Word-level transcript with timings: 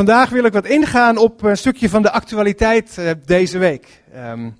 Vandaag 0.00 0.30
wil 0.30 0.44
ik 0.44 0.52
wat 0.52 0.66
ingaan 0.66 1.16
op 1.16 1.42
een 1.42 1.56
stukje 1.56 1.88
van 1.88 2.02
de 2.02 2.10
actualiteit 2.10 2.96
uh, 2.98 3.10
deze 3.24 3.58
week. 3.58 4.02
Um, 4.14 4.56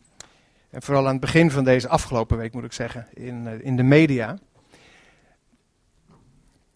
en 0.71 0.83
vooral 0.83 1.05
aan 1.05 1.13
het 1.13 1.21
begin 1.21 1.51
van 1.51 1.65
deze 1.65 1.89
afgelopen 1.89 2.37
week 2.37 2.53
moet 2.53 2.65
ik 2.65 2.73
zeggen, 2.73 3.07
in, 3.15 3.47
uh, 3.47 3.53
in 3.65 3.77
de 3.77 3.83
media. 3.83 4.39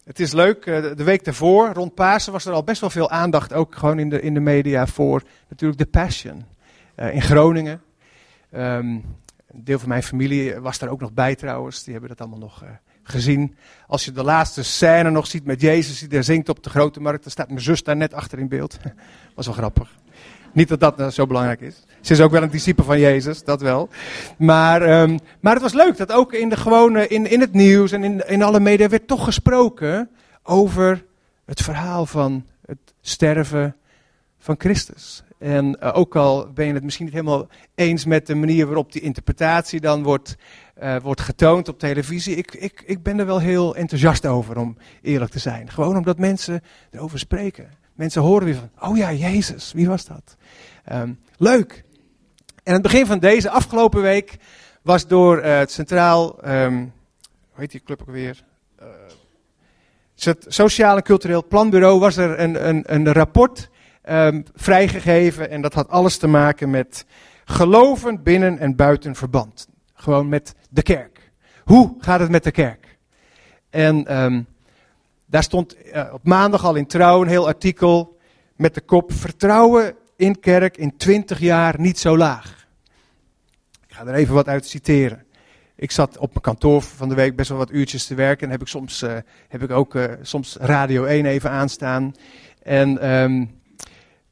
Het 0.03 0.19
is 0.19 0.31
leuk, 0.31 0.65
uh, 0.65 0.81
de 0.95 1.03
week 1.03 1.23
daarvoor, 1.23 1.73
rond 1.73 1.93
Pasen, 1.93 2.31
was 2.31 2.45
er 2.45 2.53
al 2.53 2.63
best 2.63 2.81
wel 2.81 2.89
veel 2.89 3.09
aandacht, 3.09 3.53
ook 3.53 3.75
gewoon 3.75 3.99
in 3.99 4.09
de, 4.09 4.21
in 4.21 4.33
de 4.33 4.39
media, 4.39 4.87
voor 4.87 5.23
natuurlijk 5.49 5.79
de 5.79 5.99
Passion. 5.99 6.45
in 6.95 7.21
Groningen. 7.21 7.81
Um, 8.51 8.61
een 9.47 9.63
deel 9.63 9.79
van 9.79 9.89
mijn 9.89 10.03
familie 10.03 10.59
was 10.59 10.79
daar 10.79 10.89
ook 10.89 11.01
nog 11.01 11.13
bij 11.13 11.35
trouwens, 11.35 11.83
die 11.83 11.91
hebben 11.91 12.09
dat 12.09 12.19
allemaal 12.19 12.39
nog 12.39 12.63
gezien. 13.07 13.55
Als 13.87 14.05
je 14.05 14.11
de 14.11 14.23
laatste 14.23 14.63
scène 14.63 15.09
nog 15.09 15.27
ziet 15.27 15.45
met 15.45 15.61
Jezus 15.61 15.99
die 15.99 16.07
daar 16.07 16.23
zingt 16.23 16.49
op 16.49 16.63
de 16.63 16.69
grote 16.69 16.99
markt, 16.99 17.23
dan 17.23 17.31
staat 17.31 17.47
mijn 17.47 17.61
zus 17.61 17.83
daar 17.83 17.95
net 17.95 18.13
achter 18.13 18.39
in 18.39 18.47
beeld. 18.47 18.77
Was 19.35 19.45
wel 19.45 19.55
grappig. 19.55 19.89
Niet 20.53 20.67
dat 20.67 20.79
dat 20.79 20.97
nou 20.97 21.11
zo 21.11 21.27
belangrijk 21.27 21.61
is. 21.61 21.83
Ze 22.01 22.13
is 22.13 22.21
ook 22.21 22.31
wel 22.31 22.43
een 22.43 22.49
discipel 22.49 22.83
van 22.83 22.99
Jezus, 22.99 23.43
dat 23.43 23.61
wel. 23.61 23.89
Maar, 24.37 25.01
um, 25.01 25.19
maar 25.39 25.53
het 25.53 25.61
was 25.61 25.73
leuk 25.73 25.97
dat 25.97 26.11
ook 26.11 26.33
in, 26.33 26.49
de 26.49 26.57
gewone, 26.57 27.07
in, 27.07 27.29
in 27.29 27.39
het 27.39 27.53
nieuws 27.53 27.91
en 27.91 28.03
in, 28.03 28.27
in 28.27 28.41
alle 28.41 28.59
media 28.59 28.89
werd 28.89 29.07
toch 29.07 29.23
gesproken 29.23 30.09
over 30.43 31.05
het 31.45 31.61
verhaal 31.61 32.05
van 32.05 32.45
het 32.65 32.77
sterven 33.01 33.75
van 34.37 34.55
Christus. 34.57 35.23
En 35.39 35.77
uh, 35.83 35.97
ook 35.97 36.15
al 36.15 36.51
ben 36.53 36.65
je 36.65 36.73
het 36.73 36.83
misschien 36.83 37.05
niet 37.05 37.13
helemaal 37.13 37.47
eens 37.75 38.05
met 38.05 38.27
de 38.27 38.35
manier 38.35 38.65
waarop 38.65 38.91
die 38.91 39.01
interpretatie 39.01 39.79
dan 39.79 40.03
wordt 40.03 40.35
uh, 40.83 40.95
wordt 41.01 41.21
getoond 41.21 41.67
op 41.67 41.79
televisie. 41.79 42.35
Ik, 42.35 42.53
ik, 42.53 42.83
ik 42.85 43.03
ben 43.03 43.19
er 43.19 43.25
wel 43.25 43.39
heel 43.39 43.75
enthousiast 43.75 44.25
over, 44.25 44.57
om 44.57 44.77
eerlijk 45.01 45.31
te 45.31 45.39
zijn. 45.39 45.69
Gewoon 45.69 45.97
omdat 45.97 46.17
mensen 46.17 46.61
erover 46.91 47.19
spreken. 47.19 47.69
Mensen 47.93 48.21
horen 48.21 48.45
weer 48.45 48.55
van, 48.55 48.89
oh 48.89 48.97
ja, 48.97 49.11
Jezus, 49.11 49.71
wie 49.73 49.87
was 49.87 50.05
dat? 50.05 50.35
Um, 50.91 51.19
leuk. 51.37 51.83
En 52.63 52.73
het 52.73 52.81
begin 52.81 53.05
van 53.05 53.19
deze 53.19 53.49
afgelopen 53.49 54.01
week 54.01 54.37
was 54.81 55.07
door 55.07 55.37
uh, 55.37 55.57
het 55.57 55.71
Centraal, 55.71 56.47
um, 56.47 56.77
hoe 57.51 57.59
heet 57.59 57.71
die 57.71 57.83
club 57.83 58.01
ook 58.01 58.11
weer? 58.11 58.43
Uh, 58.81 58.87
het 60.15 60.45
Sociaal 60.47 60.95
en 60.95 61.03
Cultureel 61.03 61.45
Planbureau 61.47 61.99
was 61.99 62.17
er 62.17 62.39
een, 62.39 62.67
een, 62.67 62.83
een 62.85 63.13
rapport 63.13 63.69
um, 64.09 64.43
vrijgegeven. 64.55 65.49
En 65.49 65.61
dat 65.61 65.73
had 65.73 65.89
alles 65.89 66.17
te 66.17 66.27
maken 66.27 66.69
met 66.69 67.05
geloven 67.45 68.23
binnen 68.23 68.59
en 68.59 68.75
buiten 68.75 69.15
verband. 69.15 69.67
Gewoon 69.93 70.29
met 70.29 70.55
de 70.75 70.81
kerk. 70.81 71.31
Hoe 71.63 71.95
gaat 71.99 72.19
het 72.19 72.29
met 72.29 72.43
de 72.43 72.51
kerk? 72.51 72.97
En 73.69 74.23
um, 74.23 74.45
daar 75.25 75.43
stond 75.43 75.75
uh, 75.85 76.13
op 76.13 76.23
maandag 76.23 76.65
al 76.65 76.75
in 76.75 76.87
Trouw 76.87 77.21
een 77.21 77.27
heel 77.27 77.47
artikel 77.47 78.17
met 78.55 78.73
de 78.73 78.81
kop 78.81 79.13
Vertrouwen 79.13 79.95
in 80.15 80.39
kerk 80.39 80.77
in 80.77 80.97
20 80.97 81.39
jaar 81.39 81.79
niet 81.79 81.99
zo 81.99 82.17
laag. 82.17 82.67
Ik 83.87 83.93
ga 83.93 84.05
er 84.05 84.13
even 84.13 84.33
wat 84.33 84.47
uit 84.47 84.65
citeren. 84.65 85.25
Ik 85.75 85.91
zat 85.91 86.17
op 86.17 86.29
mijn 86.29 86.41
kantoor 86.41 86.81
van 86.81 87.09
de 87.09 87.15
week 87.15 87.35
best 87.35 87.49
wel 87.49 87.57
wat 87.57 87.71
uurtjes 87.71 88.05
te 88.05 88.15
werken. 88.15 88.45
En 88.45 88.51
heb 88.51 88.61
ik 88.61 88.67
soms, 88.67 89.03
uh, 89.03 89.17
heb 89.47 89.63
ik 89.63 89.71
ook 89.71 89.95
uh, 89.95 90.03
soms 90.21 90.55
Radio 90.59 91.03
1 91.03 91.25
even 91.25 91.49
aanstaan. 91.49 92.13
En 92.61 93.09
um, 93.09 93.54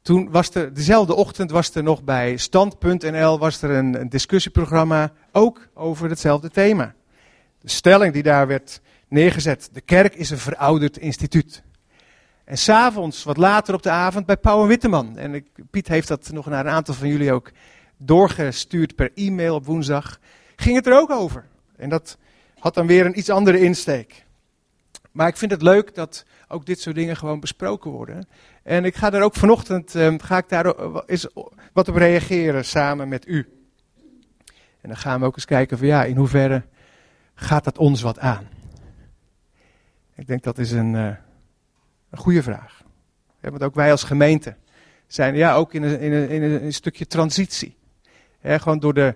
toen 0.04 0.32
was 0.32 0.50
er, 0.56 0.73
dezelfde 0.73 1.16
ochtend 1.16 1.52
was 1.52 1.76
er 1.76 1.84
nog 1.84 2.04
bij 2.04 2.38
Stand.nl 2.38 3.40
was 3.40 3.62
er 3.62 3.70
een, 3.70 4.09
discussieprogramma 4.09 5.12
ook 5.32 5.68
over 5.73 6.09
hetzelfde 6.09 6.50
thema. 6.50 6.94
De 7.59 7.70
stelling 7.70 8.14
die 8.14 8.24
daar 8.24 8.48
werd 8.48 8.81
neergezet, 9.08 9.70
de 9.72 9.81
kerk 9.81 10.16
is 10.16 10.30
een 10.30 10.38
verouderd 10.38 10.98
instituut. 10.98 11.64
En 12.44 12.58
s'avonds, 12.58 13.24
wat 13.24 13.38
later 13.38 13.74
op 13.74 13.84
de 13.84 13.90
avond, 13.90 14.26
bij 14.26 14.38
Pauw 14.38 14.62
en 14.62 14.68
Witteman. 14.68 15.18
En 15.18 15.34
ik, 15.34 15.48
Piet 15.72 15.88
heeft 15.88 16.08
dat 16.08 16.30
nog 16.31 16.46
naar 16.46 16.66
een 16.66 16.72
aantal 16.72 16.94
van 16.94 17.08
jullie 17.08 17.31
ook 17.31 17.52
doorgestuurd 17.98 18.96
per 18.96 19.12
e-mail 19.16 19.56
op 19.56 19.66
woensdag. 19.66 20.20
Ging 20.56 20.76
het 20.76 20.88
er 20.88 21.00
ook 21.00 21.09
over. 21.09 21.46
En 21.76 21.90
dat 21.90 22.18
had 22.59 22.74
dan 22.74 22.88
weer 22.88 23.06
een 23.06 23.18
iets 23.18 23.30
andere 23.30 23.59
insteek. 23.59 24.25
Maar 25.12 25.28
ik 25.28 25.38
vind 25.38 25.52
het 25.52 25.62
leuk 25.62 25.96
dat 25.96 26.25
ook 26.47 26.66
dit 26.66 26.81
soort 26.81 26.96
dingen 26.96 27.18
gewoon 27.18 27.40
besproken 27.40 27.91
worden. 27.91 28.28
En 28.63 28.85
ik 28.85 28.96
ga 28.96 29.09
daar 29.09 29.22
ook 29.22 29.35
vanochtend 29.35 29.94
um, 29.94 30.19
ga 30.22 30.38
ik 30.38 30.50
daar 30.50 30.75
eens 31.06 31.28
wat 31.74 31.88
op 31.88 31.96
reageren 31.96 32.66
samen 32.66 33.07
met 33.07 33.28
u. 33.28 33.47
En 34.81 34.90
dan 34.90 34.97
gaan 34.97 35.19
we 35.19 35.25
ook 35.25 35.35
eens 35.35 35.46
kijken 35.46 35.78
van 35.78 35.88
ja, 35.88 36.03
in 36.03 36.16
hoeverre 36.16 36.63
gaat 37.35 37.63
dat 37.63 37.78
ons 37.78 38.02
wat 38.02 38.19
aan? 38.19 38.47
Ik 40.16 40.28
denk 40.28 40.44
dat 40.44 40.57
is 40.57 40.72
een, 40.72 40.94
uh, 40.94 41.06
een 42.09 42.18
goede 42.18 42.44
vraag. 42.44 42.84
Ja, 43.41 43.50
want 43.50 43.63
ook 43.63 43.75
wij 43.75 43.91
als 43.91 44.03
gemeente 44.03 44.56
zijn 45.07 45.35
ja, 45.35 45.56
ook 45.56 45.73
in 45.73 45.84
een, 45.84 46.00
in 46.00 46.13
een, 46.13 46.29
in 46.29 46.44
een 46.44 46.73
stukje 46.73 47.07
transitie. 47.07 47.78
Ja, 48.41 48.57
gewoon 48.57 48.79
door 48.79 48.94
de, 48.94 49.16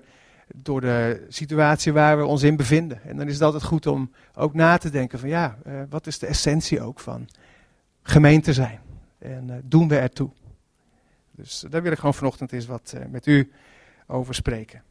door 0.55 0.81
de 0.81 1.25
situatie 1.29 1.93
waar 1.93 2.17
we 2.17 2.25
ons 2.25 2.43
in 2.43 2.55
bevinden. 2.55 3.01
En 3.03 3.17
dan 3.17 3.27
is 3.27 3.33
het 3.33 3.43
altijd 3.43 3.63
goed 3.63 3.87
om 3.87 4.11
ook 4.33 4.53
na 4.53 4.77
te 4.77 4.89
denken 4.89 5.19
van 5.19 5.29
ja, 5.29 5.57
uh, 5.67 5.81
wat 5.89 6.07
is 6.07 6.19
de 6.19 6.27
essentie 6.27 6.81
ook 6.81 6.99
van 6.99 7.27
gemeente 8.01 8.53
zijn? 8.53 8.79
En 9.35 9.47
uh, 9.49 9.55
doen 9.63 9.87
we 9.87 9.97
ertoe? 9.97 10.29
Dus 11.31 11.65
daar 11.69 11.81
wil 11.81 11.91
ik 11.91 11.97
gewoon 11.97 12.13
vanochtend 12.13 12.51
eens 12.51 12.65
wat 12.65 12.93
uh, 12.95 13.05
met 13.05 13.25
u 13.25 13.51
over 14.07 14.35
spreken. 14.35 14.83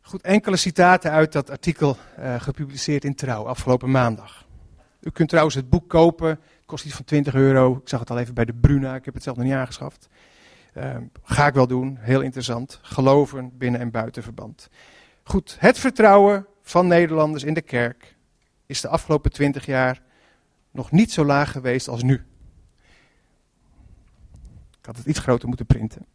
Goed, 0.00 0.22
enkele 0.22 0.56
citaten 0.56 1.10
uit 1.10 1.32
dat 1.32 1.50
artikel 1.50 1.96
gepubliceerd 2.38 3.04
in 3.04 3.14
Trouw 3.14 3.46
afgelopen 3.46 3.90
maandag. 3.90 4.46
U 5.00 5.10
kunt 5.10 5.28
trouwens 5.28 5.56
het 5.56 5.70
boek 5.70 5.88
kopen, 5.88 6.40
kost 6.66 6.84
iets 6.84 6.94
van 6.94 7.04
20 7.04 7.34
euro. 7.34 7.76
Ik 7.76 7.88
zag 7.88 8.00
het 8.00 8.10
al 8.10 8.18
even 8.18 8.34
bij 8.34 8.44
de 8.44 8.52
Bruna, 8.52 8.94
ik 8.94 9.04
heb 9.04 9.14
het 9.14 9.22
zelf 9.22 9.36
nog 9.36 9.46
niet 9.46 9.54
aangeschaft. 9.54 10.08
Uh, 10.76 10.96
ga 11.22 11.46
ik 11.46 11.54
wel 11.54 11.66
doen, 11.66 11.96
heel 12.00 12.20
interessant. 12.20 12.78
Geloven 12.82 13.58
binnen 13.58 13.80
en 13.80 13.90
buiten 13.90 14.22
verband. 14.22 14.68
Goed, 15.22 15.56
het 15.58 15.78
vertrouwen 15.78 16.46
van 16.62 16.86
Nederlanders 16.86 17.44
in 17.44 17.54
de 17.54 17.62
kerk 17.62 18.16
is 18.66 18.80
de 18.80 18.88
afgelopen 18.88 19.32
twintig 19.32 19.66
jaar 19.66 20.02
nog 20.74 20.90
niet 20.90 21.12
zo 21.12 21.24
laag 21.24 21.52
geweest 21.52 21.88
als 21.88 22.02
nu. 22.02 22.14
Ik 24.78 24.86
had 24.86 24.96
het 24.96 25.06
iets 25.06 25.18
groter 25.18 25.48
moeten 25.48 25.66
printen. 25.66 26.06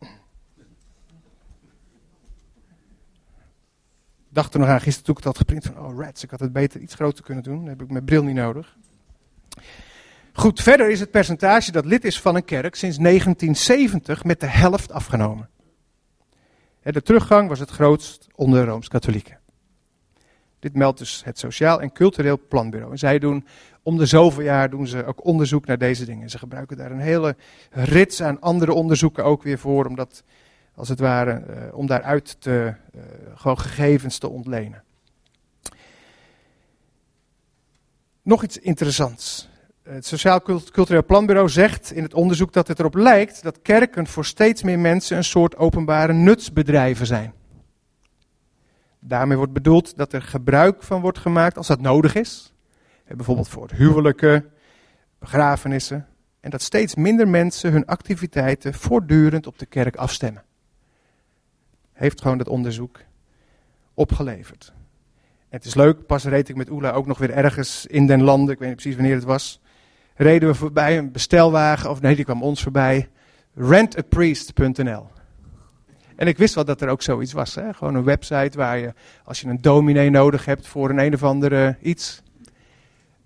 Ik 4.30 4.36
dacht 4.36 4.54
er 4.54 4.60
nog 4.60 4.70
aan 4.70 4.82
gisteren 4.82 5.06
toen 5.06 5.18
ik 5.18 5.24
het 5.24 5.38
had 5.38 5.38
geprint 5.38 5.66
van, 5.66 5.80
oh 5.80 6.00
rats, 6.00 6.24
ik 6.24 6.30
had 6.30 6.40
het 6.40 6.54
beter 6.54 6.82
iets 6.82 6.94
groter 6.94 7.24
kunnen 7.24 7.44
doen. 7.44 7.58
Dan 7.58 7.68
heb 7.68 7.82
ik 7.82 7.90
mijn 7.90 8.06
bril 8.06 8.24
niet 8.24 8.36
nodig. 8.36 8.78
Goed, 10.34 10.62
verder 10.62 10.90
is 10.90 11.00
het 11.00 11.12
percentage 11.12 11.72
dat 11.72 11.86
lid 11.86 12.06
is 12.06 12.22
van 12.22 12.36
een 12.36 12.46
kerk 12.46 12.76
sinds 12.76 12.98
1970 12.98 14.24
met 14.24 14.40
de 14.40 14.48
helft 14.48 14.92
afgenomen. 14.92 15.50
De 16.82 17.02
teruggang 17.02 17.50
was 17.50 17.60
het 17.60 17.70
grootst 17.70 18.28
onder 18.36 18.66
Rooms-Katholieken. 18.66 19.39
Dit 20.60 20.76
meldt 20.76 20.98
dus 20.98 21.22
het 21.26 21.40
Sociaal 21.40 21.82
en 21.82 21.92
Cultureel 21.92 22.40
Planbureau. 22.48 22.92
En 22.92 22.98
zij 22.98 23.20
doen 23.20 23.46
om 23.84 23.98
de 23.98 24.06
zoveel 24.06 24.44
jaar 24.44 24.70
doen 24.70 24.88
ze 24.88 25.06
ook 25.06 25.26
onderzoek 25.26 25.66
naar 25.66 25.78
deze 25.78 26.06
dingen. 26.06 26.30
Ze 26.30 26.38
gebruiken 26.38 26.78
daar 26.78 26.92
een 26.92 27.00
hele 27.00 27.36
rits 27.72 28.22
aan 28.22 28.42
andere 28.42 28.74
onderzoeken 28.74 29.24
ook 29.24 29.44
weer 29.44 29.60
voor, 29.60 29.86
om 29.86 29.96
dat, 29.96 30.24
als 30.76 30.90
het 30.90 31.00
ware, 31.00 31.44
uh, 31.50 31.78
om 31.78 31.88
daaruit 31.88 32.42
te, 32.42 32.74
uh, 32.96 33.02
gewoon 33.36 33.60
gegevens 33.60 34.18
te 34.18 34.30
ontlenen. 34.30 34.84
Nog 38.22 38.44
iets 38.44 38.58
interessants. 38.58 39.50
Het 39.84 40.06
Sociaal 40.06 40.42
Cultureel 40.72 41.06
Planbureau 41.06 41.50
zegt 41.50 41.92
in 41.92 42.04
het 42.04 42.14
onderzoek 42.14 42.54
dat 42.54 42.68
het 42.68 42.80
erop 42.80 42.96
lijkt 42.96 43.44
dat 43.44 43.62
kerken 43.62 44.08
voor 44.08 44.26
steeds 44.26 44.64
meer 44.64 44.80
mensen 44.80 45.18
een 45.18 45.24
soort 45.24 45.58
openbare 45.58 46.14
nutsbedrijven 46.14 47.06
zijn. 47.06 47.34
Daarmee 49.00 49.38
wordt 49.38 49.54
bedoeld 49.54 49.98
dat 49.98 50.14
er 50.14 50.22
gebruik 50.22 50.84
van 50.84 51.02
wordt 51.02 51.18
gemaakt 51.18 51.58
als 51.58 51.68
dat 51.68 51.82
nodig 51.82 52.16
is. 52.16 52.54
Bijvoorbeeld 53.08 53.48
voor 53.48 53.70
huwelijken, 53.72 54.52
begrafenissen. 55.20 56.08
En 56.40 56.50
dat 56.50 56.62
steeds 56.62 56.96
minder 56.96 57.28
mensen 57.28 57.72
hun 57.72 57.86
activiteiten 57.86 58.74
voortdurend 58.74 59.48
op 59.48 59.60
de 59.60 59.66
kerk 59.66 59.96
afstemmen. 59.96 60.44
Heeft 61.94 62.22
gewoon 62.22 62.38
dat 62.38 62.48
onderzoek 62.48 63.00
opgeleverd. 63.94 64.74
het 65.50 65.66
is 65.66 65.76
leuk, 65.76 66.06
pas 66.06 66.24
reed 66.24 66.50
ik 66.50 66.56
met 66.56 66.70
Oela 66.70 66.92
ook 66.92 67.06
nog 67.06 67.18
weer 67.18 67.32
ergens 67.32 67.86
in 67.86 68.08
den 68.08 68.22
landen, 68.22 68.54
ik 68.54 68.60
weet 68.60 68.68
niet 68.68 68.78
precies 68.78 68.96
wanneer 68.96 69.16
het 69.16 69.24
was 69.24 69.62
reden 70.20 70.50
we 70.50 70.56
voorbij 70.56 70.98
een 70.98 71.12
bestelwagen, 71.12 71.90
of 71.90 72.02
nee, 72.02 72.16
die 72.16 72.26
kwam 72.26 72.44
ons 72.44 72.64
voorbij. 72.64 73.10
Rentapriest.nl. 73.56 75.08
En 76.20 76.28
ik 76.28 76.38
wist 76.38 76.56
wel 76.56 76.66
dat 76.66 76.82
er 76.82 76.90
ook 76.90 77.02
zoiets 77.02 77.34
was. 77.34 77.56
Hè? 77.56 77.74
Gewoon 77.74 77.96
een 77.96 78.04
website 78.04 78.58
waar 78.58 78.78
je, 78.78 78.94
als 79.24 79.42
je 79.42 79.48
een 79.48 79.62
dominee 79.62 80.10
nodig 80.10 80.46
hebt 80.46 80.68
voor 80.68 80.90
een 80.90 81.00
een 81.00 81.14
of 81.14 81.24
andere 81.24 81.78
iets. 81.82 82.22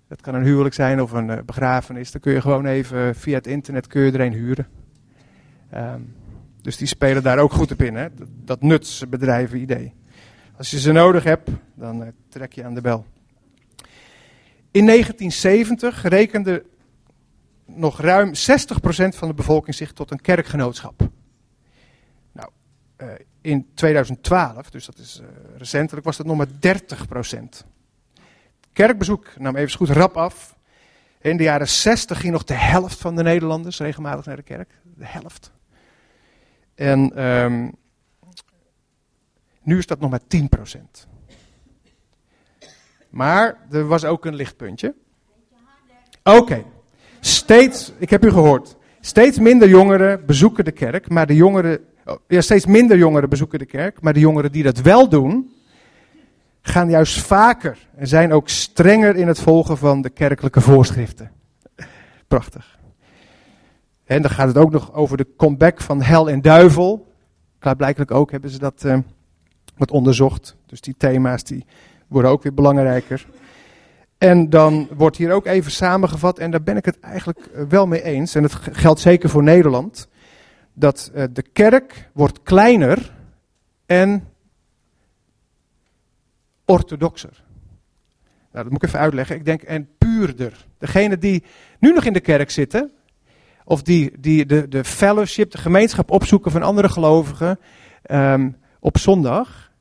Dat 0.08 0.20
kan 0.20 0.34
een 0.34 0.42
huwelijk 0.42 0.74
zijn 0.74 1.02
of 1.02 1.12
een 1.12 1.28
uh, 1.28 1.38
begrafenis. 1.46 2.10
Dan 2.10 2.20
kun 2.20 2.32
je 2.32 2.40
gewoon 2.40 2.66
even 2.66 3.14
via 3.14 3.34
het 3.34 3.46
internet 3.46 3.86
kun 3.86 4.02
je 4.02 4.12
er 4.12 4.20
een 4.20 4.32
huren. 4.32 4.68
Um, 5.74 6.14
dus 6.60 6.76
die 6.76 6.86
spelen 6.86 7.22
daar 7.22 7.38
ook 7.38 7.52
goed 7.52 7.72
op 7.72 7.82
in. 7.82 7.94
Hè? 7.94 8.08
Dat, 8.14 8.28
dat 8.44 8.62
nutsbedrijven 8.62 9.60
idee. 9.60 9.94
Als 10.56 10.70
je 10.70 10.80
ze 10.80 10.92
nodig 10.92 11.24
hebt, 11.24 11.50
dan 11.74 12.02
uh, 12.02 12.08
trek 12.28 12.52
je 12.52 12.64
aan 12.64 12.74
de 12.74 12.80
bel. 12.80 13.06
In 14.70 14.86
1970 14.86 16.02
rekende 16.02 16.64
nog 17.66 18.00
ruim 18.00 18.28
60% 18.28 18.32
van 19.08 19.28
de 19.28 19.34
bevolking 19.34 19.76
zich 19.76 19.92
tot 19.92 20.10
een 20.10 20.20
kerkgenootschap. 20.20 21.12
Uh, 23.04 23.10
in 23.40 23.66
2012, 23.74 24.70
dus 24.70 24.86
dat 24.86 24.98
is 24.98 25.20
uh, 25.20 25.26
recentelijk, 25.56 26.06
was 26.06 26.16
dat 26.16 26.26
nog 26.26 26.36
maar 26.36 26.46
30%. 26.46 27.66
Kerkbezoek 28.72 29.38
nam 29.38 29.56
even 29.56 29.76
goed 29.76 29.88
rap 29.88 30.16
af. 30.16 30.56
In 31.20 31.36
de 31.36 31.42
jaren 31.42 31.68
60 31.68 32.20
ging 32.20 32.32
nog 32.32 32.44
de 32.44 32.54
helft 32.54 32.98
van 32.98 33.16
de 33.16 33.22
Nederlanders 33.22 33.78
regelmatig 33.78 34.24
naar 34.24 34.36
de 34.36 34.42
kerk. 34.42 34.70
De 34.82 35.06
helft. 35.06 35.52
En 36.74 37.24
um, 37.24 37.74
nu 39.62 39.78
is 39.78 39.86
dat 39.86 40.00
nog 40.00 40.10
maar 40.10 40.20
10%. 40.36 41.08
Maar 43.10 43.56
er 43.70 43.86
was 43.86 44.04
ook 44.04 44.24
een 44.24 44.34
lichtpuntje. 44.34 44.94
Oké. 46.22 46.64
Steeds, 47.20 47.92
ik 47.98 48.10
heb 48.10 48.24
u 48.24 48.30
gehoord. 48.30 48.76
Steeds 49.00 49.38
minder 49.38 49.68
jongeren 49.68 50.26
bezoeken 50.26 50.64
de 50.64 50.72
kerk, 50.72 51.08
maar 51.08 51.26
de 51.26 51.34
jongeren, 51.34 51.84
ja, 52.28 52.40
steeds 52.40 52.66
minder 52.66 52.96
jongeren 52.96 53.28
bezoeken 53.28 53.58
de 53.58 53.66
kerk, 53.66 54.00
maar 54.00 54.12
de 54.12 54.20
jongeren 54.20 54.52
die 54.52 54.62
dat 54.62 54.80
wel 54.80 55.08
doen, 55.08 55.52
gaan 56.62 56.90
juist 56.90 57.20
vaker 57.20 57.88
en 57.96 58.06
zijn 58.06 58.32
ook 58.32 58.48
strenger 58.48 59.16
in 59.16 59.28
het 59.28 59.40
volgen 59.40 59.78
van 59.78 60.02
de 60.02 60.10
kerkelijke 60.10 60.60
voorschriften. 60.60 61.30
Prachtig. 62.28 62.78
En 64.04 64.22
dan 64.22 64.30
gaat 64.30 64.46
het 64.46 64.56
ook 64.56 64.70
nog 64.70 64.92
over 64.92 65.16
de 65.16 65.26
comeback 65.36 65.80
van 65.80 66.02
hel 66.02 66.30
en 66.30 66.40
duivel. 66.40 67.12
Klaarblijkelijk 67.58 68.10
ook 68.10 68.30
hebben 68.30 68.50
ze 68.50 68.58
dat 68.58 68.82
uh, 68.86 68.98
wat 69.76 69.90
onderzocht. 69.90 70.56
Dus 70.66 70.80
die 70.80 70.94
thema's 70.98 71.44
die 71.44 71.66
worden 72.08 72.30
ook 72.30 72.42
weer 72.42 72.54
belangrijker. 72.54 73.26
En 74.18 74.50
dan 74.50 74.88
wordt 74.96 75.16
hier 75.16 75.32
ook 75.32 75.46
even 75.46 75.70
samengevat, 75.70 76.38
en 76.38 76.50
daar 76.50 76.62
ben 76.62 76.76
ik 76.76 76.84
het 76.84 77.00
eigenlijk 77.00 77.38
eh, 77.38 77.62
wel 77.68 77.86
mee 77.86 78.02
eens, 78.02 78.34
en 78.34 78.42
dat 78.42 78.52
geldt 78.52 79.00
zeker 79.00 79.28
voor 79.28 79.42
Nederland, 79.42 80.08
dat 80.74 81.10
uh, 81.14 81.24
de 81.32 81.42
kerk 81.42 82.10
wordt 82.12 82.42
kleiner 82.42 83.12
en 83.86 84.28
orthodoxer. 86.64 87.42
Nou, 88.52 88.64
dat 88.64 88.70
moet 88.72 88.82
ik 88.82 88.88
even 88.88 89.00
uitleggen. 89.00 89.36
Ik 89.36 89.44
denk, 89.44 89.62
en 89.62 89.88
puurder. 89.98 90.66
Degene 90.78 91.18
die 91.18 91.44
nu 91.78 91.92
nog 91.92 92.04
in 92.04 92.12
de 92.12 92.20
kerk 92.20 92.50
zitten, 92.50 92.92
of 93.64 93.82
die, 93.82 94.12
die 94.18 94.46
de, 94.46 94.68
de 94.68 94.84
fellowship, 94.84 95.50
de 95.50 95.58
gemeenschap 95.58 96.10
opzoeken 96.10 96.50
van 96.50 96.62
andere 96.62 96.88
gelovigen 96.88 97.58
um, 98.10 98.56
op 98.80 98.98
zondag, 98.98 99.72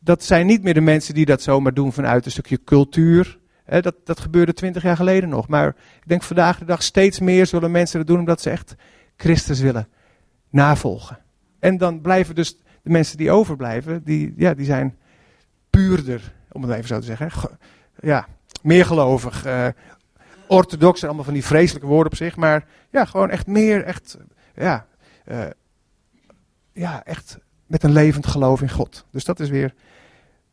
dat 0.00 0.24
zijn 0.24 0.46
niet 0.46 0.62
meer 0.62 0.74
de 0.74 0.80
mensen 0.80 1.14
die 1.14 1.24
dat 1.24 1.42
zomaar 1.42 1.74
doen 1.74 1.92
vanuit 1.92 2.24
een 2.24 2.30
stukje 2.30 2.64
cultuur. 2.64 3.38
dat, 3.66 3.94
dat 4.04 4.20
gebeurde 4.20 4.54
twintig 4.54 4.82
jaar 4.82 4.96
geleden 4.96 5.28
nog. 5.28 5.48
Maar 5.48 5.68
ik 5.68 6.08
denk 6.08 6.22
vandaag 6.22 6.58
de 6.58 6.64
dag 6.64 6.82
steeds 6.82 7.20
meer 7.20 7.46
zullen 7.46 7.70
mensen 7.70 7.98
dat 7.98 8.06
doen 8.06 8.18
omdat 8.18 8.40
ze 8.40 8.50
echt 8.50 8.74
Christus 9.16 9.60
willen 9.60 9.88
navolgen. 10.52 11.18
En 11.58 11.78
dan 11.78 12.00
blijven 12.00 12.34
dus 12.34 12.56
de 12.82 12.90
mensen 12.90 13.16
die 13.16 13.30
overblijven, 13.30 14.04
die, 14.04 14.34
ja, 14.36 14.54
die 14.54 14.64
zijn 14.64 14.96
puurder, 15.70 16.34
om 16.52 16.62
het 16.62 16.72
even 16.72 16.88
zo 16.88 16.98
te 16.98 17.06
zeggen. 17.06 17.58
Ja, 18.00 18.26
meer 18.62 18.86
gelovig, 18.86 19.46
uh, 19.46 19.66
orthodox, 20.46 21.04
allemaal 21.04 21.24
van 21.24 21.32
die 21.32 21.44
vreselijke 21.44 21.88
woorden 21.88 22.12
op 22.12 22.18
zich. 22.18 22.36
Maar 22.36 22.64
ja, 22.90 23.04
gewoon 23.04 23.30
echt 23.30 23.46
meer, 23.46 23.84
echt, 23.84 24.16
ja, 24.54 24.86
uh, 25.26 25.44
ja, 26.72 27.04
echt 27.04 27.38
met 27.66 27.82
een 27.82 27.92
levend 27.92 28.26
geloof 28.26 28.62
in 28.62 28.70
God. 28.70 29.04
Dus 29.10 29.24
dat 29.24 29.40
is 29.40 29.48
weer 29.48 29.74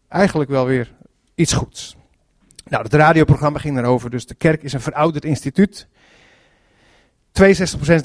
eigenlijk 0.08 0.50
wel 0.50 0.66
weer 0.66 0.94
iets 1.36 1.54
goeds. 1.54 1.98
Nou, 2.66 2.84
het 2.84 2.94
radioprogramma 2.94 3.60
ging 3.60 3.78
erover, 3.78 4.10
dus 4.10 4.26
de 4.26 4.36
kerk 4.36 4.64
is 4.64 4.74
een 4.74 4.82
verouderd 4.82 5.26
instituut. 5.26 5.88
62% 7.32 7.42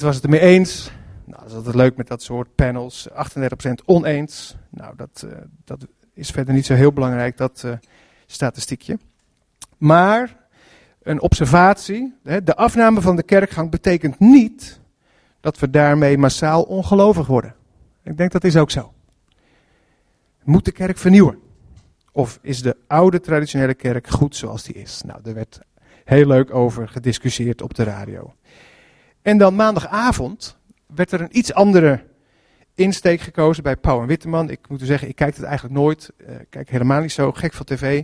was 0.01 0.15
het 0.15 0.23
ermee 0.23 0.41
eens. 0.41 0.91
Nou, 1.25 1.41
dat 1.41 1.51
is 1.51 1.57
altijd 1.57 1.75
leuk 1.75 1.97
met 1.97 2.07
dat 2.07 2.23
soort 2.23 2.55
panels. 2.55 3.09
38% 3.11 3.15
oneens. 3.85 4.57
Nou, 4.71 4.97
dat, 4.97 5.25
uh, 5.27 5.33
dat 5.65 5.87
is 6.13 6.31
verder 6.31 6.55
niet 6.55 6.67
zo 6.67 6.75
heel 6.75 6.93
belangrijk, 6.93 7.37
dat 7.37 7.63
uh, 7.67 7.73
statistiekje. 8.27 8.99
Maar 9.79 10.37
een 11.03 11.21
observatie, 11.21 12.15
hè, 12.23 12.43
de 12.43 12.57
afname 12.57 13.01
van 13.01 13.17
de 13.17 13.23
kerkgang 13.23 13.71
betekent 13.71 14.19
niet 14.19 14.81
dat 15.41 15.59
we 15.59 15.71
daarmee 15.71 16.19
massaal 16.19 16.63
ongelovig 16.63 17.27
worden. 17.27 17.55
Ik 18.03 18.17
denk 18.17 18.33
dat 18.33 18.45
is 18.45 18.57
ook 18.57 18.71
zo. 18.71 18.93
Moet 20.43 20.65
de 20.65 20.73
kerk 20.73 20.99
vernieuwen? 20.99 21.39
Of 22.13 22.39
is 22.43 22.63
de 22.63 22.77
oude 22.87 23.21
traditionele 23.21 23.75
kerk 23.75 24.09
goed 24.09 24.37
zoals 24.37 24.63
die 24.63 24.75
is? 24.75 25.03
Nou, 25.03 25.23
daar 25.23 25.35
werd 25.35 25.61
heel 26.05 26.27
leuk 26.27 26.55
over 26.55 26.89
gediscussieerd 26.89 27.63
op 27.63 27.75
de 27.75 27.83
radio. 27.83 28.35
En 29.23 29.39
dan 29.39 29.55
maandagavond 29.55 30.57
werd 30.95 31.13
er 31.13 31.21
een 31.21 31.39
iets 31.39 31.53
andere 31.53 32.01
insteek 32.75 33.21
gekozen 33.21 33.63
bij 33.63 33.77
Pauw 33.77 34.01
en 34.01 34.07
Witteman. 34.07 34.51
Ik 34.51 34.69
moet 34.69 34.83
u 34.83 34.85
zeggen, 34.85 35.09
ik 35.09 35.17
kijk 35.17 35.37
het 35.37 35.45
eigenlijk 35.45 35.75
nooit. 35.75 36.13
Uh, 36.17 36.41
ik 36.41 36.47
kijk 36.51 36.71
helemaal 36.71 37.01
niet 37.01 37.13
zo 37.13 37.33
gek 37.33 37.53
van 37.53 37.67
tv. 37.67 38.03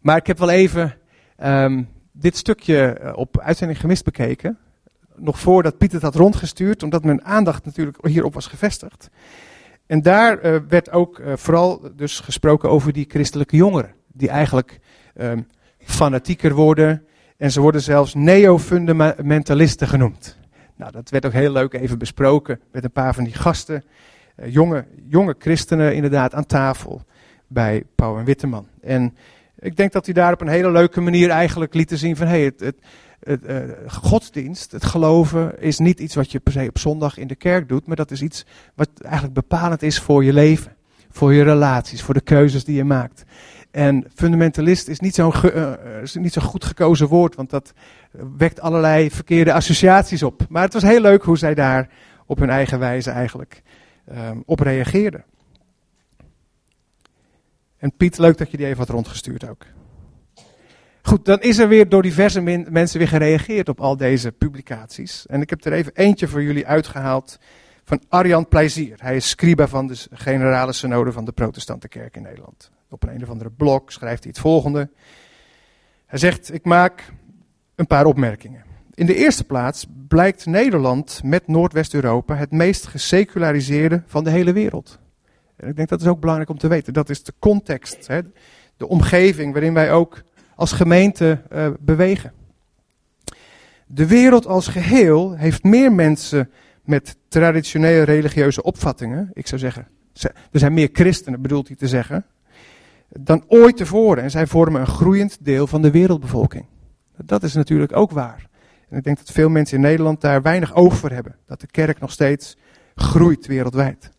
Maar 0.00 0.16
ik 0.16 0.26
heb 0.26 0.38
wel 0.38 0.50
even 0.50 0.96
um, 1.44 1.88
dit 2.12 2.36
stukje 2.36 2.86
eh, 2.86 3.16
op 3.16 3.40
uitzending 3.40 3.80
gemist 3.80 4.04
bekeken. 4.04 4.58
Nog 5.16 5.38
voordat 5.38 5.78
Piet 5.78 5.92
het 5.92 6.02
had 6.02 6.14
rondgestuurd, 6.14 6.82
omdat 6.82 7.04
mijn 7.04 7.24
aandacht 7.24 7.64
natuurlijk 7.64 8.06
hierop 8.06 8.34
was 8.34 8.46
gevestigd. 8.46 9.10
En 9.86 10.02
daar 10.02 10.44
uh, 10.44 10.58
werd 10.68 10.90
ook 10.90 11.22
vooral 11.34 11.90
dus 11.96 12.20
gesproken 12.20 12.70
over 12.70 12.92
die 12.92 13.04
christelijke 13.08 13.56
jongeren. 13.56 13.94
Die 14.06 14.28
eigenlijk 14.28 14.80
um, 15.14 15.46
fanatieker 15.78 16.54
worden. 16.54 17.06
En 17.36 17.50
ze 17.50 17.60
worden 17.60 17.80
zelfs 17.80 18.14
neo-fundamentalisten 18.14 19.88
genoemd. 19.88 20.40
Nou, 20.82 20.94
dat 20.94 21.10
werd 21.10 21.26
ook 21.26 21.32
heel 21.32 21.52
leuk 21.52 21.72
even 21.72 21.98
besproken 21.98 22.60
met 22.72 22.84
een 22.84 22.90
paar 22.90 23.14
van 23.14 23.24
die 23.24 23.34
gasten. 23.34 23.84
Uh, 24.36 24.52
jonge, 24.52 24.84
jonge 25.08 25.34
christenen 25.38 25.94
inderdaad 25.94 26.34
aan 26.34 26.46
tafel 26.46 27.04
bij 27.46 27.84
Pauw 27.94 28.18
en 28.18 28.24
Witteman. 28.24 28.66
En 28.80 29.16
ik 29.58 29.76
denk 29.76 29.92
dat 29.92 30.04
hij 30.04 30.14
daar 30.14 30.32
op 30.32 30.40
een 30.40 30.48
hele 30.48 30.70
leuke 30.70 31.00
manier 31.00 31.30
eigenlijk 31.30 31.74
liet 31.74 31.90
zien 31.94 32.16
van... 32.16 32.26
Hey, 32.26 32.42
het, 32.42 32.60
het, 32.60 33.42
uh, 33.46 33.56
godsdienst, 33.86 34.72
het 34.72 34.84
geloven, 34.84 35.60
is 35.60 35.78
niet 35.78 36.00
iets 36.00 36.14
wat 36.14 36.32
je 36.32 36.40
per 36.40 36.52
se 36.52 36.66
op 36.68 36.78
zondag 36.78 37.18
in 37.18 37.26
de 37.26 37.36
kerk 37.36 37.68
doet, 37.68 37.86
maar 37.86 37.96
dat 37.96 38.10
is 38.10 38.22
iets 38.22 38.46
wat 38.74 38.88
eigenlijk 39.00 39.34
bepalend 39.34 39.82
is 39.82 39.98
voor 40.00 40.24
je 40.24 40.32
leven, 40.32 40.76
voor 41.10 41.32
je 41.32 41.42
relaties, 41.42 42.02
voor 42.02 42.14
de 42.14 42.20
keuzes 42.20 42.64
die 42.64 42.76
je 42.76 42.84
maakt. 42.84 43.24
En 43.72 44.06
fundamentalist 44.14 44.88
is 44.88 45.00
niet 45.00 45.14
zo'n 45.14 45.32
uh, 45.44 45.72
niet 46.12 46.32
zo 46.32 46.40
goed 46.40 46.64
gekozen 46.64 47.08
woord, 47.08 47.34
want 47.34 47.50
dat 47.50 47.72
wekt 48.36 48.60
allerlei 48.60 49.10
verkeerde 49.10 49.52
associaties 49.52 50.22
op. 50.22 50.46
Maar 50.48 50.62
het 50.62 50.72
was 50.72 50.82
heel 50.82 51.00
leuk 51.00 51.22
hoe 51.22 51.38
zij 51.38 51.54
daar 51.54 51.88
op 52.26 52.38
hun 52.38 52.50
eigen 52.50 52.78
wijze 52.78 53.10
eigenlijk 53.10 53.62
um, 54.10 54.42
op 54.46 54.60
reageerden. 54.60 55.24
En 57.78 57.96
Piet, 57.96 58.18
leuk 58.18 58.38
dat 58.38 58.50
je 58.50 58.56
die 58.56 58.66
even 58.66 58.78
had 58.78 58.88
rondgestuurd 58.88 59.48
ook. 59.48 59.66
Goed, 61.02 61.24
dan 61.24 61.40
is 61.40 61.58
er 61.58 61.68
weer 61.68 61.88
door 61.88 62.02
diverse 62.02 62.40
mensen 62.70 62.98
weer 62.98 63.08
gereageerd 63.08 63.68
op 63.68 63.80
al 63.80 63.96
deze 63.96 64.32
publicaties. 64.32 65.26
En 65.26 65.40
ik 65.40 65.50
heb 65.50 65.64
er 65.64 65.72
even 65.72 65.92
eentje 65.94 66.28
voor 66.28 66.42
jullie 66.42 66.66
uitgehaald 66.66 67.38
van 67.84 68.02
Arjan 68.08 68.48
Plezier. 68.48 68.96
Hij 68.98 69.16
is 69.16 69.28
scriba 69.28 69.68
van 69.68 69.86
de 69.86 69.96
generale 70.10 70.72
synode 70.72 71.12
van 71.12 71.24
de 71.24 71.32
protestante 71.32 71.88
kerk 71.88 72.16
in 72.16 72.22
Nederland. 72.22 72.70
Op 72.92 73.02
een, 73.02 73.14
een 73.14 73.22
of 73.22 73.30
andere 73.30 73.50
blog 73.50 73.82
schrijft 73.86 74.22
hij 74.22 74.32
het 74.32 74.40
volgende. 74.40 74.90
Hij 76.06 76.18
zegt, 76.18 76.54
ik 76.54 76.64
maak 76.64 77.12
een 77.74 77.86
paar 77.86 78.04
opmerkingen. 78.04 78.64
In 78.94 79.06
de 79.06 79.14
eerste 79.14 79.44
plaats 79.44 79.86
blijkt 80.08 80.46
Nederland 80.46 81.20
met 81.24 81.46
Noordwest-Europa 81.46 82.34
het 82.34 82.50
meest 82.50 82.86
geseculariseerde 82.86 84.02
van 84.06 84.24
de 84.24 84.30
hele 84.30 84.52
wereld. 84.52 84.98
En 85.56 85.68
ik 85.68 85.76
denk 85.76 85.88
dat 85.88 86.00
is 86.00 86.06
ook 86.06 86.20
belangrijk 86.20 86.50
om 86.50 86.58
te 86.58 86.68
weten. 86.68 86.92
Dat 86.92 87.10
is 87.10 87.22
de 87.22 87.32
context, 87.38 88.06
hè, 88.06 88.20
de 88.76 88.88
omgeving 88.88 89.52
waarin 89.52 89.74
wij 89.74 89.92
ook 89.92 90.22
als 90.54 90.72
gemeente 90.72 91.42
uh, 91.52 91.68
bewegen. 91.80 92.32
De 93.86 94.06
wereld 94.06 94.46
als 94.46 94.68
geheel 94.68 95.36
heeft 95.36 95.62
meer 95.62 95.92
mensen 95.92 96.50
met 96.84 97.16
traditionele 97.28 98.02
religieuze 98.02 98.62
opvattingen. 98.62 99.30
Ik 99.32 99.46
zou 99.46 99.60
zeggen, 99.60 99.88
er 100.50 100.58
zijn 100.58 100.74
meer 100.74 100.88
christenen, 100.92 101.42
bedoelt 101.42 101.66
hij 101.66 101.76
te 101.76 101.88
zeggen, 101.88 102.24
dan 103.20 103.44
ooit 103.48 103.76
tevoren. 103.76 104.22
En 104.22 104.30
zij 104.30 104.46
vormen 104.46 104.80
een 104.80 104.86
groeiend 104.86 105.38
deel 105.40 105.66
van 105.66 105.82
de 105.82 105.90
wereldbevolking. 105.90 106.66
Dat 107.16 107.42
is 107.42 107.54
natuurlijk 107.54 107.96
ook 107.96 108.10
waar. 108.10 108.48
En 108.88 108.98
ik 108.98 109.04
denk 109.04 109.18
dat 109.18 109.30
veel 109.30 109.48
mensen 109.48 109.76
in 109.76 109.82
Nederland 109.82 110.20
daar 110.20 110.42
weinig 110.42 110.74
oog 110.74 110.96
voor 110.96 111.10
hebben. 111.10 111.36
Dat 111.46 111.60
de 111.60 111.66
kerk 111.66 112.00
nog 112.00 112.10
steeds 112.10 112.56
groeit 112.94 113.46
wereldwijd. 113.46 114.10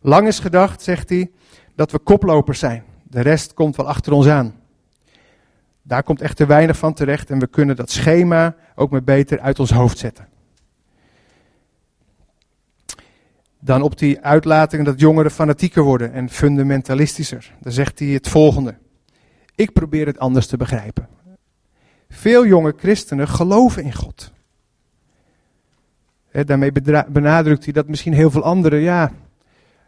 Lang 0.00 0.26
is 0.26 0.38
gedacht, 0.38 0.82
zegt 0.82 1.08
hij, 1.08 1.30
dat 1.74 1.90
we 1.90 1.98
koplopers 1.98 2.58
zijn. 2.58 2.84
De 3.02 3.20
rest 3.20 3.54
komt 3.54 3.76
wel 3.76 3.88
achter 3.88 4.12
ons 4.12 4.26
aan. 4.26 4.54
Daar 5.82 6.02
komt 6.02 6.20
echt 6.20 6.36
te 6.36 6.46
weinig 6.46 6.76
van 6.76 6.94
terecht 6.94 7.30
en 7.30 7.38
we 7.38 7.46
kunnen 7.46 7.76
dat 7.76 7.90
schema 7.90 8.54
ook 8.74 8.90
maar 8.90 9.04
beter 9.04 9.40
uit 9.40 9.58
ons 9.58 9.70
hoofd 9.70 9.98
zetten. 9.98 10.28
Dan 13.64 13.82
op 13.82 13.98
die 13.98 14.20
uitlatingen 14.20 14.84
dat 14.84 15.00
jongeren 15.00 15.30
fanatieker 15.30 15.82
worden 15.82 16.12
en 16.12 16.30
fundamentalistischer. 16.30 17.52
Dan 17.60 17.72
zegt 17.72 17.98
hij 17.98 18.08
het 18.08 18.28
volgende. 18.28 18.74
Ik 19.54 19.72
probeer 19.72 20.06
het 20.06 20.18
anders 20.18 20.46
te 20.46 20.56
begrijpen. 20.56 21.08
Veel 22.08 22.46
jonge 22.46 22.74
christenen 22.76 23.28
geloven 23.28 23.82
in 23.82 23.94
God. 23.94 24.32
daarmee 26.30 26.72
benadrukt 27.08 27.64
hij 27.64 27.72
dat 27.72 27.88
misschien 27.88 28.12
heel 28.12 28.30
veel 28.30 28.42
anderen, 28.42 28.80
ja, 28.80 29.12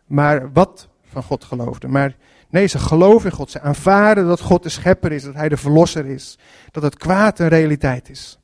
maar 0.06 0.52
wat 0.52 0.88
van 1.08 1.22
God 1.22 1.44
geloofden. 1.44 1.90
Maar 1.90 2.16
nee, 2.48 2.66
ze 2.66 2.78
geloven 2.78 3.30
in 3.30 3.36
God. 3.36 3.50
Ze 3.50 3.60
aanvaarden 3.60 4.26
dat 4.26 4.40
God 4.40 4.62
de 4.62 4.68
schepper 4.68 5.12
is, 5.12 5.22
dat 5.22 5.34
hij 5.34 5.48
de 5.48 5.56
verlosser 5.56 6.06
is. 6.06 6.38
Dat 6.70 6.82
het 6.82 6.96
kwaad 6.96 7.38
een 7.38 7.48
realiteit 7.48 8.10
is. 8.10 8.38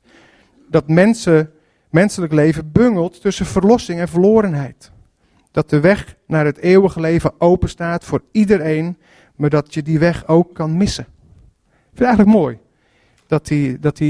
Dat 0.69 0.87
mensen, 0.87 1.51
menselijk 1.89 2.33
leven 2.33 2.71
bungelt 2.71 3.21
tussen 3.21 3.45
verlossing 3.45 3.99
en 3.99 4.07
verlorenheid. 4.07 4.91
Dat 5.53 5.69
de 5.69 5.79
weg 5.79 6.15
naar 6.27 6.45
het 6.45 6.57
eeuwige 6.57 6.99
leven 6.99 7.41
open 7.41 7.69
staat 7.69 8.05
voor 8.05 8.23
iedereen, 8.31 8.97
maar 9.35 9.49
dat 9.49 9.73
je 9.73 9.81
die 9.81 9.99
weg 9.99 10.27
ook 10.27 10.53
kan 10.53 10.77
missen. 10.77 11.03
Ik 11.03 11.99
vind 11.99 11.99
het 11.99 12.07
eigenlijk 12.07 12.37
mooi 12.37 12.59
dat 13.27 13.49
hij 13.49 13.77
dat, 13.79 14.01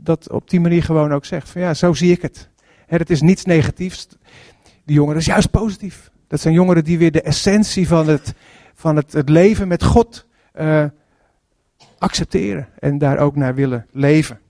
dat 0.00 0.30
op 0.30 0.50
die 0.50 0.60
manier 0.60 0.82
gewoon 0.82 1.12
ook 1.12 1.24
zegt. 1.24 1.48
Van 1.48 1.60
ja, 1.60 1.74
zo 1.74 1.92
zie 1.92 2.12
ik 2.12 2.22
het. 2.22 2.48
het 2.86 3.10
is 3.10 3.20
niets 3.20 3.44
negatiefs. 3.44 4.08
Die 4.84 4.96
jongeren 4.96 5.20
is 5.20 5.26
juist 5.26 5.50
positief. 5.50 6.10
Dat 6.26 6.40
zijn 6.40 6.54
jongeren 6.54 6.84
die 6.84 6.98
weer 6.98 7.12
de 7.12 7.22
essentie 7.22 7.88
van 7.88 8.08
het, 8.08 8.34
van 8.74 8.96
het, 8.96 9.12
het 9.12 9.28
leven 9.28 9.68
met 9.68 9.82
God 9.82 10.26
uh, 10.54 10.84
accepteren 11.98 12.68
en 12.78 12.98
daar 12.98 13.18
ook 13.18 13.36
naar 13.36 13.54
willen 13.54 13.86
leven. 13.90 14.40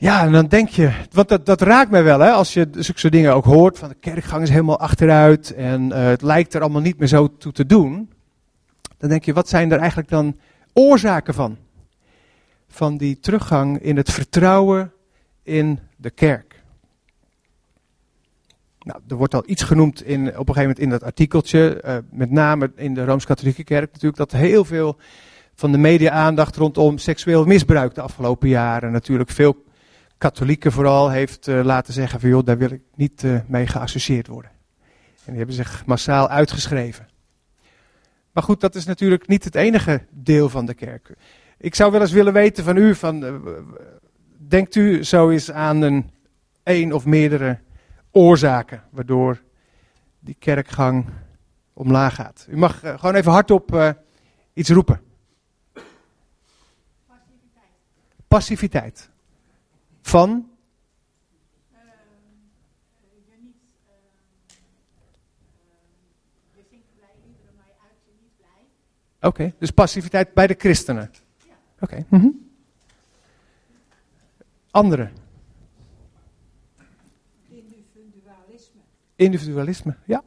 Ja, 0.00 0.24
en 0.24 0.32
dan 0.32 0.46
denk 0.46 0.68
je, 0.68 0.92
want 1.10 1.28
dat, 1.28 1.46
dat 1.46 1.60
raakt 1.60 1.90
mij 1.90 2.04
wel, 2.04 2.20
hè, 2.20 2.30
als 2.30 2.52
je 2.52 2.68
zulke 2.70 3.00
soort 3.00 3.12
dingen 3.12 3.34
ook 3.34 3.44
hoort, 3.44 3.78
van 3.78 3.88
de 3.88 3.94
kerkgang 3.94 4.42
is 4.42 4.50
helemaal 4.50 4.78
achteruit 4.78 5.54
en 5.54 5.82
uh, 5.88 5.96
het 5.96 6.22
lijkt 6.22 6.54
er 6.54 6.60
allemaal 6.60 6.80
niet 6.80 6.98
meer 6.98 7.08
zo 7.08 7.36
toe 7.36 7.52
te 7.52 7.66
doen. 7.66 8.10
Dan 8.98 9.08
denk 9.08 9.24
je, 9.24 9.32
wat 9.32 9.48
zijn 9.48 9.72
er 9.72 9.78
eigenlijk 9.78 10.08
dan 10.08 10.36
oorzaken 10.72 11.34
van? 11.34 11.56
Van 12.68 12.96
die 12.96 13.20
teruggang 13.20 13.78
in 13.78 13.96
het 13.96 14.12
vertrouwen 14.12 14.92
in 15.42 15.78
de 15.96 16.10
kerk. 16.10 16.62
Nou, 18.80 19.00
er 19.08 19.16
wordt 19.16 19.34
al 19.34 19.42
iets 19.46 19.62
genoemd 19.62 20.02
in, 20.02 20.20
op 20.20 20.26
een 20.26 20.54
gegeven 20.54 20.60
moment 20.60 20.78
in 20.78 20.90
dat 20.90 21.02
artikeltje, 21.02 21.82
uh, 21.84 21.96
met 22.10 22.30
name 22.30 22.72
in 22.76 22.94
de 22.94 23.04
Rooms-Katholieke 23.04 23.64
Kerk 23.64 23.92
natuurlijk, 23.92 24.16
dat 24.16 24.32
heel 24.32 24.64
veel 24.64 24.96
van 25.54 25.72
de 25.72 25.78
media-aandacht 25.78 26.56
rondom 26.56 26.98
seksueel 26.98 27.44
misbruik 27.44 27.94
de 27.94 28.00
afgelopen 28.00 28.48
jaren, 28.48 28.92
natuurlijk 28.92 29.30
veel 29.30 29.66
katholieken 30.18 30.72
vooral, 30.72 31.10
heeft 31.10 31.46
uh, 31.46 31.64
laten 31.64 31.92
zeggen 31.92 32.20
van 32.20 32.28
joh, 32.28 32.44
daar 32.44 32.58
wil 32.58 32.70
ik 32.70 32.82
niet 32.94 33.22
uh, 33.22 33.40
mee 33.46 33.66
geassocieerd 33.66 34.26
worden. 34.26 34.50
En 35.24 35.34
die 35.34 35.36
hebben 35.36 35.54
zich 35.54 35.86
massaal 35.86 36.28
uitgeschreven. 36.28 37.08
Maar 38.32 38.42
goed, 38.42 38.60
dat 38.60 38.74
is 38.74 38.84
natuurlijk 38.84 39.26
niet 39.26 39.44
het 39.44 39.54
enige 39.54 40.06
deel 40.10 40.48
van 40.48 40.66
de 40.66 40.74
kerk. 40.74 41.14
Ik 41.58 41.74
zou 41.74 41.92
wel 41.92 42.00
eens 42.00 42.12
willen 42.12 42.32
weten 42.32 42.64
van 42.64 42.76
u, 42.76 42.94
van, 42.94 43.42
denkt 44.36 44.74
u 44.74 45.04
zo 45.04 45.30
eens 45.30 45.50
aan 45.50 45.82
een 45.82 46.10
één 46.62 46.92
of 46.92 47.04
meerdere 47.04 47.58
oorzaken 48.10 48.82
waardoor 48.90 49.42
die 50.18 50.36
kerkgang 50.38 51.06
omlaag 51.72 52.14
gaat. 52.14 52.46
U 52.50 52.56
mag 52.56 52.80
gewoon 52.80 53.14
even 53.14 53.32
hardop 53.32 53.74
uh, 53.74 53.90
iets 54.52 54.70
roepen. 54.70 55.00
Passiviteit. 57.06 57.72
Passiviteit. 58.28 59.10
Van? 60.08 60.50
Je 66.54 66.62
zingt 66.70 66.86
blij 66.96 67.08
liederen, 67.24 67.54
maar 67.56 67.66
je 67.66 67.72
uit 67.82 67.98
je 68.04 68.12
niet 68.20 68.36
blij. 68.36 69.28
Oké, 69.30 69.54
dus 69.58 69.70
passiviteit 69.70 70.34
bij 70.34 70.46
de 70.46 70.54
christenen. 70.58 71.10
Ja. 71.46 71.54
Oké. 71.74 71.84
Okay. 71.84 72.04
Mm 72.08 72.20
-hmm. 72.20 72.50
Anderen? 74.70 75.12
Individualisme, 79.16 79.96
ja. 80.04 80.22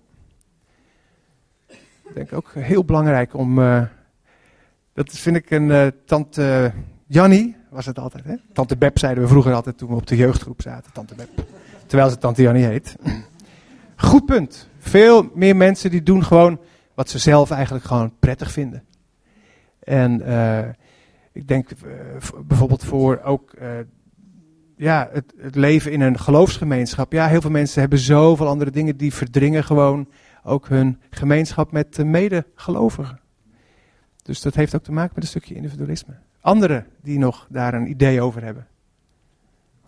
Ik 1.67 2.13
denk 2.13 2.33
ook 2.33 2.53
heel 2.53 2.85
belangrijk 2.85 3.33
om. 3.33 3.59
Uh, 3.59 3.85
dat 4.93 5.09
vind 5.09 5.35
ik 5.35 5.49
een 5.49 5.69
uh, 5.69 5.87
tante 6.05 6.73
Jannie, 7.07 7.55
was 7.71 7.85
het 7.85 7.99
altijd, 7.99 8.23
hè? 8.23 8.35
Tante 8.53 8.77
Beb 8.77 8.97
zeiden 8.97 9.23
we 9.23 9.29
vroeger 9.29 9.53
altijd 9.53 9.77
toen 9.77 9.89
we 9.89 9.95
op 9.95 10.07
de 10.07 10.15
jeugdgroep 10.15 10.61
zaten, 10.61 10.91
tante 10.91 11.15
Beb. 11.15 11.29
Terwijl 11.85 12.09
ze 12.09 12.17
tante 12.17 12.41
Jannie 12.41 12.65
heet. 12.65 12.95
Goed 13.95 14.25
punt. 14.25 14.69
Veel 14.77 15.29
meer 15.33 15.55
mensen 15.55 15.91
die 15.91 16.03
doen 16.03 16.23
gewoon 16.23 16.59
wat 16.93 17.09
ze 17.09 17.19
zelf 17.19 17.51
eigenlijk 17.51 17.85
gewoon 17.85 18.13
prettig 18.19 18.51
vinden. 18.51 18.83
En 19.79 20.21
uh, 20.21 20.59
ik 21.31 21.47
denk 21.47 21.69
bijvoorbeeld 22.47 22.83
voor 22.83 23.21
ook 23.23 23.53
ja, 24.75 25.09
het, 25.11 25.33
het, 25.37 25.55
leven 25.55 25.91
in 25.91 26.01
een 26.01 26.19
geloofsgemeenschap. 26.19 27.11
Ja, 27.11 27.27
heel 27.27 27.41
veel 27.41 27.49
mensen 27.49 27.81
hebben 27.81 27.99
zoveel 27.99 28.47
andere 28.47 28.71
dingen 28.71 28.97
die 28.97 29.13
verdringen 29.13 29.63
gewoon 29.63 30.07
ook 30.43 30.67
hun 30.67 31.01
gemeenschap 31.09 31.71
met 31.71 31.95
de 31.95 32.05
medegelovigen. 32.05 33.19
Dus 34.23 34.41
dat 34.41 34.55
heeft 34.55 34.75
ook 34.75 34.83
te 34.83 34.91
maken 34.91 35.11
met 35.15 35.23
een 35.23 35.29
stukje 35.29 35.55
individualisme. 35.55 36.17
Anderen 36.41 36.87
die 37.01 37.19
nog 37.19 37.47
daar 37.49 37.73
een 37.73 37.89
idee 37.89 38.21
over 38.21 38.43
hebben. 38.43 38.67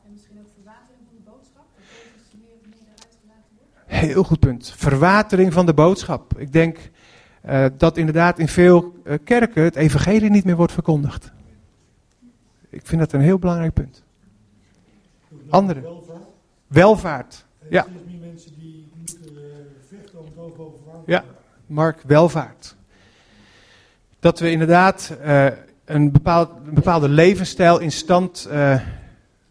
En 0.06 0.12
misschien 0.12 0.40
ook 0.40 0.48
verwatering 0.56 1.00
van 1.06 1.16
de 1.16 1.32
boodschap? 1.32 1.66
Dat 1.76 2.40
meer 2.40 2.54
of 2.54 2.62
meer 2.66 2.90
uitgelaten 2.90 3.52
wordt? 3.58 4.12
Heel 4.14 4.24
goed 4.24 4.40
punt. 4.40 4.74
Verwatering 4.78 5.54
van 5.54 5.66
de 5.66 5.74
boodschap. 5.74 6.38
Ik 6.38 6.52
denk 6.52 6.92
uh, 7.46 7.66
dat 7.78 7.98
inderdaad 7.98 8.40
in 8.40 8.48
veel 8.48 8.94
uh, 9.04 9.14
kerken 9.24 9.64
het 9.64 9.76
evangelie 9.76 10.30
niet 10.30 10.46
meer 10.46 10.56
wordt 10.56 10.74
verkondigd. 10.74 11.32
Ik 12.70 12.86
vind 12.86 13.02
dat 13.02 13.14
een 13.14 13.22
heel 13.22 13.40
belangrijk 13.40 13.74
punt. 13.74 14.04
Andere. 15.50 15.82
Welvaart. 15.82 16.22
Welvaart. 16.68 17.46
Ja. 17.70 17.86
meer 18.06 18.20
mensen 18.20 18.52
die 18.60 18.88
moeten 18.98 19.34
uh, 19.34 19.42
vechten 19.90 20.20
om 20.20 20.26
het 20.26 20.36
boven 20.56 20.80
Ja, 21.06 21.24
Mark, 21.66 22.02
welvaart. 22.02 22.76
Dat 24.20 24.40
we 24.40 24.52
inderdaad 24.52 25.18
uh, 25.26 25.48
een, 25.86 26.12
bepaald, 26.12 26.50
een, 26.66 26.74
bepaalde 26.74 27.10
levensstijl 27.10 27.80
in 27.80 27.92
stand 27.92 28.48
uh, 28.52 28.80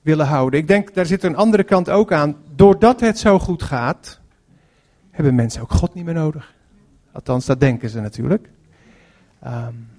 willen 0.03 0.27
houden. 0.27 0.61
Ik 0.61 0.69
denk, 0.69 0.95
daar 0.95 1.07
zit 1.07 1.23
een 1.23 1.37
andere 1.37 1.65
kant 1.65 1.91
ook 1.91 2.13
aan. 2.13 2.37
Doordat 2.55 3.01
het 3.01 3.19
zo 3.19 3.39
goed 3.39 3.63
gaat, 3.63 4.21
hebben 5.11 5.35
mensen 5.35 5.63
ook 5.63 5.73
God 5.73 5.95
niet 5.95 6.05
meer 6.05 6.15
nodig. 6.15 6.55
Althans, 7.13 7.47
dat 7.47 7.61
denken 7.61 7.89
ze 7.89 8.01
natuurlijk. 8.01 8.49
Um, 9.47 9.91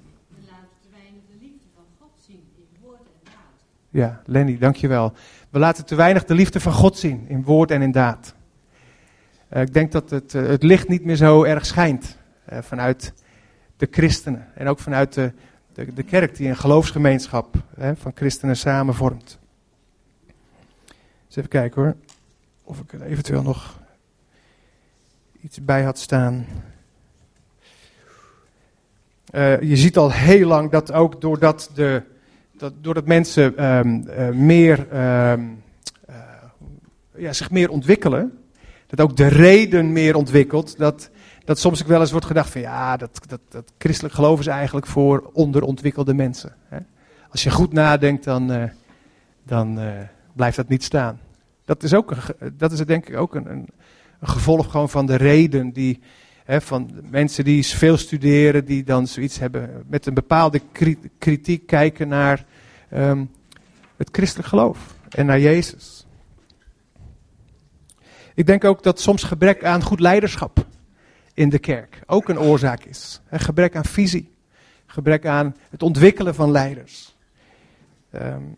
Ja, 3.90 4.22
Lenny, 4.25 4.58
dankjewel. 4.58 5.13
We 5.50 5.60
laten 5.60 5.86
te 5.86 5.96
weinig 5.96 6.25
de 6.25 6.34
liefde 6.34 6.60
van 6.60 6.72
God 6.72 6.98
zien 6.98 7.25
in 7.28 7.44
woord 7.44 7.72
en 7.72 7.82
in 7.82 7.92
daad. 7.92 8.34
Uh, 9.54 9.62
ik 9.62 9.74
denk 9.74 9.92
dat 9.92 10.10
het, 10.10 10.34
uh, 10.34 10.48
het 10.48 10.63
licht 10.63 10.88
niet 10.88 11.06
meer 11.06 11.16
zo 11.16 11.44
erg 11.44 11.66
schijnt 11.66 12.18
vanuit 12.48 13.13
de 13.78 13.88
christenen. 13.92 14.48
En 14.56 14.68
ook 14.68 14.80
vanuit 14.80 15.13
de, 15.13 15.32
de, 15.74 15.94
de 15.94 16.03
kerk 16.03 16.36
die 16.36 16.50
een 16.50 16.58
geloofsgemeenschap 16.58 17.56
van 17.96 18.12
christenen 18.15 18.58
samen 18.58 18.94
vormt. 18.94 19.39
Dus 21.27 21.36
even 21.36 21.50
kijken 21.50 21.82
hoor. 21.82 21.96
Of 22.63 22.80
ik 22.80 22.94
er 22.94 23.01
eventueel 23.01 23.42
nog 23.42 23.80
iets 25.42 25.63
bij 25.63 25.84
had 25.84 26.00
staan. 26.00 26.46
je 29.62 29.77
ziet 29.77 29.98
al 29.98 30.12
heel 30.12 30.48
lang 30.48 30.72
dat 30.72 30.92
ook 30.92 31.22
doordat 31.22 31.70
de 31.74 32.03
dat 32.63 32.74
doordat 32.82 33.06
mensen 33.06 33.65
um, 33.65 34.03
uh, 34.08 34.30
meer, 34.30 34.80
um, 34.80 35.63
uh, 36.10 36.15
ja, 37.15 37.34
zich 37.34 37.51
meer 37.51 37.70
ontwikkelen, 37.70 38.39
dat 38.88 39.01
ook 39.01 39.18
de 39.18 39.27
reden 39.27 39.92
meer 39.92 40.15
ontwikkelt, 40.15 40.77
dat, 40.77 41.10
dat 41.46 41.60
soms 41.60 41.82
ook 41.82 41.88
wel 41.88 42.00
eens 42.00 42.12
wordt 42.12 42.26
gedacht 42.26 42.50
van 42.50 42.62
ja, 42.62 42.98
dat, 42.98 43.20
dat, 43.28 43.40
dat 43.50 43.72
christelijk 43.78 44.14
geloof 44.14 44.40
is 44.40 44.48
eigenlijk 44.48 44.88
voor 44.88 45.30
onderontwikkelde 45.34 46.14
mensen. 46.14 46.56
Hè? 46.68 46.78
Als 47.30 47.44
je 47.44 47.52
goed 47.52 47.74
nadenkt, 47.74 48.24
dan, 48.24 48.52
uh, 48.52 48.64
dan 49.44 49.80
blijft 50.34 50.56
dat 50.56 50.68
niet 50.68 50.84
staan. 50.84 51.20
Dat 51.66 51.84
is, 51.84 51.94
ook 51.94 52.12
een, 52.12 52.54
dat 52.58 52.72
is 52.72 52.80
denk 52.80 53.08
ik 53.08 53.18
ook 53.18 53.36
een, 53.36 53.52
een, 53.52 53.68
een 54.20 54.28
gevolg 54.28 54.72
gewoon 54.72 54.90
van 54.90 55.06
de 55.06 55.16
reden 55.16 55.72
die, 55.72 56.00
He, 56.44 56.62
van 56.62 56.90
mensen 57.10 57.44
die 57.44 57.66
veel 57.66 57.98
studeren, 57.98 58.66
die 58.66 58.84
dan 58.84 59.08
zoiets 59.08 59.40
hebben, 59.40 59.84
met 59.88 60.06
een 60.06 60.14
bepaalde 60.14 60.62
kritiek 61.18 61.68
kijken 61.68 62.08
naar 62.08 62.46
um, 62.94 63.32
het 63.96 64.10
christelijk 64.12 64.48
geloof 64.48 64.96
en 65.10 65.26
naar 65.26 65.40
Jezus. 65.40 66.06
Ik 68.34 68.46
denk 68.46 68.64
ook 68.64 68.84
dat 68.84 69.00
soms 69.00 69.24
gebrek 69.24 69.64
aan 69.64 69.84
goed 69.84 70.00
leiderschap 70.00 70.66
in 71.34 71.50
de 71.50 71.60
kerk 71.60 72.00
ook 72.06 72.30
een 72.30 72.40
oorzaak 72.40 72.84
is. 72.84 73.22
He, 73.25 73.40
gebrek 73.40 73.75
aan 73.75 73.86
visie, 73.86 74.34
gebrek 74.86 75.25
aan 75.25 75.56
het 75.70 75.84
ontwikkelen 75.84 76.36
van 76.36 76.52
leiders. 76.52 77.16
Um, 78.16 78.56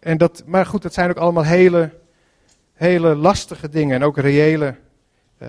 en 0.00 0.18
dat, 0.18 0.42
maar 0.46 0.66
goed, 0.66 0.82
dat 0.82 0.94
zijn 0.94 1.10
ook 1.10 1.16
allemaal 1.16 1.44
hele, 1.44 1.94
hele 2.74 3.14
lastige 3.14 3.68
dingen 3.68 3.94
en 3.94 4.02
ook 4.02 4.18
reële. 4.18 4.74
Uh, 5.42 5.48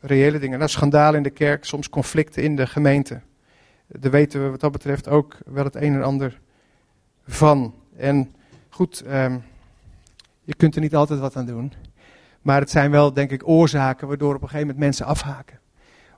reële 0.00 0.38
dingen. 0.38 0.58
Nou, 0.58 0.70
schandalen 0.70 1.16
in 1.16 1.22
de 1.22 1.30
kerk, 1.30 1.64
soms 1.64 1.88
conflicten 1.88 2.42
in 2.42 2.56
de 2.56 2.66
gemeente. 2.66 3.20
Daar 3.86 4.10
weten 4.10 4.42
we 4.42 4.50
wat 4.50 4.60
dat 4.60 4.72
betreft 4.72 5.08
ook 5.08 5.38
wel 5.46 5.64
het 5.64 5.74
een 5.74 5.94
en 5.94 6.02
ander 6.02 6.40
van. 7.26 7.74
En 7.96 8.34
goed, 8.68 9.00
ehm, 9.00 9.38
je 10.42 10.54
kunt 10.54 10.74
er 10.74 10.80
niet 10.80 10.94
altijd 10.94 11.20
wat 11.20 11.36
aan 11.36 11.46
doen. 11.46 11.72
Maar 12.42 12.60
het 12.60 12.70
zijn 12.70 12.90
wel, 12.90 13.12
denk 13.12 13.30
ik, 13.30 13.48
oorzaken 13.48 14.08
waardoor 14.08 14.34
op 14.34 14.42
een 14.42 14.48
gegeven 14.48 14.66
moment 14.66 14.84
mensen 14.84 15.06
afhaken. 15.06 15.58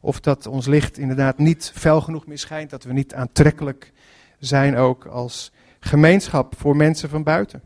Of 0.09 0.21
dat 0.21 0.47
ons 0.47 0.67
licht 0.67 0.99
inderdaad 0.99 1.39
niet 1.39 1.73
fel 1.75 2.01
genoeg 2.01 2.27
meer 2.27 2.39
schijnt, 2.39 2.71
dat 2.71 2.85
we 2.85 2.93
niet 2.93 3.15
aantrekkelijk 3.15 3.93
zijn 4.39 4.77
ook 4.77 5.07
als 5.07 5.53
gemeenschap 5.81 6.55
voor 6.57 6.77
mensen 6.77 7.09
van 7.09 7.23
buiten. 7.23 7.63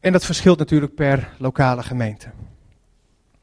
En 0.00 0.12
dat 0.12 0.24
verschilt 0.24 0.58
natuurlijk 0.58 0.94
per 0.94 1.34
lokale 1.38 1.82
gemeente. 1.82 2.30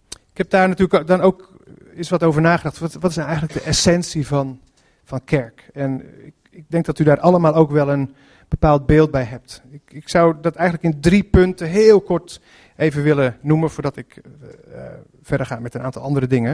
Ik 0.10 0.38
heb 0.38 0.50
daar 0.50 0.68
natuurlijk 0.68 1.08
dan 1.08 1.22
ook 1.22 1.54
eens 1.96 2.10
wat 2.10 2.24
over 2.24 2.42
nagedacht. 2.42 2.80
Wat, 2.80 2.94
wat 2.94 3.10
is 3.10 3.16
nou 3.16 3.30
eigenlijk 3.30 3.60
de 3.60 3.66
essentie 3.70 4.28
van, 4.28 4.60
van 5.04 5.24
kerk? 5.24 5.70
En 5.74 6.02
ik, 6.26 6.34
ik, 6.50 6.66
denk 6.68 6.86
dat 6.86 7.00
u 7.00 7.04
daar 7.04 7.20
allemaal 7.20 7.56
ook 7.56 7.72
wel 7.72 7.90
een 7.90 8.16
bepaald 8.48 8.86
beeld 8.86 9.12
bij 9.12 9.24
hebt. 9.24 9.62
Ik, 9.72 9.82
ik, 9.88 10.10
zou 10.10 10.36
dat 10.42 10.56
eigenlijk 10.56 10.96
in 10.96 11.02
drie 11.02 11.24
punten 11.24 11.68
heel 11.68 12.02
kort 12.02 12.42
even 12.76 13.04
willen 13.04 13.38
noemen 13.42 13.70
voordat 13.70 13.98
ik 13.98 14.22
uh, 14.68 14.82
verder 15.30 15.48
ga 15.48 15.60
met 15.60 15.74
een 15.74 15.82
aantal 15.82 16.02
andere 16.02 16.28
dingen. 16.28 16.54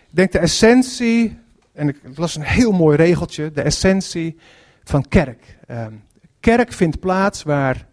Ik 0.00 0.16
denk 0.20 0.32
de 0.32 0.38
essentie, 0.38 1.38
en 1.72 1.88
ik 1.88 2.00
las 2.14 2.36
een 2.36 2.42
heel 2.42 2.72
mooi 2.72 2.96
regeltje, 2.96 3.50
de 3.52 3.62
essentie 3.62 4.38
van 4.84 5.08
kerk. 5.08 5.58
Uh, 5.70 5.86
kerk 6.40 6.72
vindt 6.72 7.00
plaats 7.00 7.42
waar 7.42 7.86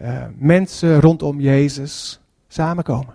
uh, 0.00 0.24
mensen 0.36 1.00
rondom 1.00 1.40
Jezus 1.40 2.20
samenkomen. 2.48 3.14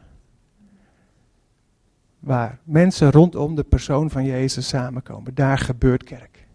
Waar 2.20 2.60
mensen 2.64 3.12
rondom 3.12 3.56
de 3.56 3.64
persoon 3.64 4.10
van 4.10 4.26
Jezus 4.26 4.68
samenkomen. 4.68 5.36
Daar 5.36 5.58
gebeurt 5.58 6.04
kerk. 6.04 6.48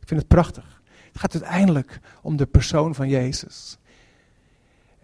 Ik 0.00 0.08
vind 0.08 0.20
het 0.20 0.28
prachtig. 0.28 0.82
Het 1.12 1.20
gaat 1.20 1.42
uiteindelijk 1.42 2.00
om 2.22 2.36
de 2.36 2.46
persoon 2.46 2.94
van 2.94 3.08
Jezus. 3.08 3.78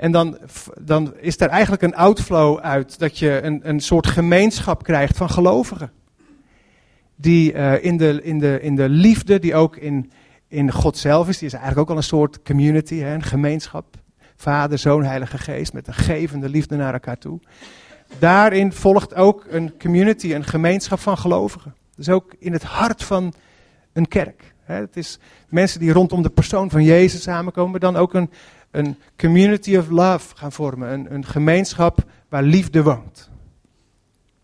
En 0.02 0.12
dan, 0.12 0.38
dan 0.80 1.14
is 1.16 1.40
er 1.40 1.48
eigenlijk 1.48 1.82
een 1.82 1.94
outflow 1.94 2.58
uit 2.58 2.98
dat 2.98 3.18
je 3.18 3.42
een, 3.42 3.60
een 3.62 3.80
soort 3.80 4.06
gemeenschap 4.06 4.82
krijgt 4.82 5.16
van 5.16 5.30
gelovigen. 5.30 5.92
Die 7.16 7.52
uh, 7.52 7.84
in, 7.84 7.96
de, 7.96 8.20
in, 8.22 8.38
de, 8.38 8.60
in 8.60 8.76
de 8.76 8.88
liefde, 8.88 9.38
die 9.38 9.54
ook 9.54 9.76
in, 9.76 10.12
in 10.48 10.72
God 10.72 10.98
zelf 10.98 11.28
is. 11.28 11.38
Die 11.38 11.46
is 11.46 11.52
eigenlijk 11.52 11.82
ook 11.82 11.90
al 11.90 11.96
een 11.96 12.08
soort 12.08 12.42
community, 12.42 12.96
hè, 12.96 13.14
een 13.14 13.22
gemeenschap. 13.22 13.84
Vader, 14.36 14.78
Zoon, 14.78 15.04
Heilige 15.04 15.38
Geest 15.38 15.72
met 15.72 15.86
een 15.86 15.94
gevende 15.94 16.48
liefde 16.48 16.76
naar 16.76 16.92
elkaar 16.92 17.18
toe. 17.18 17.40
Daarin 18.18 18.72
volgt 18.72 19.14
ook 19.14 19.46
een 19.48 19.72
community, 19.78 20.34
een 20.34 20.44
gemeenschap 20.44 20.98
van 20.98 21.18
gelovigen. 21.18 21.74
Dus 21.96 22.08
ook 22.08 22.34
in 22.38 22.52
het 22.52 22.62
hart 22.62 23.02
van 23.02 23.32
een 23.92 24.08
kerk. 24.08 24.54
Hè. 24.62 24.74
Het 24.74 24.96
is 24.96 25.18
mensen 25.48 25.80
die 25.80 25.92
rondom 25.92 26.22
de 26.22 26.30
persoon 26.30 26.70
van 26.70 26.84
Jezus 26.84 27.22
samenkomen, 27.22 27.80
dan 27.80 27.96
ook 27.96 28.14
een, 28.14 28.30
een 28.72 28.96
community 29.16 29.76
of 29.76 29.88
love 29.88 30.36
gaan 30.36 30.52
vormen. 30.52 30.92
Een, 30.92 31.14
een 31.14 31.26
gemeenschap 31.26 32.04
waar 32.28 32.42
liefde 32.42 32.82
woont. 32.82 33.30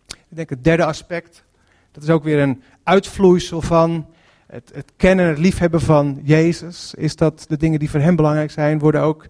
Ik 0.07 0.37
denk 0.37 0.51
het 0.51 0.65
derde 0.65 0.85
aspect, 0.85 1.45
dat 1.93 2.03
is 2.03 2.09
ook 2.09 2.25
weer 2.25 2.39
een 2.39 2.63
uitvloeisel 2.83 3.61
van 3.61 4.07
het, 4.47 4.71
het 4.75 4.93
kennen, 4.97 5.27
het 5.27 5.39
liefhebben 5.39 5.81
van 5.81 6.21
Jezus, 6.23 6.95
is 6.95 7.17
dat 7.17 7.45
de 7.49 7.57
dingen 7.57 7.79
die 7.79 7.91
voor 7.91 8.01
hem 8.01 8.17
belangrijk 8.17 8.51
zijn, 8.51 8.79
worden 8.79 9.01
ook 9.01 9.27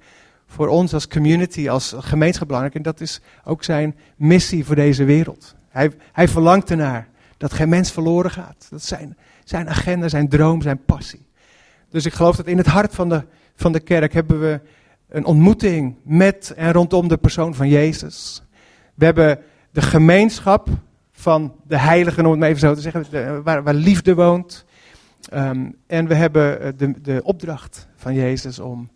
voor 0.47 0.69
ons 0.69 0.95
als 0.95 1.09
community, 1.09 1.69
als 1.69 1.95
gemeenschap 1.99 2.47
belangrijk. 2.47 2.77
En 2.77 2.83
dat 2.83 3.01
is 3.01 3.21
ook 3.45 3.65
zijn 3.65 3.97
missie 4.17 4.65
voor 4.65 4.75
deze 4.75 5.05
wereld. 5.05 5.55
Hij, 5.69 5.91
hij 6.13 6.29
verlangt 6.29 6.71
ernaar 6.71 7.09
dat 7.37 7.53
geen 7.53 7.69
mens 7.69 7.93
verloren 7.93 8.31
gaat. 8.31 8.67
Dat 8.71 8.79
is 8.79 8.87
zijn, 8.87 9.17
zijn 9.45 9.69
agenda, 9.69 10.09
zijn 10.09 10.29
droom, 10.29 10.63
zijn 10.63 10.85
passie. 10.85 11.27
Dus 11.91 12.07
ik 12.07 12.13
geloof 12.13 12.37
dat 12.37 12.47
in 12.47 12.57
het 12.57 12.67
hart 12.67 12.95
van 12.95 13.09
de, 13.09 13.25
van 13.55 13.73
de 13.73 13.81
kerk 13.81 14.13
hebben 14.13 14.41
we 14.41 14.61
een 15.09 15.25
ontmoeting 15.25 15.97
met 16.03 16.53
en 16.57 16.73
rondom 16.73 17.09
de 17.09 17.17
persoon 17.17 17.55
van 17.55 17.69
Jezus. 17.69 18.43
We 18.95 19.05
hebben 19.05 19.39
de 19.71 19.83
gemeenschap 19.83 20.69
van 21.13 21.55
de 21.67 21.79
heiligen, 21.79 22.25
om 22.25 22.31
het 22.31 22.41
maar 22.41 22.49
even 22.49 22.61
zo 22.61 22.75
te 22.75 22.81
zeggen, 22.81 23.43
waar, 23.43 23.63
waar 23.63 23.75
liefde 23.75 24.15
woont. 24.15 24.65
Um, 25.35 25.77
en 25.87 26.09
we 26.09 26.15
hebben 26.15 26.61
eh, 26.61 26.73
de, 26.77 27.01
de 27.01 27.21
opdracht 27.25 27.89
van 27.97 28.15
Jezus 28.15 28.59
om 28.59 28.91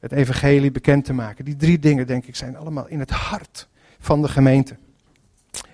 het 0.00 0.12
evangelie 0.12 0.70
bekend 0.70 1.04
te 1.04 1.12
maken. 1.12 1.44
Die 1.44 1.56
drie 1.56 1.78
dingen, 1.78 2.06
denk 2.06 2.26
ik, 2.26 2.36
zijn 2.36 2.56
allemaal 2.56 2.86
in 2.88 3.00
het 3.00 3.10
hart 3.10 3.68
van 3.98 4.22
de 4.22 4.28
gemeente. 4.28 4.76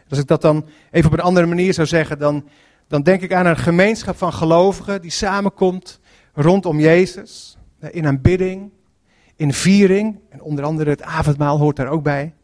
Als 0.08 0.18
ik 0.18 0.26
dat 0.26 0.42
dan 0.42 0.66
even 0.90 1.10
op 1.10 1.18
een 1.18 1.24
andere 1.24 1.46
manier 1.46 1.74
zou 1.74 1.86
zeggen, 1.86 2.18
dan, 2.18 2.48
dan 2.88 3.02
denk 3.02 3.22
ik 3.22 3.32
aan 3.32 3.46
een 3.46 3.56
gemeenschap 3.56 4.16
van 4.16 4.32
gelovigen 4.32 5.02
die 5.02 5.10
samenkomt 5.10 6.00
rondom 6.32 6.80
Jezus. 6.80 7.56
In 7.90 8.06
aanbidding, 8.06 8.70
in 9.36 9.52
viering, 9.52 10.18
en 10.30 10.42
onder 10.42 10.64
andere 10.64 10.90
het 10.90 11.02
avondmaal 11.02 11.58
hoort 11.58 11.76
daar 11.76 11.88
ook 11.88 12.02
bij. 12.02 12.34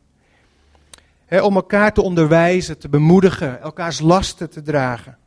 om 1.41 1.55
elkaar 1.55 1.93
te 1.93 2.03
onderwijzen, 2.03 2.79
te 2.79 2.89
bemoedigen, 2.89 3.61
elkaars 3.61 4.01
lasten 4.01 4.51
te 4.51 4.63
dragen 4.63 5.19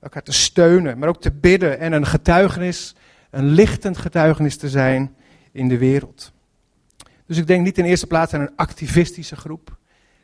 elkaar 0.00 0.22
te 0.22 0.32
steunen, 0.32 0.98
maar 0.98 1.08
ook 1.08 1.20
te 1.20 1.32
bidden 1.32 1.78
en 1.78 1.92
een 1.92 2.06
getuigenis, 2.06 2.94
een 3.30 3.46
lichtend 3.46 3.98
getuigenis 3.98 4.56
te 4.56 4.68
zijn 4.68 5.14
in 5.52 5.68
de 5.68 5.78
wereld. 5.78 6.32
Dus 7.26 7.36
ik 7.36 7.46
denk 7.46 7.64
niet 7.64 7.78
in 7.78 7.84
eerste 7.84 8.06
plaats 8.06 8.34
aan 8.34 8.40
een 8.40 8.56
activistische 8.56 9.36
groep. 9.36 9.76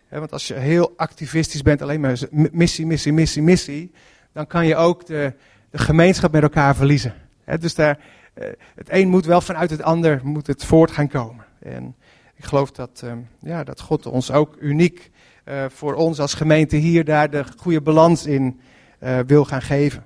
want 0.08 0.32
als 0.32 0.48
je 0.48 0.54
heel 0.54 0.92
activistisch 0.96 1.62
bent, 1.62 1.82
alleen 1.82 2.00
maar 2.00 2.18
missie, 2.30 2.86
missie, 2.86 3.12
missie, 3.12 3.42
missie, 3.42 3.92
dan 4.32 4.46
kan 4.46 4.66
je 4.66 4.76
ook 4.76 5.06
de, 5.06 5.32
de 5.70 5.78
gemeenschap 5.78 6.32
met 6.32 6.42
elkaar 6.42 6.76
verliezen. 6.76 7.14
dus 7.60 7.74
daar, 7.74 7.98
eh, 8.34 8.48
het 8.74 8.88
een 8.90 9.08
moet 9.08 9.24
wel 9.24 9.40
vanuit 9.40 9.70
het 9.70 9.82
ander 9.82 10.20
moet 10.24 10.46
het 10.46 10.64
voort 10.64 10.90
gaan 10.90 11.08
komen. 11.08 11.44
En 11.58 11.96
ik 12.34 12.44
geloof 12.44 12.70
dat, 12.70 13.00
ehm, 13.04 13.18
ja, 13.40 13.64
dat 13.64 13.80
God 13.80 14.06
ons 14.06 14.30
ook 14.30 14.56
uniek 14.60 15.10
uh, 15.44 15.64
voor 15.68 15.94
ons 15.94 16.20
als 16.20 16.34
gemeente 16.34 16.76
hier 16.76 17.04
daar 17.04 17.30
de 17.30 17.44
goede 17.56 17.80
balans 17.80 18.26
in 18.26 18.60
uh, 19.02 19.18
wil 19.26 19.44
gaan 19.44 19.62
geven. 19.62 20.04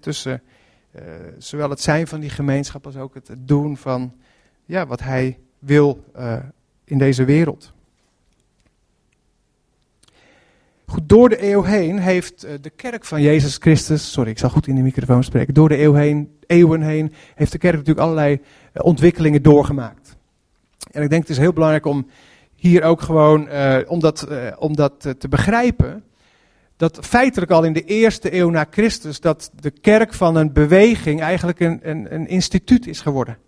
tussen 0.00 0.42
uh, 0.94 1.02
zowel 1.38 1.70
het 1.70 1.80
zijn 1.80 2.06
van 2.06 2.20
die 2.20 2.30
gemeenschap 2.30 2.86
als 2.86 2.96
ook 2.96 3.14
het 3.14 3.30
doen 3.38 3.76
van 3.76 4.14
ja, 4.64 4.86
wat 4.86 5.00
hij 5.00 5.38
wil 5.58 6.04
in 6.84 6.98
deze 6.98 7.24
wereld. 7.24 7.72
Goed, 10.90 11.08
door 11.08 11.28
de 11.28 11.50
eeuw 11.50 11.62
heen 11.62 11.98
heeft 11.98 12.46
de 12.60 12.70
kerk 12.70 13.04
van 13.04 13.22
Jezus 13.22 13.56
Christus, 13.56 14.12
sorry 14.12 14.30
ik 14.30 14.38
zal 14.38 14.50
goed 14.50 14.66
in 14.66 14.74
de 14.74 14.82
microfoon 14.82 15.24
spreken, 15.24 15.54
door 15.54 15.68
de 15.68 15.74
heen, 15.74 16.38
eeuwen 16.46 16.82
heen 16.82 17.12
heeft 17.34 17.52
de 17.52 17.58
kerk 17.58 17.74
natuurlijk 17.74 18.06
allerlei 18.06 18.40
ontwikkelingen 18.74 19.42
doorgemaakt. 19.42 20.16
En 20.90 21.02
ik 21.02 21.10
denk 21.10 21.22
het 21.22 21.30
is 21.30 21.38
heel 21.38 21.52
belangrijk 21.52 21.86
om 21.86 22.06
hier 22.54 22.82
ook 22.82 23.02
gewoon, 23.02 23.48
om 23.86 24.00
dat, 24.00 24.26
om 24.58 24.76
dat 24.76 25.00
te 25.18 25.28
begrijpen, 25.28 26.04
dat 26.76 26.98
feitelijk 27.00 27.50
al 27.50 27.64
in 27.64 27.72
de 27.72 27.84
eerste 27.84 28.34
eeuw 28.34 28.50
na 28.50 28.66
Christus, 28.70 29.20
dat 29.20 29.50
de 29.60 29.70
kerk 29.70 30.14
van 30.14 30.36
een 30.36 30.52
beweging 30.52 31.20
eigenlijk 31.20 31.60
een, 31.60 31.80
een, 31.82 32.14
een 32.14 32.28
instituut 32.28 32.86
is 32.86 33.00
geworden. 33.00 33.38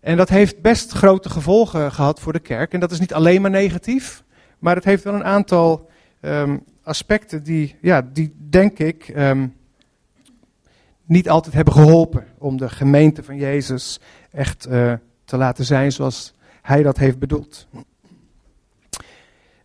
En 0.00 0.16
dat 0.16 0.28
heeft 0.28 0.60
best 0.60 0.92
grote 0.92 1.30
gevolgen 1.30 1.92
gehad 1.92 2.20
voor 2.20 2.32
de 2.32 2.40
kerk. 2.40 2.72
En 2.72 2.80
dat 2.80 2.90
is 2.90 3.00
niet 3.00 3.14
alleen 3.14 3.42
maar 3.42 3.50
negatief, 3.50 4.24
maar 4.58 4.74
het 4.74 4.84
heeft 4.84 5.04
wel 5.04 5.14
een 5.14 5.24
aantal 5.24 5.92
um, 6.24 6.64
aspecten 6.82 7.42
die, 7.42 7.76
ja, 7.80 8.02
die 8.12 8.34
denk 8.48 8.78
ik, 8.78 9.12
um, 9.16 9.54
niet 11.04 11.28
altijd 11.28 11.54
hebben 11.54 11.74
geholpen 11.74 12.26
om 12.38 12.56
de 12.56 12.68
gemeente 12.68 13.22
van 13.22 13.36
Jezus 13.36 14.00
echt 14.30 14.66
uh, 14.68 14.92
te 15.24 15.36
laten 15.36 15.64
zijn 15.64 15.92
zoals 15.92 16.34
hij 16.62 16.82
dat 16.82 16.98
heeft 16.98 17.18
bedoeld. 17.18 17.66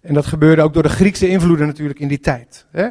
En 0.01 0.13
dat 0.13 0.25
gebeurde 0.25 0.61
ook 0.61 0.73
door 0.73 0.83
de 0.83 0.89
Griekse 0.89 1.27
invloeden 1.27 1.67
natuurlijk 1.67 1.99
in 1.99 2.07
die 2.07 2.19
tijd. 2.19 2.65
Hè? 2.71 2.87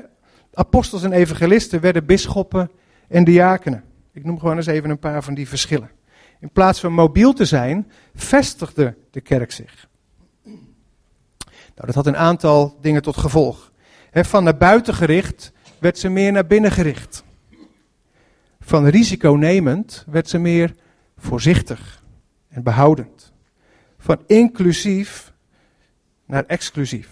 Apostels 0.53 1.03
en 1.03 1.13
evangelisten 1.13 1.81
werden 1.81 2.07
bisschoppen 2.07 2.71
en 3.09 3.25
diakenen. 3.25 3.85
Ik 4.13 4.25
noem 4.25 4.39
gewoon 4.39 4.57
eens 4.57 4.67
even 4.67 4.91
een 4.91 4.99
paar 4.99 5.23
van 5.23 5.35
die 5.35 5.49
verschillen. 5.49 5.91
In 6.41 6.51
plaats 6.51 6.81
van 6.81 6.93
mobiel 6.93 7.33
te 7.33 7.45
zijn, 7.45 7.91
vestigde 8.15 8.97
de 9.11 9.21
kerk 9.21 9.53
zich. 9.53 9.88
Nou, 11.79 11.91
dat 11.93 12.05
had 12.05 12.07
een 12.07 12.21
aantal 12.21 12.77
dingen 12.81 13.03
tot 13.03 13.17
gevolg. 13.17 13.73
van 14.13 14.45
naar 14.45 14.57
buiten 14.57 14.95
gericht 14.95 15.53
werd 15.79 15.99
ze 15.99 16.09
meer 16.09 16.33
naar 16.33 16.47
binnen 16.47 16.71
gericht. 16.71 17.25
Van 18.61 18.87
risiconemend 18.87 20.05
werd 20.09 20.29
ze 20.29 20.39
meer 20.39 20.75
voorzichtig 21.19 22.05
en 22.49 22.63
behoudend. 22.63 23.33
Van 23.99 24.23
inclusief 24.27 25.33
naar 26.27 26.45
exclusief. 26.45 27.09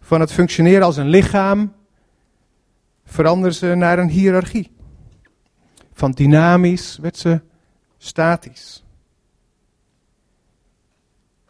Van 0.00 0.20
het 0.20 0.32
functioneren 0.32 0.82
als 0.84 0.96
een 0.96 1.08
lichaam 1.08 1.74
veranderde 3.04 3.56
ze 3.56 3.74
naar 3.74 3.98
een 3.98 4.08
hiërarchie. 4.08 4.70
Van 5.92 6.10
dynamisch 6.10 6.98
werd 6.98 7.16
ze 7.16 7.40
statisch. 7.96 8.84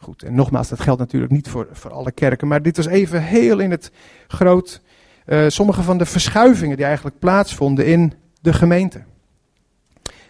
Goed, 0.00 0.22
en 0.22 0.34
nogmaals, 0.34 0.68
dat 0.68 0.80
geldt 0.80 1.00
natuurlijk 1.00 1.32
niet 1.32 1.48
voor, 1.48 1.68
voor 1.72 1.92
alle 1.92 2.12
kerken, 2.12 2.48
maar 2.48 2.62
dit 2.62 2.76
was 2.76 2.86
even 2.86 3.22
heel 3.22 3.58
in 3.58 3.70
het 3.70 3.92
groot. 4.28 4.82
Uh, 5.26 5.48
sommige 5.48 5.82
van 5.82 5.98
de 5.98 6.06
verschuivingen 6.06 6.76
die 6.76 6.84
eigenlijk 6.86 7.18
plaatsvonden 7.18 7.86
in 7.86 8.12
de 8.40 8.52
gemeente. 8.52 9.02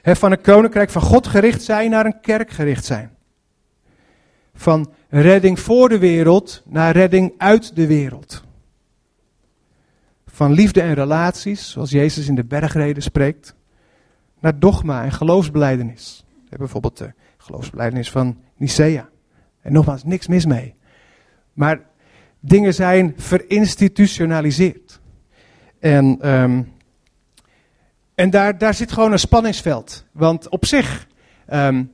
van 0.03 0.33
een 0.33 0.41
koninkrijk 0.41 0.91
van 0.91 1.03
God 1.03 1.27
gericht 1.27 1.63
zijn 1.63 1.91
naar 1.91 2.07
een 2.07 2.21
kerk 2.21 2.51
gericht 2.51 2.85
zijn. 2.85 3.11
Van 4.55 4.93
redding 5.09 5.61
voor 5.61 5.89
de 5.89 5.99
wereld 5.99 6.63
naar 6.67 6.93
redding 6.93 7.33
uit 7.39 7.77
de 7.77 7.87
wereld. 7.87 8.43
Van 10.27 10.53
liefde 10.53 10.81
en 10.81 10.95
relaties, 10.95 11.71
zoals 11.71 11.91
Jezus 11.91 12.29
in 12.29 12.35
de 12.35 12.45
bergreden 12.45 13.03
spreekt, 13.03 13.55
naar 14.41 14.59
dogma 14.59 15.05
en 15.05 15.13
geloofsbeleidenis. 15.13 16.25
Bijvoorbeeld 16.49 16.99
de 16.99 17.13
geloofsbeleidenis 17.37 18.11
van 18.11 18.39
Nicea. 18.57 19.09
En 19.69 19.75
nogmaals, 19.75 20.05
niks 20.05 20.27
mis 20.27 20.47
mee. 20.47 20.75
Maar 21.53 21.81
dingen 22.41 22.75
zijn 22.75 23.15
verinstitutionaliseerd. 23.17 25.01
En, 25.81 26.31
um, 26.31 26.73
en 28.15 28.31
daar, 28.31 28.59
daar 28.59 28.75
zit 28.75 28.93
gewoon 28.93 29.13
een 29.13 29.19
spanningsveld. 29.19 30.05
Want 30.13 30.49
op 30.49 30.65
zich 30.65 31.07
um, 31.53 31.93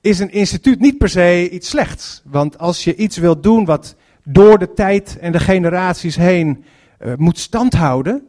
is 0.00 0.18
een 0.18 0.32
instituut 0.32 0.80
niet 0.80 0.98
per 0.98 1.08
se 1.08 1.50
iets 1.50 1.68
slechts. 1.68 2.22
Want 2.24 2.58
als 2.58 2.84
je 2.84 2.94
iets 2.96 3.16
wilt 3.16 3.42
doen 3.42 3.64
wat 3.64 3.96
door 4.24 4.58
de 4.58 4.72
tijd 4.72 5.18
en 5.18 5.32
de 5.32 5.40
generaties 5.40 6.16
heen 6.16 6.64
uh, 7.00 7.12
moet 7.16 7.38
standhouden, 7.38 8.26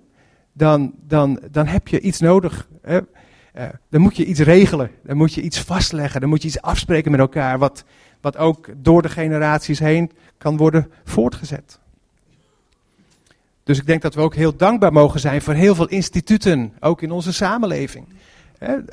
dan, 0.54 0.94
dan, 1.08 1.40
dan 1.52 1.68
heb 1.68 1.88
je 1.88 2.00
iets 2.00 2.20
nodig. 2.20 2.70
Hè? 2.82 3.00
Uh, 3.58 3.64
dan 3.90 4.02
moet 4.02 4.18
je 4.18 4.26
iets 4.26 4.40
regelen, 4.40 4.92
dan 5.04 5.18
moet 5.18 5.34
je 5.34 5.42
iets 5.42 5.60
vastleggen, 5.60 6.22
dan 6.22 6.30
moet 6.30 6.42
je 6.42 6.48
iets 6.48 6.62
afspreken 6.62 7.12
met 7.12 7.20
elkaar, 7.20 7.60
wat, 7.60 7.86
wat 8.22 8.38
ook 8.38 8.70
door 8.78 9.02
de 9.02 9.10
generaties 9.10 9.80
heen 9.80 10.12
kan 10.38 10.58
worden 10.58 10.92
voortgezet. 11.04 11.80
Dus 13.64 13.78
ik 13.78 13.86
denk 13.86 14.02
dat 14.02 14.16
we 14.16 14.22
ook 14.22 14.36
heel 14.36 14.56
dankbaar 14.56 14.94
mogen 14.94 15.20
zijn 15.20 15.42
voor 15.42 15.54
heel 15.54 15.76
veel 15.76 15.88
instituten, 15.88 16.74
ook 16.80 17.02
in 17.02 17.12
onze 17.12 17.34
samenleving. 17.34 18.08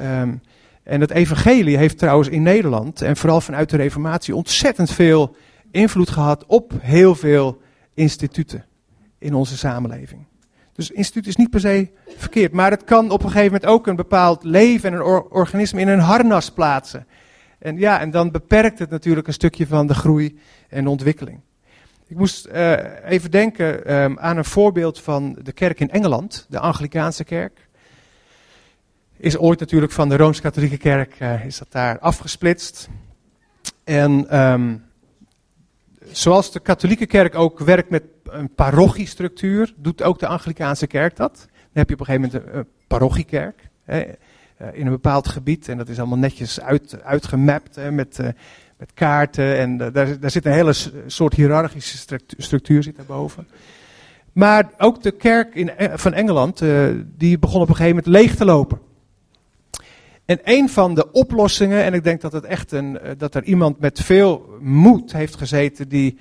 Um, 0.01 0.41
en 0.83 1.01
het 1.01 1.11
evangelie 1.11 1.77
heeft 1.77 1.99
trouwens 1.99 2.29
in 2.29 2.43
Nederland, 2.43 3.03
en 3.03 3.17
vooral 3.17 3.41
vanuit 3.41 3.71
de 3.71 3.77
reformatie, 3.77 4.35
ontzettend 4.35 4.91
veel 4.91 5.37
invloed 5.71 6.11
gehad 6.11 6.47
op 6.47 6.73
heel 6.81 7.15
veel 7.15 7.61
instituten 7.95 8.65
in 9.19 9.35
onze 9.35 9.57
samenleving. 9.57 10.27
Dus 10.73 10.91
instituut 10.91 11.27
is 11.27 11.37
niet 11.37 11.51
per 11.51 11.61
se 11.61 11.89
verkeerd, 12.17 12.53
maar 12.53 12.71
het 12.71 12.85
kan 12.85 13.11
op 13.11 13.23
een 13.23 13.31
gegeven 13.31 13.53
moment 13.53 13.71
ook 13.71 13.87
een 13.87 13.97
bepaald 13.97 14.45
leven 14.45 14.93
en 14.93 14.97
een 14.97 15.05
or 15.05 15.29
organisme 15.29 15.81
in 15.81 15.89
een 15.89 15.99
harnas 15.99 16.51
plaatsen. 16.51 17.07
En 17.59 17.79
ja, 17.79 18.01
en 18.01 18.11
dan 18.11 18.31
beperkt 18.31 18.79
het 18.79 18.91
natuurlijk 18.91 19.27
een 19.27 19.33
stukje 19.33 19.67
van 19.67 19.87
de 19.87 19.95
groei 19.95 20.39
en 20.69 20.87
ontwikkeling. 20.87 21.41
Ik 22.07 22.17
moest 22.17 22.47
uh, 22.47 22.73
even 23.05 23.31
denken 23.31 23.95
um, 23.95 24.19
aan 24.19 24.37
een 24.37 24.45
voorbeeld 24.45 25.01
van 25.01 25.39
de 25.43 25.53
kerk 25.53 25.81
in 25.81 25.91
Engeland, 25.91 26.47
de 26.49 26.59
Anglikaanse 26.59 27.25
kerk 27.25 27.69
is 29.19 29.39
ooit 29.39 29.61
natuurlijk 29.61 29.93
van 29.93 30.09
de 30.09 30.17
Rooms-Katholieke 30.17 30.77
Kerk 30.77 31.21
uh, 31.21 31.45
is 31.45 31.59
dat 31.59 31.73
daar 31.73 31.99
afgesplitst. 31.99 32.89
En 33.85 34.39
um, 34.39 34.85
zoals 36.13 36.53
de 36.53 36.61
katholieke 36.61 37.07
kerk 37.07 37.35
ook 37.35 37.59
werkt 37.59 37.91
met 37.91 38.03
een 38.25 38.55
parochiestructuur, 38.55 39.75
doet 39.77 40.03
ook 40.03 40.19
de 40.19 40.27
Anglikaanse 40.27 40.87
kerk 40.87 41.17
dat. 41.17 41.47
Dan 41.51 41.71
heb 41.73 41.89
je 41.89 41.95
op 41.95 42.01
een 42.01 42.07
gegeven 42.07 42.31
moment 42.33 42.55
een, 42.55 42.67
parochiekerk 42.87 43.69
hè, 43.85 44.05
in 44.73 44.87
een 44.87 44.93
bepaald 44.93 45.29
gebied. 45.29 45.69
En 45.69 45.77
dat 45.77 45.89
is 45.89 45.99
allemaal 45.99 46.19
netjes 46.19 46.61
uit, 46.61 47.03
uitgemapt 47.03 47.77
hè, 47.77 47.91
met, 47.91 48.19
uh, 48.21 48.29
met 48.77 48.93
kaarten. 48.95 49.59
En 49.59 49.77
daar, 49.77 50.21
daar 50.21 50.31
zit 50.31 50.45
een 50.45 50.53
hele 50.53 50.75
soort 51.07 51.35
hiërarchische 51.35 52.19
structuur 52.37 52.83
zit 52.83 52.97
daarboven. 52.97 53.49
Maar 54.33 54.71
ook 54.79 55.03
de 55.03 55.11
kerk 55.11 55.55
in, 55.55 55.71
van 55.95 56.13
Engeland, 56.13 56.63
die 57.17 57.39
begon 57.39 57.61
op 57.61 57.69
een 57.69 57.77
gegeven 57.77 57.97
moment 57.97 58.15
leeg 58.15 58.37
te 58.37 58.45
lopen. 58.45 58.79
En 60.29 60.41
een 60.45 60.69
van 60.69 60.95
de 60.95 61.13
oplossingen, 61.13 61.85
en 61.85 61.95
ik 61.95 62.05
denk 62.05 62.21
dat, 62.21 62.33
het 62.33 62.45
echt 62.45 62.73
een, 62.73 62.99
eh, 62.99 63.11
dat 63.19 63.35
er 63.35 63.45
iemand 63.45 63.81
met 63.81 64.01
veel 64.01 64.57
moed 64.61 65.13
heeft 65.13 65.37
gezeten, 65.37 65.89
die, 65.89 66.19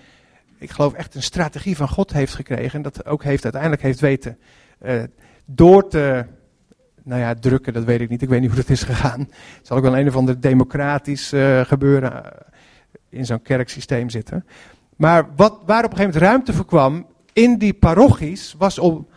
ik 0.59 0.69
geloof, 0.69 0.93
echt 0.93 1.15
een 1.15 1.23
strategie 1.23 1.75
van 1.75 1.89
God 1.89 2.13
heeft 2.13 2.33
gekregen. 2.35 2.71
En 2.71 2.81
dat 2.81 3.05
ook 3.05 3.23
heeft, 3.23 3.43
uiteindelijk 3.43 3.81
heeft 3.81 3.99
weten 3.99 4.37
door 5.45 5.89
te, 5.89 6.25
nou 7.07 7.21
ja, 7.21 7.33
drukken, 7.33 7.73
dat 7.73 7.83
weet 7.83 8.01
ik 8.01 8.09
niet. 8.09 8.21
Ik 8.21 8.29
weet 8.29 8.41
niet 8.41 8.49
hoe 8.49 8.59
dat 8.59 8.69
is 8.69 8.83
gegaan. 8.83 9.19
Het 9.19 9.67
zal 9.67 9.77
ook 9.77 9.83
wel 9.83 9.97
een 9.97 10.07
of 10.07 10.15
ander 10.15 10.39
democratisch 10.39 11.33
uh, 11.33 11.61
gebeuren 11.61 12.23
in 13.09 13.25
zo'n 13.25 13.41
kerksysteem 13.41 14.09
zitten. 14.09 14.45
Maar 14.95 15.27
wat, 15.35 15.59
waar 15.65 15.83
op 15.83 15.91
een 15.91 15.97
gegeven 15.97 16.13
moment 16.13 16.15
ruimte 16.15 16.53
voor 16.53 16.65
kwam 16.65 17.05
in 17.33 17.57
die 17.57 17.73
parochies, 17.73 18.55
was 18.57 18.79
om, 18.79 19.07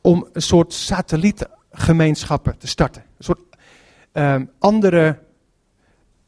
om 0.00 0.28
een 0.32 0.42
soort 0.42 0.72
satellietgemeenschappen 0.72 2.58
te 2.58 2.66
starten. 2.66 3.02
Een 3.02 3.24
soort 3.24 3.40
um, 4.12 4.50
andere 4.58 5.18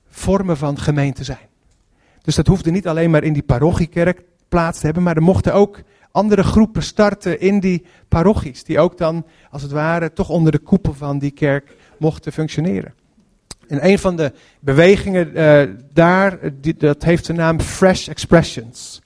vormen 0.08 0.56
van 0.56 0.78
gemeente 0.78 1.24
zijn. 1.24 1.48
Dus 2.22 2.34
dat 2.34 2.46
hoefde 2.46 2.70
niet 2.70 2.88
alleen 2.88 3.10
maar 3.10 3.24
in 3.24 3.32
die 3.32 3.42
parochiekerk 3.42 4.22
plaats 4.48 4.78
te 4.78 4.84
hebben, 4.84 5.02
maar 5.02 5.16
er 5.16 5.22
mochten 5.22 5.54
ook 5.54 5.82
andere 6.12 6.42
groepen 6.42 6.82
starten 6.82 7.40
in 7.40 7.60
die 7.60 7.84
parochies, 8.08 8.64
die 8.64 8.78
ook 8.78 8.98
dan, 8.98 9.26
als 9.50 9.62
het 9.62 9.70
ware, 9.70 10.12
toch 10.12 10.28
onder 10.28 10.52
de 10.52 10.58
koepel 10.58 10.94
van 10.94 11.18
die 11.18 11.30
kerk 11.30 11.76
mochten 11.98 12.32
functioneren. 12.32 12.94
En 13.68 13.86
een 13.86 13.98
van 13.98 14.16
de 14.16 14.32
bewegingen 14.60 15.30
uh, 15.34 15.62
daar, 15.92 16.38
dat 16.76 17.02
heeft 17.02 17.26
de 17.26 17.32
naam 17.32 17.60
Fresh 17.60 18.08
Expressions. 18.08 19.02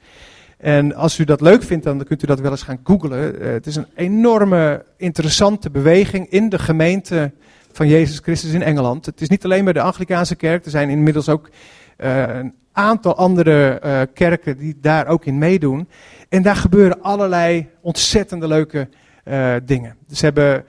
En 0.56 0.94
als 0.94 1.18
u 1.18 1.24
dat 1.24 1.40
leuk 1.40 1.62
vindt, 1.62 1.84
dan 1.84 2.04
kunt 2.04 2.22
u 2.22 2.26
dat 2.26 2.40
wel 2.40 2.50
eens 2.50 2.62
gaan 2.62 2.80
googlen. 2.84 3.42
Uh, 3.42 3.52
het 3.52 3.66
is 3.66 3.76
een 3.76 3.86
enorme, 3.94 4.84
interessante 4.96 5.70
beweging 5.70 6.30
in 6.30 6.48
de 6.48 6.58
gemeente 6.58 7.32
van 7.72 7.88
Jezus 7.88 8.18
Christus 8.18 8.52
in 8.52 8.62
Engeland. 8.62 9.06
Het 9.06 9.20
is 9.20 9.28
niet 9.28 9.44
alleen 9.44 9.64
maar 9.64 9.72
de 9.72 9.80
Anglikaanse 9.80 10.36
kerk, 10.36 10.64
er 10.64 10.70
zijn 10.70 10.88
inmiddels 10.88 11.28
ook 11.28 11.48
een 11.96 12.54
aantal 12.74 13.16
andere 13.16 13.80
uh, 13.84 14.00
kerken 14.14 14.56
die 14.56 14.76
daar 14.80 15.06
ook 15.06 15.24
in 15.24 15.38
meedoen. 15.38 15.88
En 16.28 16.42
daar 16.42 16.56
gebeuren 16.56 17.02
allerlei 17.02 17.68
ontzettende 17.80 18.48
leuke 18.48 18.88
uh, 19.24 19.54
dingen. 19.64 19.96
Ze 20.10 20.24
hebben 20.24 20.64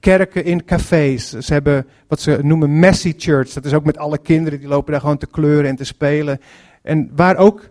kerken 0.00 0.44
in 0.44 0.64
cafés, 0.64 1.28
ze 1.28 1.52
hebben 1.52 1.86
wat 2.08 2.20
ze 2.20 2.38
noemen 2.42 2.78
messy 2.78 3.14
church. 3.16 3.52
Dat 3.52 3.64
is 3.64 3.72
ook 3.72 3.84
met 3.84 3.98
alle 3.98 4.18
kinderen, 4.18 4.58
die 4.58 4.68
lopen 4.68 4.92
daar 4.92 5.00
gewoon 5.00 5.18
te 5.18 5.26
kleuren 5.26 5.70
en 5.70 5.76
te 5.76 5.84
spelen. 5.84 6.40
En 6.82 7.10
waar 7.16 7.36
ook 7.36 7.70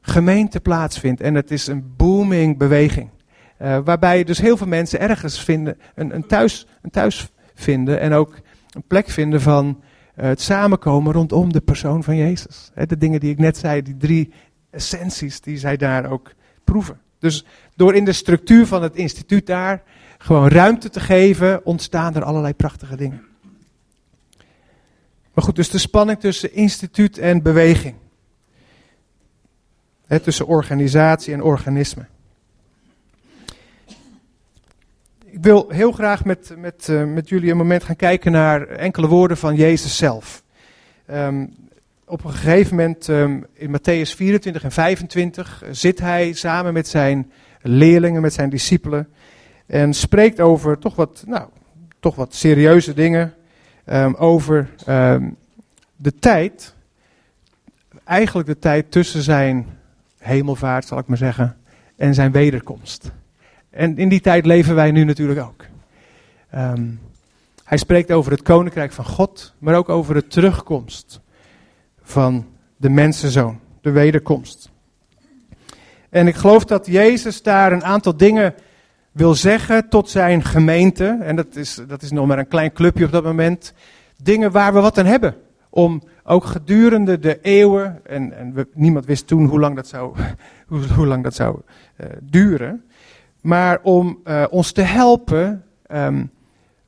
gemeente 0.00 0.60
plaatsvindt. 0.60 1.20
En 1.20 1.34
het 1.34 1.50
is 1.50 1.66
een 1.66 1.94
booming 1.96 2.58
beweging. 2.58 3.10
waarbij 3.84 4.24
dus 4.24 4.38
heel 4.38 4.56
veel 4.56 4.66
mensen 4.66 5.00
ergens 5.00 5.44
vinden, 5.44 5.78
een, 5.94 6.14
een, 6.14 6.26
thuis, 6.26 6.66
een 6.82 6.90
thuis 6.90 7.28
vinden 7.54 8.00
en 8.00 8.12
ook 8.12 8.34
een 8.72 8.84
plek 8.86 9.08
vinden 9.08 9.40
van 9.40 9.82
het 10.14 10.40
samenkomen 10.40 11.12
rondom 11.12 11.52
de 11.52 11.60
persoon 11.60 12.02
van 12.02 12.16
Jezus. 12.16 12.70
De 12.74 12.98
dingen 12.98 13.20
die 13.20 13.30
ik 13.30 13.38
net 13.38 13.56
zei, 13.56 13.82
die 13.82 13.96
drie 13.96 14.32
essenties 14.70 15.40
die 15.40 15.58
zij 15.58 15.76
daar 15.76 16.10
ook 16.10 16.32
proeven. 16.64 17.00
Dus 17.18 17.44
door 17.76 17.94
in 17.94 18.04
de 18.04 18.12
structuur 18.12 18.66
van 18.66 18.82
het 18.82 18.96
instituut 18.96 19.46
daar 19.46 19.82
gewoon 20.18 20.48
ruimte 20.48 20.90
te 20.90 21.00
geven, 21.00 21.66
ontstaan 21.66 22.14
er 22.14 22.24
allerlei 22.24 22.54
prachtige 22.54 22.96
dingen. 22.96 23.22
Maar 25.34 25.44
goed, 25.44 25.56
dus 25.56 25.70
de 25.70 25.78
spanning 25.78 26.20
tussen 26.20 26.54
instituut 26.54 27.18
en 27.18 27.42
beweging. 27.42 27.94
Tussen 30.22 30.46
organisatie 30.46 31.32
en 31.32 31.42
organisme. 31.42 32.06
Ik 35.34 35.42
wil 35.42 35.68
heel 35.68 35.92
graag 35.92 36.24
met, 36.24 36.54
met, 36.58 36.88
uh, 36.90 37.04
met 37.04 37.28
jullie 37.28 37.50
een 37.50 37.56
moment 37.56 37.84
gaan 37.84 37.96
kijken 37.96 38.32
naar 38.32 38.66
enkele 38.68 39.06
woorden 39.06 39.36
van 39.36 39.54
Jezus 39.54 39.96
zelf. 39.96 40.42
Um, 41.10 41.54
op 42.04 42.24
een 42.24 42.30
gegeven 42.30 42.76
moment 42.76 43.08
um, 43.08 43.46
in 43.52 43.76
Matthäus 43.76 44.10
24 44.16 44.64
en 44.64 44.72
25 44.72 45.62
zit 45.70 45.98
hij 45.98 46.32
samen 46.32 46.72
met 46.72 46.88
zijn 46.88 47.32
leerlingen, 47.62 48.22
met 48.22 48.32
zijn 48.32 48.50
discipelen. 48.50 49.08
En 49.66 49.94
spreekt 49.94 50.40
over 50.40 50.78
toch 50.78 50.96
wat, 50.96 51.24
nou, 51.26 51.48
toch 52.00 52.14
wat 52.14 52.34
serieuze 52.34 52.94
dingen. 52.94 53.34
Um, 53.86 54.14
over 54.14 54.68
de 55.96 56.18
tijd, 56.18 56.74
eigenlijk 58.04 58.48
de 58.48 58.58
tijd 58.58 58.90
tussen 58.90 59.22
zijn 59.22 59.66
hemelvaart, 60.18 60.86
zal 60.86 60.98
ik 60.98 61.06
maar 61.06 61.16
zeggen, 61.16 61.56
en 61.96 62.14
zijn 62.14 62.32
wederkomst. 62.32 63.12
En 63.74 63.96
in 63.96 64.08
die 64.08 64.20
tijd 64.20 64.46
leven 64.46 64.74
wij 64.74 64.90
nu 64.90 65.04
natuurlijk 65.04 65.40
ook. 65.40 65.64
Um, 66.54 67.00
hij 67.64 67.78
spreekt 67.78 68.12
over 68.12 68.32
het 68.32 68.42
koninkrijk 68.42 68.92
van 68.92 69.04
God, 69.04 69.54
maar 69.58 69.76
ook 69.76 69.88
over 69.88 70.14
de 70.14 70.26
terugkomst 70.26 71.20
van 72.02 72.46
de 72.76 72.90
mensenzoon, 72.90 73.60
de 73.80 73.90
wederkomst. 73.90 74.70
En 76.10 76.26
ik 76.26 76.34
geloof 76.34 76.64
dat 76.64 76.86
Jezus 76.86 77.42
daar 77.42 77.72
een 77.72 77.84
aantal 77.84 78.16
dingen 78.16 78.54
wil 79.12 79.34
zeggen 79.34 79.88
tot 79.88 80.10
zijn 80.10 80.44
gemeente. 80.44 81.18
En 81.22 81.36
dat 81.36 81.56
is, 81.56 81.80
dat 81.88 82.02
is 82.02 82.10
nog 82.10 82.26
maar 82.26 82.38
een 82.38 82.48
klein 82.48 82.72
clubje 82.72 83.04
op 83.04 83.12
dat 83.12 83.24
moment. 83.24 83.72
Dingen 84.22 84.50
waar 84.50 84.74
we 84.74 84.80
wat 84.80 84.98
aan 84.98 85.06
hebben. 85.06 85.36
Om 85.70 86.02
ook 86.24 86.44
gedurende 86.44 87.18
de 87.18 87.40
eeuwen, 87.40 88.00
en, 88.04 88.36
en 88.36 88.52
we, 88.52 88.66
niemand 88.74 89.06
wist 89.06 89.26
toen 89.26 89.46
hoe 89.46 89.60
lang 89.60 89.76
dat 89.76 89.86
zou, 89.86 90.16
hoe, 90.96 91.06
lang 91.06 91.22
dat 91.22 91.34
zou 91.34 91.60
uh, 92.00 92.06
duren 92.22 92.84
maar 93.44 93.80
om 93.82 94.20
uh, 94.24 94.44
ons 94.50 94.72
te 94.72 94.82
helpen 94.82 95.64
um, 95.90 96.30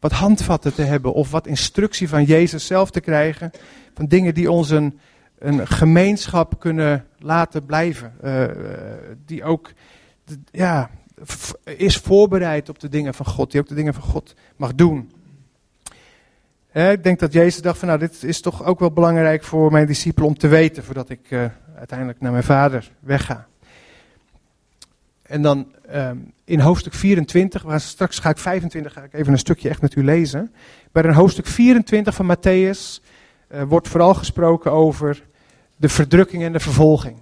wat 0.00 0.12
handvatten 0.12 0.74
te 0.74 0.82
hebben 0.82 1.12
of 1.12 1.30
wat 1.30 1.46
instructie 1.46 2.08
van 2.08 2.24
Jezus 2.24 2.66
zelf 2.66 2.90
te 2.90 3.00
krijgen. 3.00 3.50
Van 3.94 4.06
dingen 4.06 4.34
die 4.34 4.50
ons 4.50 4.70
een, 4.70 4.98
een 5.38 5.66
gemeenschap 5.66 6.60
kunnen 6.60 7.06
laten 7.18 7.64
blijven. 7.64 8.12
Uh, 8.24 8.44
die 9.26 9.44
ook 9.44 9.72
ja, 10.50 10.90
is 11.64 11.96
voorbereid 11.96 12.68
op 12.68 12.78
de 12.78 12.88
dingen 12.88 13.14
van 13.14 13.26
God. 13.26 13.50
Die 13.50 13.60
ook 13.60 13.68
de 13.68 13.74
dingen 13.74 13.94
van 13.94 14.02
God 14.02 14.34
mag 14.56 14.74
doen. 14.74 15.12
ik 16.72 17.02
denk 17.02 17.18
dat 17.18 17.32
Jezus 17.32 17.62
dacht 17.62 17.78
van 17.78 17.88
nou 17.88 18.00
dit 18.00 18.22
is 18.22 18.40
toch 18.40 18.64
ook 18.64 18.78
wel 18.78 18.92
belangrijk 18.92 19.44
voor 19.44 19.72
mijn 19.72 19.86
discipelen 19.86 20.28
om 20.28 20.38
te 20.38 20.48
weten. 20.48 20.84
Voordat 20.84 21.10
ik 21.10 21.50
uiteindelijk 21.76 22.20
naar 22.20 22.32
mijn 22.32 22.44
vader 22.44 22.90
wegga. 23.00 23.46
En 25.28 25.42
dan 25.42 25.66
um, 25.94 26.32
in 26.44 26.60
hoofdstuk 26.60 26.94
24, 26.94 27.62
waar 27.62 27.80
straks 27.80 28.18
ga 28.18 28.30
ik 28.30 28.38
25, 28.38 28.92
ga 28.92 29.02
ik 29.02 29.14
even 29.14 29.32
een 29.32 29.38
stukje 29.38 29.68
echt 29.68 29.80
met 29.80 29.94
u 29.94 30.04
lezen. 30.04 30.52
Bij 30.92 31.04
een 31.04 31.14
hoofdstuk 31.14 31.46
24 31.46 32.14
van 32.14 32.36
Matthäus 32.36 33.02
uh, 33.48 33.62
wordt 33.62 33.88
vooral 33.88 34.14
gesproken 34.14 34.72
over 34.72 35.22
de 35.76 35.88
verdrukking 35.88 36.42
en 36.42 36.52
de 36.52 36.60
vervolging. 36.60 37.16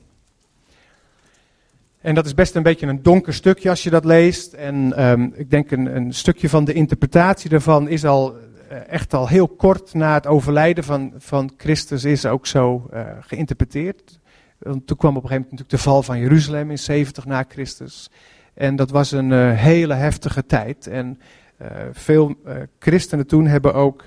En 2.00 2.14
dat 2.14 2.26
is 2.26 2.34
best 2.34 2.54
een 2.54 2.62
beetje 2.62 2.86
een 2.86 3.02
donker 3.02 3.34
stukje 3.34 3.68
als 3.68 3.82
je 3.82 3.90
dat 3.90 4.04
leest. 4.04 4.52
En 4.52 5.04
um, 5.08 5.32
ik 5.36 5.50
denk 5.50 5.70
een, 5.70 5.96
een, 5.96 6.14
stukje 6.14 6.48
van 6.48 6.64
de 6.64 6.72
interpretatie 6.72 7.50
daarvan 7.50 7.88
is 7.88 8.04
al 8.04 8.36
uh, 8.72 8.88
echt 8.88 9.14
al 9.14 9.28
heel 9.28 9.48
kort 9.48 9.94
na 9.94 10.14
het 10.14 10.26
overlijden 10.26 10.84
van, 10.84 11.12
van 11.18 11.52
Christus 11.56 12.04
is 12.04 12.26
ook 12.26 12.46
zo 12.46 12.90
uh, 12.94 13.00
geïnterpreteerd. 13.20 14.18
Want 14.64 14.86
toen 14.86 14.96
kwam 14.96 15.16
op 15.16 15.22
een 15.22 15.28
gegeven 15.28 15.48
moment 15.50 15.50
natuurlijk 15.50 15.70
de 15.70 15.90
val 15.90 16.02
van 16.02 16.18
Jeruzalem 16.18 16.70
in 16.70 16.78
70 16.78 17.24
na 17.24 17.44
Christus. 17.48 18.10
En 18.54 18.76
dat 18.76 18.90
was 18.90 19.12
een 19.12 19.30
uh, 19.30 19.52
hele 19.52 19.94
heftige 19.94 20.46
tijd. 20.46 20.86
En 20.86 21.20
uh, 21.62 21.68
veel 21.92 22.34
uh, 22.46 22.54
christenen 22.78 23.26
toen 23.26 23.46
hebben 23.46 23.74
ook 23.74 24.04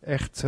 echt, 0.00 0.44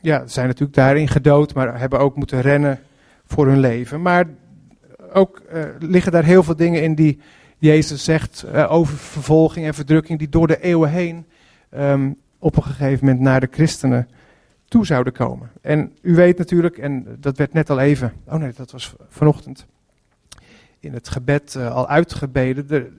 ja, 0.00 0.26
zijn 0.26 0.46
natuurlijk 0.46 0.76
daarin 0.76 1.08
gedood, 1.08 1.54
maar 1.54 1.78
hebben 1.80 1.98
ook 1.98 2.16
moeten 2.16 2.40
rennen 2.40 2.80
voor 3.24 3.46
hun 3.46 3.60
leven. 3.60 4.02
Maar 4.02 4.26
ook 5.12 5.42
liggen 5.78 6.12
daar 6.12 6.24
heel 6.24 6.42
veel 6.42 6.56
dingen 6.56 6.82
in 6.82 6.94
die 6.94 7.20
Jezus 7.58 8.04
zegt 8.04 8.46
over 8.68 8.96
vervolging 8.96 9.66
en 9.66 9.74
verdrukking, 9.74 10.18
die 10.18 10.28
door 10.28 10.46
de 10.46 10.60
eeuwen 10.60 10.90
heen 10.90 11.26
um, 11.76 12.16
op 12.38 12.56
een 12.56 12.62
gegeven 12.62 13.06
moment 13.06 13.24
naar 13.24 13.40
de 13.40 13.48
christenen 13.50 14.08
toe 14.68 14.86
zouden 14.86 15.12
komen. 15.12 15.50
En 15.60 15.92
u 16.02 16.14
weet 16.14 16.38
natuurlijk, 16.38 16.78
en 16.78 17.16
dat 17.20 17.36
werd 17.36 17.52
net 17.52 17.70
al 17.70 17.78
even, 17.78 18.12
oh 18.26 18.34
nee, 18.34 18.52
dat 18.56 18.70
was 18.70 18.94
vanochtend, 19.08 19.66
in 20.80 20.92
het 20.92 21.08
gebed 21.08 21.54
uh, 21.54 21.74
al 21.74 21.88
uitgebeden. 21.88 22.66
De, 22.66 22.92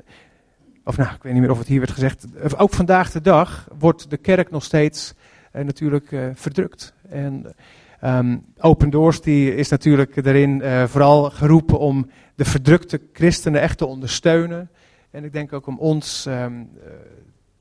of 0.84 0.97
nou, 0.97 1.15
ik 1.15 1.23
weet 1.23 1.34
niet 1.34 1.41
meer 1.41 1.51
of 1.51 1.58
het 1.58 1.67
hier 1.67 1.79
werd 1.79 1.91
gezegd. 1.91 2.25
Ook 2.58 2.73
vandaag 2.73 3.12
de 3.12 3.21
dag 3.21 3.67
wordt 3.79 4.10
de 4.10 4.17
kerk 4.17 4.51
nog 4.51 4.63
steeds 4.63 5.13
uh, 5.53 5.63
natuurlijk 5.63 6.15
verdrukt. 6.34 6.93
En 7.10 7.55
um, 8.03 8.45
Open 8.58 8.89
Doors 8.89 9.21
die 9.21 9.55
is 9.55 9.69
natuurlijk 9.69 10.23
daarin 10.23 10.62
vooral 10.88 11.29
geroepen 11.29 11.79
om 11.79 12.10
de 12.36 12.45
verdrukte 12.45 13.01
christenen 13.13 13.62
echt 13.62 13.77
te 13.77 13.86
ondersteunen. 13.86 14.69
En 15.12 15.23
ik 15.23 15.34
denk 15.34 15.53
ook 15.53 15.67
om 15.67 15.77
ons 15.77 16.25
um, 16.25 16.69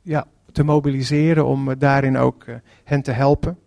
ja, 0.02 0.26
te 0.52 0.62
mobiliseren 0.62 1.46
om 1.46 1.78
daarin 1.78 2.16
ook 2.16 2.44
hen 2.84 3.02
te 3.02 3.12
helpen. 3.12 3.58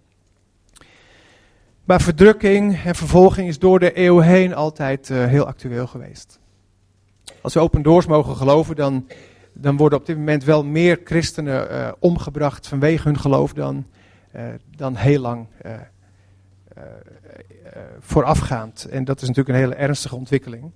Maar 1.91 2.01
verdrukking 2.01 2.83
en 2.83 2.95
vervolging 2.95 3.47
is 3.47 3.59
door 3.59 3.79
de 3.79 3.99
eeuw 3.99 4.19
heen 4.19 4.53
altijd 4.53 5.09
uh, 5.09 5.25
heel 5.25 5.45
actueel 5.45 5.87
geweest. 5.87 6.39
Als 7.41 7.53
we 7.53 7.59
open 7.59 7.81
doors 7.81 8.05
mogen 8.05 8.35
geloven, 8.35 8.75
dan, 8.75 9.07
dan 9.53 9.77
worden 9.77 9.99
op 9.99 10.05
dit 10.05 10.17
moment 10.17 10.43
wel 10.43 10.65
meer 10.65 10.99
christenen 11.03 11.71
uh, 11.71 11.91
omgebracht 11.99 12.67
vanwege 12.67 13.07
hun 13.07 13.19
geloof 13.19 13.53
dan, 13.53 13.85
uh, 14.35 14.43
dan 14.75 14.95
heel 14.95 15.21
lang 15.21 15.47
voorafgaand. 17.99 18.85
En 18.85 19.03
dat 19.03 19.21
is 19.21 19.27
natuurlijk 19.27 19.57
een 19.57 19.63
hele 19.63 19.75
ernstige 19.75 20.15
ontwikkeling. 20.15 20.71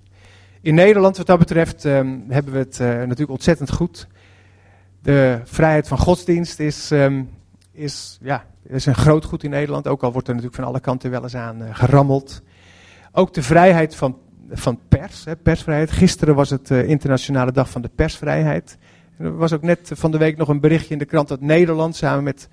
In 0.61 0.75
Nederland, 0.75 1.17
wat 1.17 1.27
dat 1.27 1.39
betreft, 1.39 1.83
um, 1.83 2.25
hebben 2.29 2.53
we 2.53 2.59
het 2.59 2.79
natuurlijk 2.79 3.31
ontzettend 3.31 3.71
goed. 3.71 4.07
De 5.01 5.41
vrijheid 5.43 5.87
van 5.87 5.97
godsdienst 5.97 6.59
is, 6.59 6.91
um, 6.91 7.29
is 7.71 8.17
ja, 8.21 8.45
dat 8.67 8.75
is 8.75 8.85
een 8.85 8.95
groot 8.95 9.25
goed 9.25 9.43
in 9.43 9.49
Nederland, 9.49 9.87
ook 9.87 10.03
al 10.03 10.11
wordt 10.11 10.27
er 10.27 10.33
natuurlijk 10.33 10.61
van 10.61 10.69
alle 10.69 10.79
kanten 10.79 11.11
wel 11.11 11.23
eens 11.23 11.35
aan 11.35 11.61
uh, 11.61 11.67
gerammeld. 11.71 12.41
Ook 13.11 13.33
de 13.33 13.43
vrijheid 13.43 13.95
van, 13.95 14.17
van 14.49 14.79
pers, 14.87 15.25
hè, 15.25 15.35
persvrijheid. 15.35 15.91
Gisteren 15.91 16.35
was 16.35 16.49
het 16.49 16.69
uh, 16.69 16.89
internationale 16.89 17.51
dag 17.51 17.69
van 17.69 17.81
de 17.81 17.89
persvrijheid. 17.95 18.77
Er 19.17 19.37
was 19.37 19.53
ook 19.53 19.61
net 19.61 19.91
van 19.93 20.11
de 20.11 20.17
week 20.17 20.37
nog 20.37 20.47
een 20.47 20.59
berichtje 20.59 20.93
in 20.93 20.99
de 20.99 21.05
krant 21.05 21.27
dat 21.27 21.41
Nederland 21.41 21.95
samen 21.95 22.23
met 22.23 22.49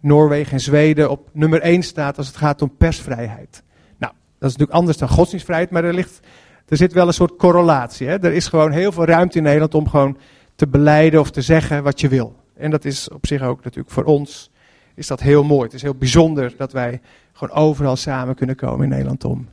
Noorwegen 0.00 0.52
en 0.52 0.60
Zweden 0.60 1.10
op 1.10 1.28
nummer 1.32 1.60
1 1.60 1.82
staat 1.82 2.18
als 2.18 2.26
het 2.26 2.36
gaat 2.36 2.62
om 2.62 2.76
persvrijheid. 2.76 3.62
Nou, 3.98 4.12
dat 4.38 4.50
is 4.50 4.56
natuurlijk 4.56 4.78
anders 4.78 4.96
dan 4.96 5.08
godsdienstvrijheid, 5.08 5.70
maar 5.70 5.84
er, 5.84 5.94
ligt, 5.94 6.20
er 6.68 6.76
zit 6.76 6.92
wel 6.92 7.06
een 7.06 7.12
soort 7.12 7.36
correlatie. 7.36 8.06
Hè. 8.06 8.18
Er 8.18 8.32
is 8.32 8.48
gewoon 8.48 8.70
heel 8.70 8.92
veel 8.92 9.04
ruimte 9.04 9.38
in 9.38 9.42
Nederland 9.44 9.74
om 9.74 9.88
gewoon 9.88 10.18
te 10.54 10.68
beleiden 10.68 11.20
of 11.20 11.30
te 11.30 11.42
zeggen 11.42 11.82
wat 11.82 12.00
je 12.00 12.08
wil. 12.08 12.36
En 12.56 12.70
dat 12.70 12.84
is 12.84 13.10
op 13.10 13.26
zich 13.26 13.42
ook 13.42 13.64
natuurlijk 13.64 13.94
voor 13.94 14.04
ons 14.04 14.50
is 14.96 15.06
dat 15.06 15.20
heel 15.20 15.44
mooi. 15.44 15.64
Het 15.64 15.74
is 15.74 15.82
heel 15.82 15.94
bijzonder 15.94 16.54
dat 16.56 16.72
wij 16.72 17.00
gewoon 17.32 17.56
overal 17.56 17.96
samen 17.96 18.34
kunnen 18.34 18.56
komen 18.56 18.82
in 18.82 18.88
Nederland 18.88 19.24
om 19.24 19.48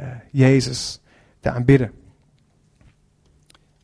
uh, 0.00 0.06
Jezus 0.30 1.00
te 1.40 1.50
aanbidden. 1.50 1.92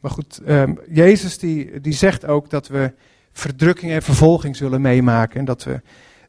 Maar 0.00 0.10
goed, 0.10 0.40
um, 0.48 0.78
Jezus 0.90 1.38
die, 1.38 1.80
die 1.80 1.92
zegt 1.92 2.26
ook 2.26 2.50
dat 2.50 2.68
we 2.68 2.92
verdrukking 3.32 3.92
en 3.92 4.02
vervolging 4.02 4.56
zullen 4.56 4.80
meemaken. 4.80 5.38
En 5.38 5.44
dat 5.44 5.64
we 5.64 5.80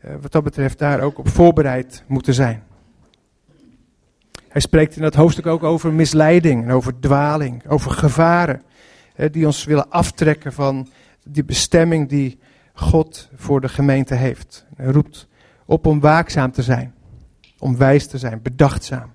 uh, 0.06 0.12
wat 0.22 0.32
dat 0.32 0.44
betreft 0.44 0.80
daar 0.80 1.02
ook 1.02 1.18
op 1.18 1.28
voorbereid 1.28 2.04
moeten 2.08 2.34
zijn. 2.34 2.64
Hij 4.48 4.62
spreekt 4.62 4.96
in 4.96 5.02
dat 5.02 5.16
hoofdstuk 5.16 5.46
ook 5.46 5.64
over 5.64 5.94
misleiding 5.94 6.64
en 6.64 6.72
over 6.72 7.00
dwaling, 7.00 7.68
over 7.68 7.92
gevaren. 7.92 8.62
die 9.32 9.46
ons 9.46 9.66
willen 9.66 9.90
aftrekken 9.90 10.54
van 10.54 10.88
die 11.24 11.44
bestemming 11.44 12.10
die 12.10 12.40
God 12.74 13.30
voor 13.36 13.62
de 13.62 13.70
gemeente 13.70 14.16
heeft. 14.16 14.66
Hij 14.76 14.86
roept 14.86 15.28
op 15.66 15.86
om 15.86 16.00
waakzaam 16.00 16.52
te 16.52 16.62
zijn, 16.62 16.94
om 17.60 17.78
wijs 17.78 18.08
te 18.08 18.18
zijn, 18.18 18.42
bedachtzaam. 18.42 19.12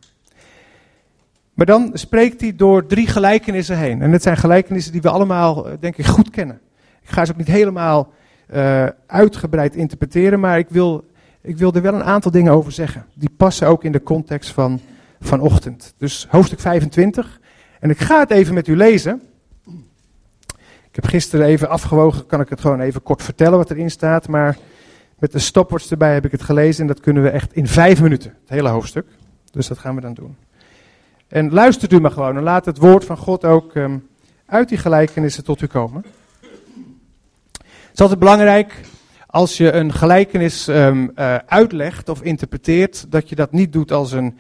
Maar 1.55 1.66
dan 1.66 1.90
spreekt 1.92 2.40
hij 2.40 2.57
door 2.57 2.87
drie 2.87 3.07
gelijkenissen 3.07 3.79
heen. 3.79 4.03
En 4.03 4.12
het 4.12 4.23
zijn 4.23 4.37
gelijkenissen 4.37 4.92
die 4.92 5.01
we 5.01 5.09
allemaal, 5.09 5.69
eh, 5.69 5.73
denk 5.81 5.97
ik, 5.97 6.07
goed 6.07 6.31
kennen. 6.31 6.61
Ik 7.03 7.09
ga 7.09 7.25
ze 7.25 7.33
ook 7.33 7.38
niet 7.38 7.47
helemaal 7.47 8.12
uh, 8.55 8.87
uitgebreid 9.07 9.75
interpreteren, 9.75 10.40
maar 10.40 10.59
ik 10.59 10.69
wil, 10.69 11.05
ik 11.40 11.57
wil 11.57 11.73
er 11.73 11.83
wel 11.83 11.95
een 11.95 12.05
aantal 12.05 12.31
dingen 12.31 12.53
over 12.53 12.73
zeggen. 12.73 13.07
Die 13.14 13.31
passen 13.37 13.69
ook 13.69 13.85
in 13.85 13.92
de 13.92 14.03
context 14.03 14.51
van 14.51 14.81
vanochtend. 15.21 15.95
Dus 15.99 16.27
hoofdstuk 16.31 16.61
25. 16.61 17.40
En 17.81 17.90
ik 17.90 17.99
ga 17.99 18.19
het 18.19 18.31
even 18.31 18.55
met 18.55 18.69
u 18.69 18.77
lezen. 18.77 19.23
Ik 20.97 21.03
heb 21.03 21.11
gisteren 21.11 21.47
even 21.47 21.69
afgewogen, 21.69 22.27
kan 22.27 22.41
ik 22.41 22.49
het 22.49 22.61
gewoon 22.61 22.81
even 22.81 23.03
kort 23.03 23.23
vertellen 23.23 23.59
wat 23.59 23.71
erin 23.71 23.91
staat. 23.91 24.29
Maar 24.29 24.57
met 25.19 25.33
de 25.33 25.39
stopwatch 25.39 25.91
erbij 25.91 26.15
heb 26.15 26.25
ik 26.25 26.33
het 26.33 26.43
gelezen 26.43 26.81
en 26.81 26.87
dat 26.87 27.01
kunnen 27.01 27.23
we 27.23 27.29
echt 27.29 27.53
in 27.53 27.67
vijf 27.67 28.01
minuten, 28.01 28.35
het 28.41 28.49
hele 28.49 28.69
hoofdstuk. 28.69 29.07
Dus 29.51 29.67
dat 29.67 29.79
gaan 29.79 29.95
we 29.95 30.01
dan 30.01 30.15
doen. 30.15 30.37
En 31.29 31.53
luistert 31.53 31.93
u 31.93 32.01
maar 32.01 32.11
gewoon 32.11 32.37
en 32.37 32.43
laat 32.43 32.65
het 32.65 32.79
woord 32.79 33.05
van 33.05 33.17
God 33.17 33.45
ook 33.45 33.75
um, 33.75 34.09
uit 34.47 34.69
die 34.69 34.79
gelijkenissen 34.79 35.45
tot 35.45 35.63
u 35.63 35.67
komen. 35.67 36.05
Het 37.53 37.93
is 37.95 38.01
altijd 38.01 38.19
belangrijk 38.19 38.81
als 39.27 39.57
je 39.57 39.73
een 39.73 39.93
gelijkenis 39.93 40.69
um, 40.69 41.13
uh, 41.17 41.37
uitlegt 41.47 42.09
of 42.09 42.23
interpreteert, 42.23 43.07
dat 43.09 43.29
je 43.29 43.35
dat 43.35 43.53
niet 43.53 43.73
doet 43.73 43.93
als 43.93 44.13
een 44.13 44.39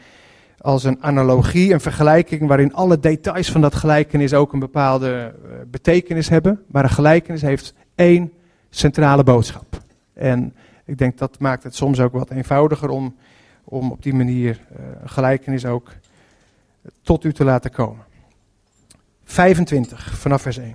als 0.60 0.84
een 0.84 1.02
analogie, 1.02 1.72
een 1.72 1.80
vergelijking 1.80 2.48
waarin 2.48 2.74
alle 2.74 3.00
details 3.00 3.50
van 3.50 3.60
dat 3.60 3.74
gelijkenis 3.74 4.34
ook 4.34 4.52
een 4.52 4.58
bepaalde 4.58 5.34
uh, 5.44 5.52
betekenis 5.70 6.28
hebben. 6.28 6.62
Maar 6.66 6.84
een 6.84 6.90
gelijkenis 6.90 7.42
heeft 7.42 7.74
één 7.94 8.32
centrale 8.70 9.24
boodschap. 9.24 9.82
En 10.12 10.54
ik 10.84 10.98
denk 10.98 11.18
dat 11.18 11.38
maakt 11.38 11.62
het 11.62 11.74
soms 11.74 12.00
ook 12.00 12.12
wat 12.12 12.30
eenvoudiger 12.30 12.88
om, 12.88 13.16
om 13.64 13.90
op 13.90 14.02
die 14.02 14.14
manier 14.14 14.60
een 15.02 15.08
gelijkenis 15.08 15.66
ook 15.66 15.92
tot 17.02 17.24
u 17.24 17.32
te 17.32 17.44
laten 17.44 17.70
komen. 17.70 18.04
25 19.24 20.18
vanaf 20.18 20.42
vers 20.42 20.58
1. 20.58 20.74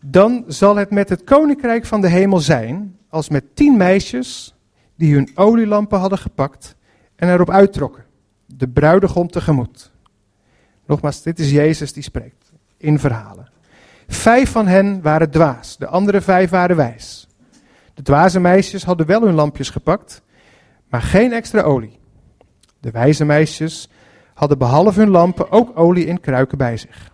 Dan 0.00 0.44
zal 0.46 0.76
het 0.76 0.90
met 0.90 1.08
het 1.08 1.24
koninkrijk 1.24 1.86
van 1.86 2.00
de 2.00 2.08
hemel 2.08 2.38
zijn 2.38 2.96
als 3.08 3.28
met 3.28 3.56
tien 3.56 3.76
meisjes 3.76 4.54
die 4.94 5.14
hun 5.14 5.30
olielampen 5.34 5.98
hadden 5.98 6.18
gepakt 6.18 6.76
en 7.16 7.28
erop 7.28 7.50
uittrokken 7.50 8.04
de 8.56 8.68
bruidegom 8.68 9.28
tegemoet. 9.28 9.90
Nogmaals, 10.86 11.22
dit 11.22 11.38
is 11.38 11.50
Jezus 11.50 11.92
die 11.92 12.02
spreekt 12.02 12.52
in 12.76 12.98
verhalen. 12.98 13.50
Vijf 14.06 14.50
van 14.50 14.66
hen 14.66 15.02
waren 15.02 15.30
dwaas, 15.30 15.76
de 15.76 15.86
andere 15.86 16.20
vijf 16.20 16.50
waren 16.50 16.76
wijs. 16.76 17.28
De 17.94 18.02
dwaze 18.02 18.40
meisjes 18.40 18.84
hadden 18.84 19.06
wel 19.06 19.22
hun 19.22 19.34
lampjes 19.34 19.70
gepakt, 19.70 20.22
maar 20.88 21.02
geen 21.02 21.32
extra 21.32 21.60
olie. 21.60 21.98
De 22.80 22.90
wijze 22.90 23.24
meisjes 23.24 23.88
hadden 24.34 24.58
behalve 24.58 25.00
hun 25.00 25.08
lampen 25.08 25.50
ook 25.50 25.78
olie 25.78 26.06
in 26.06 26.20
kruiken 26.20 26.58
bij 26.58 26.76
zich. 26.76 27.10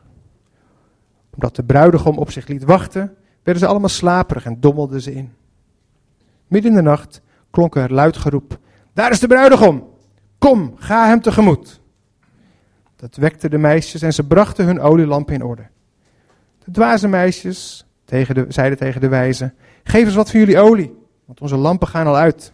Omdat 1.34 1.56
de 1.56 1.64
bruidegom 1.64 2.18
op 2.18 2.30
zich 2.30 2.46
liet 2.46 2.64
wachten, 2.64 3.16
werden 3.42 3.62
ze 3.62 3.68
allemaal 3.68 3.88
slaperig 3.88 4.44
en 4.44 4.60
dommelden 4.60 5.00
ze 5.00 5.14
in. 5.14 5.32
Midden 6.46 6.70
in 6.70 6.76
de 6.76 6.82
nacht 6.82 7.20
klonk 7.50 7.76
er 7.76 7.92
luid 7.92 8.16
geroep: 8.16 8.58
Daar 8.92 9.10
is 9.10 9.20
de 9.20 9.26
bruidegom! 9.26 9.96
Kom, 10.38 10.74
ga 10.76 11.06
hem 11.06 11.20
tegemoet. 11.20 11.80
Dat 12.96 13.16
wekte 13.16 13.48
de 13.48 13.58
meisjes 13.58 14.02
en 14.02 14.12
ze 14.12 14.26
brachten 14.26 14.64
hun 14.64 14.80
olielamp 14.80 15.30
in 15.30 15.42
orde. 15.42 15.66
De 16.64 16.70
dwaze 16.70 17.08
meisjes 17.08 17.86
tegen 18.04 18.34
de, 18.34 18.44
zeiden 18.48 18.78
tegen 18.78 19.00
de 19.00 19.08
wijze: 19.08 19.52
Geef 19.84 20.04
eens 20.04 20.14
wat 20.14 20.30
van 20.30 20.40
jullie 20.40 20.58
olie, 20.58 20.94
want 21.24 21.40
onze 21.40 21.56
lampen 21.56 21.88
gaan 21.88 22.06
al 22.06 22.16
uit. 22.16 22.52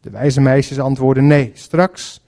De 0.00 0.10
wijze 0.10 0.40
meisjes 0.40 0.78
antwoordden: 0.78 1.26
Nee, 1.26 1.50
straks 1.54 2.24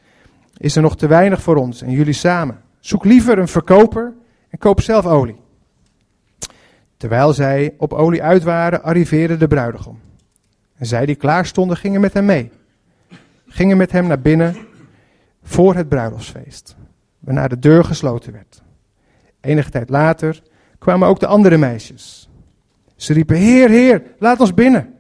is 0.57 0.77
er 0.77 0.83
nog 0.83 0.97
te 0.97 1.07
weinig 1.07 1.43
voor 1.43 1.57
ons 1.57 1.83
en 1.83 1.91
jullie 1.91 2.13
samen. 2.13 2.61
Zoek 2.81 3.05
liever 3.05 3.39
een 3.39 3.49
verkoper 3.49 4.15
en 4.49 4.59
koop 4.59 4.81
zelf 4.81 5.07
olie. 5.07 5.41
Terwijl 6.97 7.33
zij 7.33 7.75
op 7.79 7.93
olie 7.93 8.23
uit 8.23 8.43
waren, 8.43 8.83
arriveerde 8.83 9.37
de 9.37 9.47
bruidegom. 9.47 10.01
En 10.77 10.87
zij 10.87 11.07
die 11.07 11.15
klaar 11.15 11.47
stonden, 11.47 11.77
gingen 11.77 12.01
met 12.01 12.13
hem 12.13 12.25
mee. 12.25 12.51
Gingen 13.49 13.77
met 13.77 13.93
hem 13.93 14.07
naar 14.07 14.21
binnen 14.21 14.57
voor 15.43 15.75
het 15.75 15.89
bruiloftsfeest, 15.89 16.77
waarna 17.19 17.49
de 17.49 17.59
deur 17.59 17.85
gesloten 17.85 18.33
werd. 18.33 18.63
Enige 19.41 19.71
tijd 19.71 19.89
later 19.89 20.43
kwamen 20.79 21.09
ook 21.09 21.21
de 21.21 21.27
andere 21.27 21.57
meisjes. 21.57 22.31
Ze 22.97 23.13
riepen: 23.13 23.37
Heer, 23.37 23.69
Heer, 23.69 24.03
laat 24.19 24.41
ons 24.41 24.55
binnen. 24.55 24.95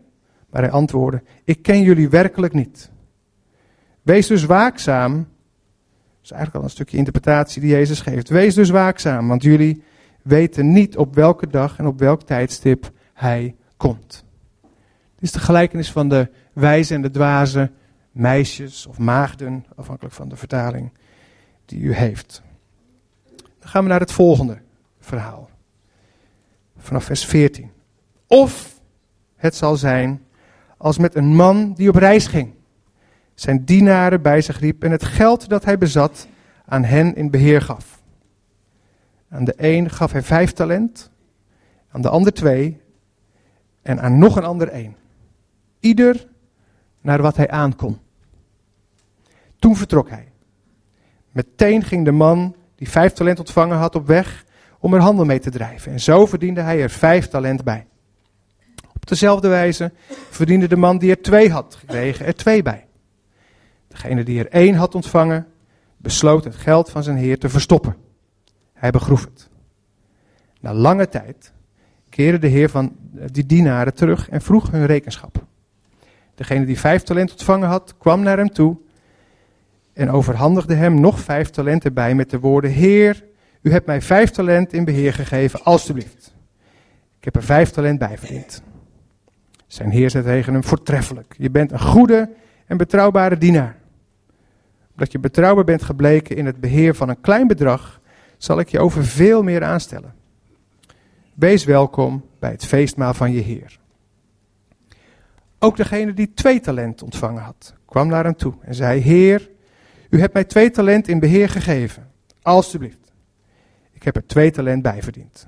Maar 0.51 0.63
hij 0.63 0.71
antwoordde: 0.71 1.23
Ik 1.45 1.63
ken 1.63 1.83
jullie 1.83 2.09
werkelijk 2.09 2.53
niet. 2.53 2.91
Wees 4.03 4.27
dus 4.27 4.45
waakzaam. 4.45 5.13
Dat 5.15 5.27
is 6.23 6.31
eigenlijk 6.31 6.55
al 6.55 6.63
een 6.63 6.77
stukje 6.77 6.97
interpretatie 6.97 7.61
die 7.61 7.71
Jezus 7.71 8.01
geeft. 8.01 8.29
Wees 8.29 8.55
dus 8.55 8.71
waakzaam, 8.71 9.29
want 9.29 9.43
jullie 9.43 9.83
weten 10.23 10.73
niet 10.73 10.97
op 10.97 11.15
welke 11.15 11.47
dag 11.47 11.79
en 11.79 11.87
op 11.87 11.99
welk 11.99 12.23
tijdstip 12.23 12.91
hij 13.15 13.57
komt. 13.77 14.25
Dit 15.15 15.23
is 15.23 15.33
de 15.33 15.39
gelijkenis 15.39 15.93
van 15.93 16.09
de 16.09 16.29
wijze 16.53 16.95
en 16.95 17.03
de 17.03 17.11
dwaze 17.11 17.71
meisjes 18.19 18.87
of 18.87 18.99
maagden, 18.99 19.65
afhankelijk 19.77 20.15
van 20.15 20.29
de 20.29 20.37
vertaling 20.37 20.93
die 21.65 21.81
u 21.81 21.95
heeft. 21.95 22.43
Dan 23.37 23.69
gaan 23.69 23.83
we 23.83 23.89
naar 23.89 24.01
het 24.01 24.13
volgende 24.13 24.59
verhaal. 25.01 25.51
Vanaf 26.77 27.05
vers 27.05 27.25
14. 27.25 27.71
Of 28.27 28.81
het 29.37 29.55
zal 29.55 29.77
zijn 29.77 30.23
als 30.77 30.99
met 30.99 31.15
een 31.15 31.35
man 31.35 31.73
die 31.73 31.89
op 31.89 31.95
reis 31.95 32.27
ging. 32.27 32.55
Zijn 33.35 33.65
dienaren 33.65 34.23
bij 34.23 34.41
zich 34.41 34.59
riep 34.61 34.85
en 34.85 34.91
het 34.91 35.05
geld 35.05 35.49
dat 35.49 35.65
hij 35.65 35.79
bezat 35.79 36.29
aan 36.65 36.85
hen 36.85 37.15
in 37.15 37.31
beheer 37.31 37.63
gaf. 37.63 38.03
Aan 39.29 39.45
de 39.45 39.55
een 39.57 39.91
gaf 39.91 40.13
hij 40.13 40.23
vijf 40.23 40.53
talent, 40.53 41.11
aan 41.91 42.03
de 42.03 42.09
ander 42.09 42.33
twee 42.33 42.81
en 43.83 44.01
aan 44.01 44.19
nog 44.19 44.37
een 44.37 44.45
ander 44.45 44.69
één. 44.69 44.97
Ieder 45.81 46.29
naar 47.01 47.23
wat 47.23 47.37
hij 47.37 47.51
aankon. 47.51 47.99
Toen 49.59 49.77
vertrok 49.77 50.09
hij. 50.09 50.33
Meteen 51.33 51.83
ging 51.83 52.05
de 52.05 52.13
man 52.13 52.57
die 52.75 52.91
vijf 52.91 53.13
talent 53.13 53.39
ontvangen 53.39 53.77
had 53.77 53.95
op 53.95 54.07
weg 54.07 54.45
om 54.79 54.95
er 54.95 55.01
handel 55.01 55.25
mee 55.25 55.39
te 55.39 55.51
drijven. 55.51 55.93
En 55.93 56.01
zo 56.01 56.27
verdiende 56.27 56.61
hij 56.61 56.83
er 56.83 56.91
vijf 56.91 57.29
talent 57.29 57.65
bij. 57.65 57.87
Op 58.95 59.07
dezelfde 59.07 59.49
wijze 59.49 59.93
verdiende 60.31 60.69
de 60.69 60.77
man 60.77 60.99
die 60.99 61.11
er 61.11 61.23
twee 61.23 61.51
had 61.51 61.75
gekregen 61.75 62.27
er 62.27 62.35
twee 62.35 62.63
bij. 62.63 62.87
Degene 63.89 64.23
die 64.23 64.39
er 64.39 64.49
één 64.49 64.75
had 64.75 64.95
ontvangen, 64.95 65.47
besloot 65.97 66.45
het 66.45 66.57
geld 66.57 66.91
van 66.91 67.03
zijn 67.03 67.17
heer 67.17 67.39
te 67.39 67.49
verstoppen. 67.49 67.97
Hij 68.73 68.91
begroef 68.91 69.25
het. 69.25 69.49
Na 70.61 70.75
lange 70.75 71.09
tijd 71.09 71.53
keerde 72.09 72.39
de 72.39 72.47
heer 72.47 72.71
van 72.71 72.97
die 73.33 73.47
dienaren 73.47 73.95
terug 73.95 74.29
en 74.29 74.43
vroeg 74.43 74.71
hun 74.71 74.87
rekenschap. 74.87 75.47
Degene 76.35 76.65
die 76.65 76.79
vijf 76.79 77.03
talent 77.03 77.31
ontvangen 77.31 77.69
had, 77.69 77.95
kwam 77.99 78.23
naar 78.23 78.37
hem 78.37 78.51
toe 78.51 78.77
en 79.99 80.11
overhandigde 80.11 80.75
hem 80.75 81.01
nog 81.01 81.21
vijf 81.21 81.51
talenten 81.51 81.95
bij 81.95 82.15
met 82.15 82.31
de 82.31 82.39
woorden: 82.39 82.71
Heer, 82.71 83.25
u 83.63 83.71
hebt 83.71 83.87
mij 83.87 84.03
vijf 84.03 84.31
talent 84.31 84.73
in 84.73 84.85
beheer 84.85 85.13
gegeven, 85.13 85.65
alstublieft. 85.65 86.35
Ik 87.19 87.25
heb 87.25 87.37
er 87.37 87.43
vijf 87.43 87.71
talent 87.71 87.99
bij 87.99 88.19
verdiend. 88.19 88.63
Zijn 89.67 89.91
heer 89.91 90.11
zei 90.11 90.25
tegen 90.25 90.53
hem: 90.53 90.65
Voortreffelijk. 90.65 91.35
Je 91.39 91.51
bent 91.51 91.73
een 91.73 91.81
goede 91.81 92.31
en 92.67 92.77
betrouwbare 92.77 93.39
dienaar. 93.39 93.77
Omdat 94.91 95.13
je 95.13 95.19
betrouwbaar 95.19 95.65
bent 95.65 95.83
gebleken 95.83 96.37
in 96.37 96.47
het 96.47 96.61
beheer 96.61 96.95
van 96.95 97.09
een 97.09 97.21
klein 97.21 97.47
bedrag, 97.47 98.01
zal 98.37 98.61
ik 98.61 98.69
je 98.69 98.79
over 98.79 99.05
veel 99.05 99.43
meer 99.43 99.65
aanstellen. 99.65 100.15
Wees 101.35 101.65
welkom 101.65 102.25
bij 102.39 102.51
het 102.51 102.65
feestmaal 102.65 103.15
van 103.15 103.33
je 103.33 103.41
Heer. 103.41 103.79
Ook 105.59 105.77
degene 105.77 106.13
die 106.13 106.35
twee 106.35 106.61
talent 106.61 107.03
ontvangen 107.03 107.43
had, 107.43 107.75
kwam 107.85 108.09
naar 108.09 108.25
hem 108.25 108.37
toe 108.37 108.55
en 108.61 108.75
zei: 108.75 109.01
Heer, 109.01 109.57
u 110.09 110.21
hebt 110.21 110.35
mij 110.35 110.45
twee 110.45 110.71
talent 110.71 111.09
in 111.09 111.19
beheer 111.19 111.49
gegeven. 111.49 112.11
Alsjeblieft. 112.43 113.13
Ik 113.93 114.03
heb 114.03 114.17
er 114.17 114.27
twee 114.27 114.51
talent 114.51 114.83
bij 114.83 115.03
verdiend. 115.03 115.47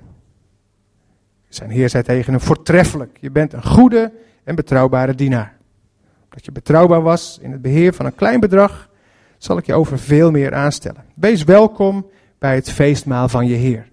Zijn 1.49 1.69
heer 1.69 1.89
zei 1.89 2.03
tegen 2.03 2.33
hem: 2.33 2.41
Voortreffelijk. 2.41 3.17
Je 3.19 3.31
bent 3.31 3.53
een 3.53 3.63
goede 3.65 4.13
en 4.43 4.55
betrouwbare 4.55 5.15
dienaar. 5.15 5.57
Dat 6.29 6.45
je 6.45 6.51
betrouwbaar 6.51 7.01
was 7.01 7.39
in 7.41 7.51
het 7.51 7.61
beheer 7.61 7.93
van 7.93 8.05
een 8.05 8.15
klein 8.15 8.39
bedrag, 8.39 8.89
zal 9.37 9.57
ik 9.57 9.65
je 9.65 9.73
over 9.73 9.99
veel 9.99 10.31
meer 10.31 10.53
aanstellen. 10.53 11.05
Wees 11.13 11.43
welkom 11.43 12.09
bij 12.39 12.55
het 12.55 12.71
feestmaal 12.71 13.29
van 13.29 13.47
je 13.47 13.55
Heer. 13.55 13.89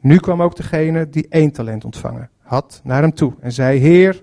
Nu 0.00 0.18
kwam 0.18 0.42
ook 0.42 0.56
degene 0.56 1.08
die 1.08 1.26
één 1.28 1.52
talent 1.52 1.84
ontvangen 1.84 2.30
had 2.38 2.80
naar 2.84 3.02
hem 3.02 3.14
toe 3.14 3.34
en 3.40 3.52
zei: 3.52 3.78
Heer, 3.78 4.22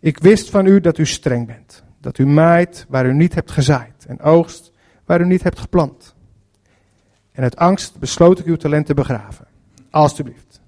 ik 0.00 0.18
wist 0.18 0.50
van 0.50 0.66
u 0.66 0.80
dat 0.80 0.98
u 0.98 1.06
streng 1.06 1.46
bent. 1.46 1.84
Dat 2.00 2.18
u 2.18 2.26
maait 2.26 2.86
waar 2.88 3.06
u 3.06 3.12
niet 3.12 3.34
hebt 3.34 3.50
gezaaid 3.50 4.04
en 4.08 4.20
oogst 4.20 4.72
waar 5.04 5.20
u 5.20 5.26
niet 5.26 5.42
hebt 5.42 5.58
geplant. 5.58 6.14
En 7.32 7.42
uit 7.42 7.56
angst 7.56 7.98
besloot 7.98 8.38
ik 8.38 8.46
uw 8.46 8.56
talent 8.56 8.86
te 8.86 8.94
begraven. 8.94 9.46
Alsjeblieft, 9.90 10.60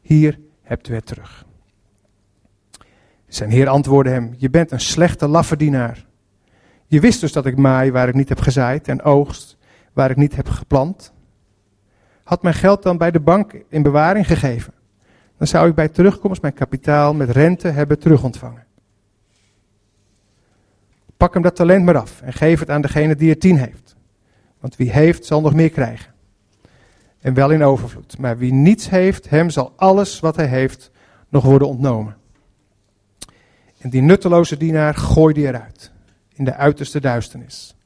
hier 0.00 0.38
hebt 0.62 0.88
u 0.88 0.94
het 0.94 1.06
terug. 1.06 1.44
Zijn 3.26 3.50
heer 3.50 3.68
antwoordde 3.68 4.12
hem: 4.12 4.34
Je 4.36 4.50
bent 4.50 4.70
een 4.70 4.80
slechte 4.80 5.28
lafferdienaar. 5.28 6.04
Je 6.86 7.00
wist 7.00 7.20
dus 7.20 7.32
dat 7.32 7.46
ik 7.46 7.56
maai 7.56 7.90
waar 7.90 8.08
ik 8.08 8.14
niet 8.14 8.28
heb 8.28 8.40
gezaaid 8.40 8.88
en 8.88 9.02
oogst 9.02 9.56
waar 9.92 10.10
ik 10.10 10.16
niet 10.16 10.36
heb 10.36 10.48
geplant. 10.48 11.12
Had 12.24 12.42
mijn 12.42 12.54
geld 12.54 12.82
dan 12.82 12.98
bij 12.98 13.10
de 13.10 13.20
bank 13.20 13.64
in 13.68 13.82
bewaring 13.82 14.26
gegeven, 14.26 14.72
dan 15.38 15.46
zou 15.46 15.68
ik 15.68 15.74
bij 15.74 15.88
terugkomst 15.88 16.42
mijn 16.42 16.54
kapitaal 16.54 17.14
met 17.14 17.30
rente 17.30 17.68
hebben 17.68 17.98
terugontvangen. 17.98 18.63
Pak 21.24 21.34
hem 21.34 21.42
dat 21.42 21.56
talent 21.56 21.84
maar 21.84 21.96
af 21.96 22.22
en 22.22 22.32
geef 22.32 22.60
het 22.60 22.70
aan 22.70 22.80
degene 22.80 23.16
die 23.16 23.30
er 23.30 23.38
tien 23.38 23.58
heeft. 23.58 23.96
Want 24.60 24.76
wie 24.76 24.90
heeft, 24.90 25.26
zal 25.26 25.40
nog 25.40 25.54
meer 25.54 25.70
krijgen. 25.70 26.14
En 27.20 27.34
wel 27.34 27.50
in 27.50 27.62
overvloed. 27.62 28.18
Maar 28.18 28.38
wie 28.38 28.52
niets 28.52 28.88
heeft, 28.88 29.30
hem 29.30 29.50
zal 29.50 29.72
alles 29.76 30.20
wat 30.20 30.36
hij 30.36 30.46
heeft 30.46 30.90
nog 31.28 31.44
worden 31.44 31.68
ontnomen. 31.68 32.16
En 33.78 33.90
die 33.90 34.02
nutteloze 34.02 34.56
dienaar 34.56 34.94
gooi 34.94 35.34
die 35.34 35.46
eruit. 35.46 35.92
In 36.34 36.44
de 36.44 36.54
uiterste 36.54 37.00
duisternis. 37.00 37.76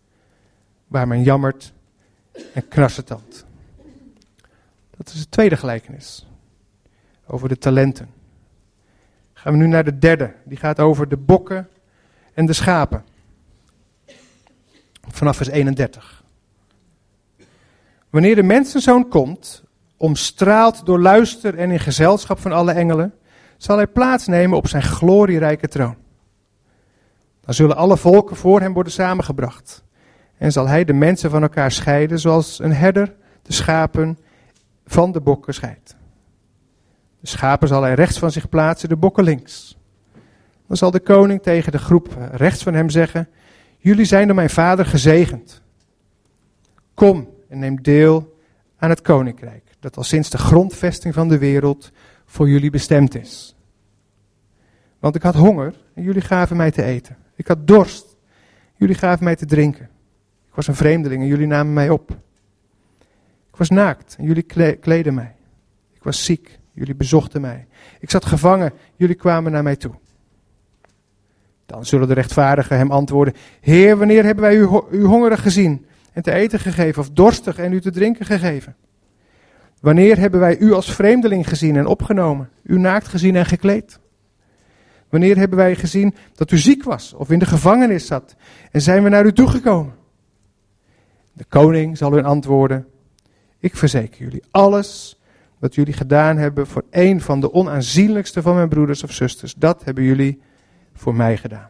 Waar 0.87 1.09
men 1.09 1.23
jammert 1.23 1.73
en 2.55 2.69
knarsetand. 2.69 3.45
Dat 4.97 5.09
is 5.09 5.21
het 5.21 5.31
tweede 5.31 5.57
gelijkenis. 5.57 6.27
Over 7.27 7.49
de 7.49 7.59
talenten. 7.59 8.09
Gaan 9.33 9.53
we 9.53 9.59
nu 9.59 9.67
naar 9.67 9.85
de 9.85 9.99
derde. 9.99 10.35
Die 10.45 10.59
gaat 10.59 10.81
over 10.81 11.09
de 11.09 11.17
bokken 11.17 11.69
en 12.35 12.47
de 12.47 12.53
schapen 12.53 13.05
vanaf 15.11 15.37
vers 15.37 15.49
31. 15.49 16.23
Wanneer 18.11 18.35
de 18.35 18.43
mensenzoon 18.43 19.09
komt, 19.09 19.65
omstraald 19.97 20.87
door 20.87 21.01
luister 21.01 21.59
en 21.59 21.71
in 21.71 21.81
gezelschap 21.81 22.39
van 22.39 22.53
alle 22.53 22.73
engelen, 22.73 23.15
zal 23.57 23.77
hij 23.77 23.87
plaatsnemen 23.87 24.57
op 24.57 24.69
zijn 24.69 24.83
glorierijke 24.83 25.69
troon. 25.69 25.97
Dan 27.41 27.55
zullen 27.55 27.77
alle 27.77 27.97
volken 27.97 28.37
voor 28.37 28.61
hem 28.61 28.73
worden 28.73 28.93
samengebracht. 28.93 29.85
En 30.37 30.53
zal 30.53 30.69
hij 30.69 30.85
de 30.85 30.93
mensen 30.93 31.31
van 31.31 31.43
elkaar 31.43 31.71
scheiden, 31.71 32.19
zoals 32.19 32.59
een 32.59 32.73
herder 32.73 33.15
de 33.43 33.53
schapen 33.53 34.19
van 34.87 35.13
de 35.13 35.21
bokken 35.21 35.55
scheidt. 35.55 35.97
De 37.21 37.27
schapen 37.27 37.69
zal 37.69 37.83
hij 37.83 37.95
rechts 37.95 38.19
van 38.19 38.31
zich 38.31 38.49
plaatsen, 38.49 38.89
de 38.89 38.97
bokken 38.97 39.25
links. 39.25 39.79
Dan 40.67 40.77
zal 40.77 40.91
de 40.91 41.01
koning 41.01 41.43
tegen 41.43 41.73
de 41.73 41.79
groep 41.79 42.17
rechts 42.33 42.63
van 42.63 42.75
hem 42.75 42.91
zeggen: 42.91 43.29
Jullie 43.79 44.05
zijn 44.05 44.27
door 44.27 44.37
mijn 44.37 44.51
vader 44.51 44.87
gezegend. 44.87 45.63
Kom 46.95 47.29
en 47.49 47.59
neem 47.59 47.83
deel 47.83 48.37
aan 48.77 48.91
het 48.91 49.01
koninkrijk, 49.01 49.65
dat 49.81 49.97
al 49.97 50.03
sinds 50.03 50.31
de 50.31 50.39
grondvesting 50.39 51.15
van 51.15 51.29
de 51.29 51.39
wereld 51.39 51.91
voor 52.25 52.49
jullie 52.49 52.71
bestemd 52.71 53.15
is. 53.15 53.57
Want 54.99 55.15
ik 55.15 55.23
had 55.23 55.35
honger 55.35 55.75
en 55.95 56.03
jullie 56.03 56.23
gaven 56.23 56.57
mij 56.57 56.71
te 56.71 56.83
eten. 56.83 57.17
Ik 57.35 57.49
had 57.49 57.67
dorst. 57.67 58.17
Jullie 58.77 58.95
gaven 58.95 59.25
mij 59.25 59.37
te 59.37 59.47
drinken. 59.47 59.85
Ik 60.49 60.55
was 60.55 60.67
een 60.67 60.75
vreemdeling 60.75 61.23
en 61.23 61.29
jullie 61.29 61.47
namen 61.47 61.73
mij 61.73 61.91
op. 61.91 62.11
Ik 63.51 63.57
was 63.57 63.69
naakt 63.69 64.17
en 64.19 64.25
jullie 64.25 64.77
kleden 64.81 65.15
mij. 65.15 65.35
Ik 65.93 66.03
was 66.03 66.25
ziek. 66.25 66.59
jullie 66.73 66.95
bezochten 66.95 67.41
mij. 67.41 67.67
Ik 68.01 68.11
zat 68.11 68.25
gevangen, 68.25 68.73
jullie 68.97 69.15
kwamen 69.15 69.53
naar 69.53 69.63
mij 69.63 69.77
toe. 69.77 69.95
Dan 71.69 71.87
zullen 71.87 72.09
de 72.09 72.15
rechtvaardigen 72.15 72.77
hem 72.77 72.91
antwoorden: 72.91 73.35
Heer, 73.61 73.97
wanneer 73.97 74.25
hebben 74.25 74.45
wij 74.45 74.57
u, 74.57 74.69
u 74.91 75.05
hongerig 75.05 75.43
gezien 75.43 75.87
en 76.13 76.23
te 76.23 76.33
eten 76.33 76.61
gegeven, 76.61 77.03
of 77.03 77.11
dorstig 77.11 77.59
en 77.59 77.73
u 77.73 77.81
te 77.81 77.91
drinken 77.91 78.27
gegeven? 78.27 78.77
Wanneer 79.81 80.19
hebben 80.19 80.41
wij 80.41 80.59
u 80.59 80.73
als 80.73 80.93
vreemdeling 80.95 81.49
gezien 81.49 81.77
en 81.77 81.87
opgenomen, 81.87 82.49
u 82.63 82.79
naakt 82.79 83.09
gezien 83.09 83.37
en 83.37 83.47
gekleed? 83.47 83.99
Wanneer 85.09 85.37
hebben 85.37 85.59
wij 85.59 85.75
gezien 85.75 86.15
dat 86.35 86.51
u 86.51 86.59
ziek 86.59 86.85
was 86.85 87.13
of 87.13 87.31
in 87.31 87.39
de 87.39 87.47
gevangenis 87.47 88.07
zat 88.07 88.37
en 88.71 88.81
zijn 88.81 89.03
we 89.03 89.09
naar 89.09 89.27
u 89.27 89.33
toegekomen? 89.33 89.95
De 91.33 91.45
koning 91.49 91.97
zal 91.97 92.13
hun 92.13 92.25
antwoorden: 92.25 92.87
Ik 93.59 93.77
verzeker 93.77 94.23
jullie, 94.23 94.43
alles 94.51 95.21
wat 95.59 95.75
jullie 95.75 95.95
gedaan 95.95 96.37
hebben 96.37 96.67
voor 96.67 96.85
een 96.91 97.21
van 97.21 97.41
de 97.41 97.53
onaanzienlijkste 97.53 98.43
van 98.43 98.55
mijn 98.55 98.69
broeders 98.69 99.03
of 99.03 99.13
zusters, 99.13 99.55
dat 99.55 99.85
hebben 99.85 100.05
jullie 100.05 100.41
voor 100.99 101.15
mij 101.15 101.37
gedaan. 101.37 101.69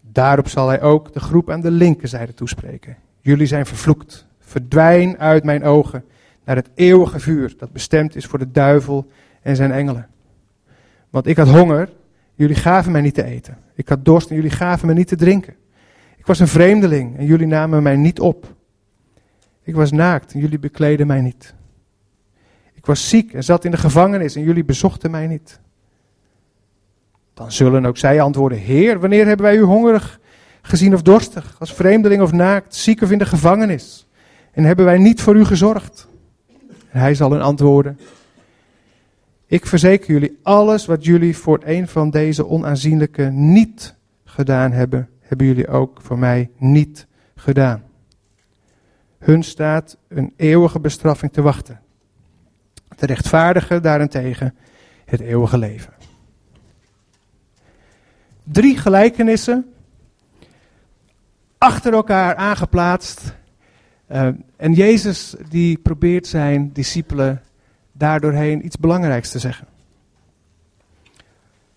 Daarop 0.00 0.48
zal 0.48 0.68
hij 0.68 0.82
ook 0.82 1.12
de 1.12 1.20
groep 1.20 1.50
aan 1.50 1.60
de 1.60 1.70
linkerzijde 1.70 2.34
toespreken. 2.34 2.96
Jullie 3.20 3.46
zijn 3.46 3.66
vervloekt. 3.66 4.26
Verdwijn 4.38 5.18
uit 5.18 5.44
mijn 5.44 5.64
ogen 5.64 6.04
naar 6.44 6.56
het 6.56 6.70
eeuwige 6.74 7.20
vuur 7.20 7.54
dat 7.58 7.72
bestemd 7.72 8.16
is 8.16 8.26
voor 8.26 8.38
de 8.38 8.50
duivel 8.50 9.10
en 9.42 9.56
zijn 9.56 9.72
engelen. 9.72 10.08
Want 11.10 11.26
ik 11.26 11.36
had 11.36 11.48
honger, 11.48 11.92
jullie 12.34 12.56
gaven 12.56 12.92
mij 12.92 13.00
niet 13.00 13.14
te 13.14 13.24
eten. 13.24 13.58
Ik 13.74 13.88
had 13.88 14.04
dorst 14.04 14.28
en 14.30 14.34
jullie 14.34 14.50
gaven 14.50 14.86
me 14.86 14.94
niet 14.94 15.08
te 15.08 15.16
drinken. 15.16 15.54
Ik 16.16 16.26
was 16.26 16.38
een 16.38 16.48
vreemdeling 16.48 17.18
en 17.18 17.24
jullie 17.26 17.46
namen 17.46 17.82
mij 17.82 17.96
niet 17.96 18.20
op. 18.20 18.54
Ik 19.62 19.74
was 19.74 19.90
naakt 19.90 20.32
en 20.32 20.40
jullie 20.40 20.58
bekleden 20.58 21.06
mij 21.06 21.20
niet. 21.20 21.54
Ik 22.72 22.86
was 22.86 23.08
ziek 23.08 23.32
en 23.32 23.44
zat 23.44 23.64
in 23.64 23.70
de 23.70 23.76
gevangenis 23.76 24.36
en 24.36 24.42
jullie 24.42 24.64
bezochten 24.64 25.10
mij 25.10 25.26
niet. 25.26 25.60
Dan 27.38 27.52
zullen 27.52 27.86
ook 27.86 27.96
zij 27.96 28.20
antwoorden: 28.20 28.58
Heer, 28.58 29.00
wanneer 29.00 29.26
hebben 29.26 29.46
wij 29.46 29.56
u 29.56 29.62
hongerig 29.62 30.20
gezien 30.62 30.94
of 30.94 31.02
dorstig, 31.02 31.56
als 31.58 31.72
vreemdeling 31.72 32.22
of 32.22 32.32
naakt, 32.32 32.74
ziek 32.74 33.02
of 33.02 33.10
in 33.10 33.18
de 33.18 33.26
gevangenis? 33.26 34.06
En 34.52 34.64
hebben 34.64 34.84
wij 34.84 34.98
niet 34.98 35.22
voor 35.22 35.36
u 35.36 35.44
gezorgd? 35.44 36.08
En 36.90 37.00
hij 37.00 37.14
zal 37.14 37.30
hun 37.30 37.40
antwoorden: 37.40 37.98
Ik 39.46 39.66
verzeker 39.66 40.12
jullie, 40.12 40.38
alles 40.42 40.86
wat 40.86 41.04
jullie 41.04 41.36
voor 41.36 41.60
een 41.64 41.88
van 41.88 42.10
deze 42.10 42.46
onaanzienlijke 42.46 43.22
niet 43.30 43.94
gedaan 44.24 44.72
hebben, 44.72 45.08
hebben 45.20 45.46
jullie 45.46 45.68
ook 45.68 46.00
voor 46.02 46.18
mij 46.18 46.50
niet 46.56 47.06
gedaan. 47.34 47.82
Hun 49.18 49.42
staat 49.42 49.96
een 50.08 50.32
eeuwige 50.36 50.80
bestraffing 50.80 51.32
te 51.32 51.42
wachten. 51.42 51.80
De 52.96 53.06
rechtvaardige 53.06 53.80
daarentegen 53.80 54.54
het 55.04 55.20
eeuwige 55.20 55.58
leven. 55.58 55.97
Drie 58.52 58.76
gelijkenissen 58.76 59.72
achter 61.58 61.92
elkaar 61.92 62.36
aangeplaatst. 62.36 63.36
Uh, 64.12 64.28
en 64.56 64.72
Jezus 64.72 65.34
die 65.48 65.78
probeert 65.78 66.26
zijn 66.26 66.72
discipelen 66.72 67.42
daardoorheen 67.92 68.64
iets 68.64 68.78
belangrijks 68.78 69.30
te 69.30 69.38
zeggen. 69.38 69.66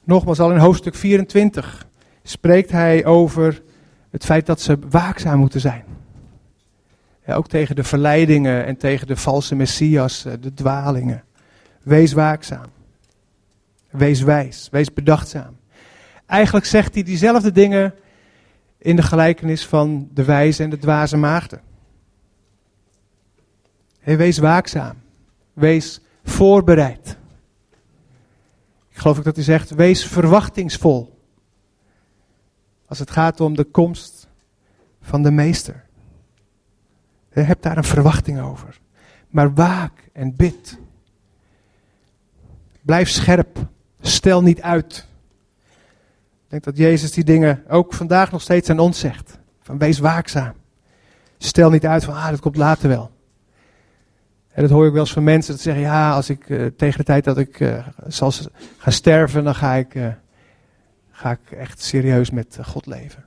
Nogmaals, 0.03 0.39
al 0.39 0.51
in 0.51 0.57
hoofdstuk 0.57 0.95
24 0.95 1.87
spreekt 2.23 2.71
hij 2.71 3.05
over 3.05 3.61
het 4.09 4.25
feit 4.25 4.45
dat 4.45 4.61
ze 4.61 4.77
waakzaam 4.89 5.39
moeten 5.39 5.59
zijn. 5.59 5.83
Ja, 7.25 7.35
ook 7.35 7.47
tegen 7.47 7.75
de 7.75 7.83
verleidingen 7.83 8.65
en 8.65 8.77
tegen 8.77 9.07
de 9.07 9.15
valse 9.15 9.55
messias, 9.55 10.21
de 10.39 10.53
dwalingen. 10.53 11.23
Wees 11.83 12.13
waakzaam. 12.13 12.65
Wees 13.89 14.21
wijs. 14.21 14.67
Wees 14.71 14.93
bedachtzaam. 14.93 15.59
Eigenlijk 16.31 16.65
zegt 16.65 16.93
hij 16.93 17.03
diezelfde 17.03 17.51
dingen 17.51 17.93
in 18.77 18.95
de 18.95 19.01
gelijkenis 19.01 19.65
van 19.65 20.09
de 20.13 20.23
wijze 20.23 20.63
en 20.63 20.69
de 20.69 20.77
dwaze 20.77 21.17
maagden. 21.17 21.61
Wees 24.03 24.37
waakzaam. 24.37 24.95
Wees 25.53 26.01
voorbereid. 26.23 27.17
Ik 28.89 28.97
geloof 28.97 29.17
ook 29.17 29.23
dat 29.23 29.35
hij 29.35 29.43
zegt, 29.43 29.69
wees 29.69 30.05
verwachtingsvol. 30.05 31.19
Als 32.85 32.99
het 32.99 33.11
gaat 33.11 33.39
om 33.39 33.55
de 33.55 33.63
komst 33.63 34.27
van 35.01 35.23
de 35.23 35.31
meester. 35.31 35.83
Je 37.33 37.41
hebt 37.41 37.63
daar 37.63 37.77
een 37.77 37.83
verwachting 37.83 38.41
over. 38.41 38.79
Maar 39.29 39.53
waak 39.53 40.09
en 40.13 40.35
bid. 40.35 40.77
Blijf 42.81 43.09
scherp. 43.09 43.67
Stel 44.01 44.41
niet 44.41 44.61
uit. 44.61 45.09
Denk 46.51 46.63
dat 46.63 46.77
Jezus 46.77 47.11
die 47.11 47.23
dingen 47.23 47.63
ook 47.67 47.93
vandaag 47.93 48.31
nog 48.31 48.41
steeds 48.41 48.69
aan 48.69 48.79
ons 48.79 48.99
zegt. 48.99 49.37
Van 49.61 49.77
wees 49.77 49.99
waakzaam. 49.99 50.53
Stel 51.37 51.69
niet 51.69 51.85
uit 51.85 52.03
van, 52.03 52.13
ah, 52.13 52.29
dat 52.29 52.39
komt 52.39 52.55
later 52.55 52.89
wel. 52.89 53.11
En 54.51 54.61
dat 54.61 54.71
hoor 54.71 54.85
ik 54.85 54.91
wel 54.91 55.01
eens 55.01 55.13
van 55.13 55.23
mensen 55.23 55.53
dat 55.53 55.61
zeggen, 55.61 55.83
ja, 55.83 56.11
als 56.13 56.29
ik 56.29 56.49
uh, 56.49 56.65
tegen 56.65 56.97
de 56.97 57.03
tijd 57.03 57.23
dat 57.23 57.37
ik 57.37 57.59
uh, 57.59 57.87
zal 58.07 58.31
gaan 58.77 58.91
sterven, 58.91 59.43
dan 59.43 59.55
ga 59.55 59.73
ik, 59.73 59.95
uh, 59.95 60.07
ga 61.11 61.31
ik 61.31 61.51
echt 61.51 61.81
serieus 61.81 62.29
met 62.29 62.57
God 62.61 62.85
leven. 62.85 63.25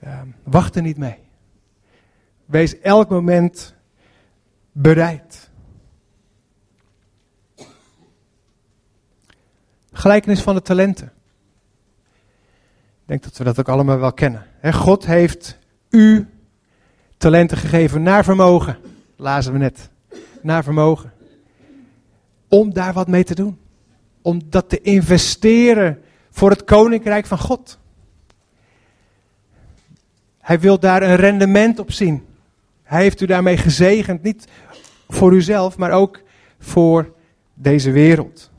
Ehm, 0.00 0.26
wacht 0.42 0.76
er 0.76 0.82
niet 0.82 0.98
mee. 0.98 1.18
Wees 2.44 2.80
elk 2.80 3.08
moment 3.08 3.74
bereid. 4.72 5.50
Gelijkenis 9.92 10.42
van 10.42 10.54
de 10.54 10.62
talenten. 10.62 11.12
Denk 13.12 13.24
dat 13.24 13.36
we 13.36 13.44
dat 13.44 13.58
ook 13.58 13.68
allemaal 13.68 13.98
wel 13.98 14.12
kennen. 14.12 14.46
God 14.62 15.06
heeft 15.06 15.58
u 15.90 16.28
talenten 17.16 17.56
gegeven 17.56 18.02
naar 18.02 18.24
vermogen. 18.24 18.76
Lazen 19.16 19.52
we 19.52 19.58
net. 19.58 19.90
Naar 20.40 20.64
vermogen. 20.64 21.12
Om 22.48 22.72
daar 22.72 22.92
wat 22.92 23.08
mee 23.08 23.24
te 23.24 23.34
doen. 23.34 23.58
Om 24.22 24.40
dat 24.44 24.68
te 24.68 24.80
investeren 24.80 26.02
voor 26.30 26.50
het 26.50 26.64
koninkrijk 26.64 27.26
van 27.26 27.38
God. 27.38 27.78
Hij 30.40 30.60
wil 30.60 30.78
daar 30.78 31.02
een 31.02 31.16
rendement 31.16 31.78
op 31.78 31.92
zien. 31.92 32.26
Hij 32.82 33.02
heeft 33.02 33.20
u 33.20 33.26
daarmee 33.26 33.56
gezegend. 33.56 34.22
Niet 34.22 34.48
voor 35.08 35.32
uzelf, 35.32 35.76
maar 35.76 35.90
ook 35.90 36.22
voor 36.58 37.12
deze 37.54 37.90
wereld. 37.90 38.51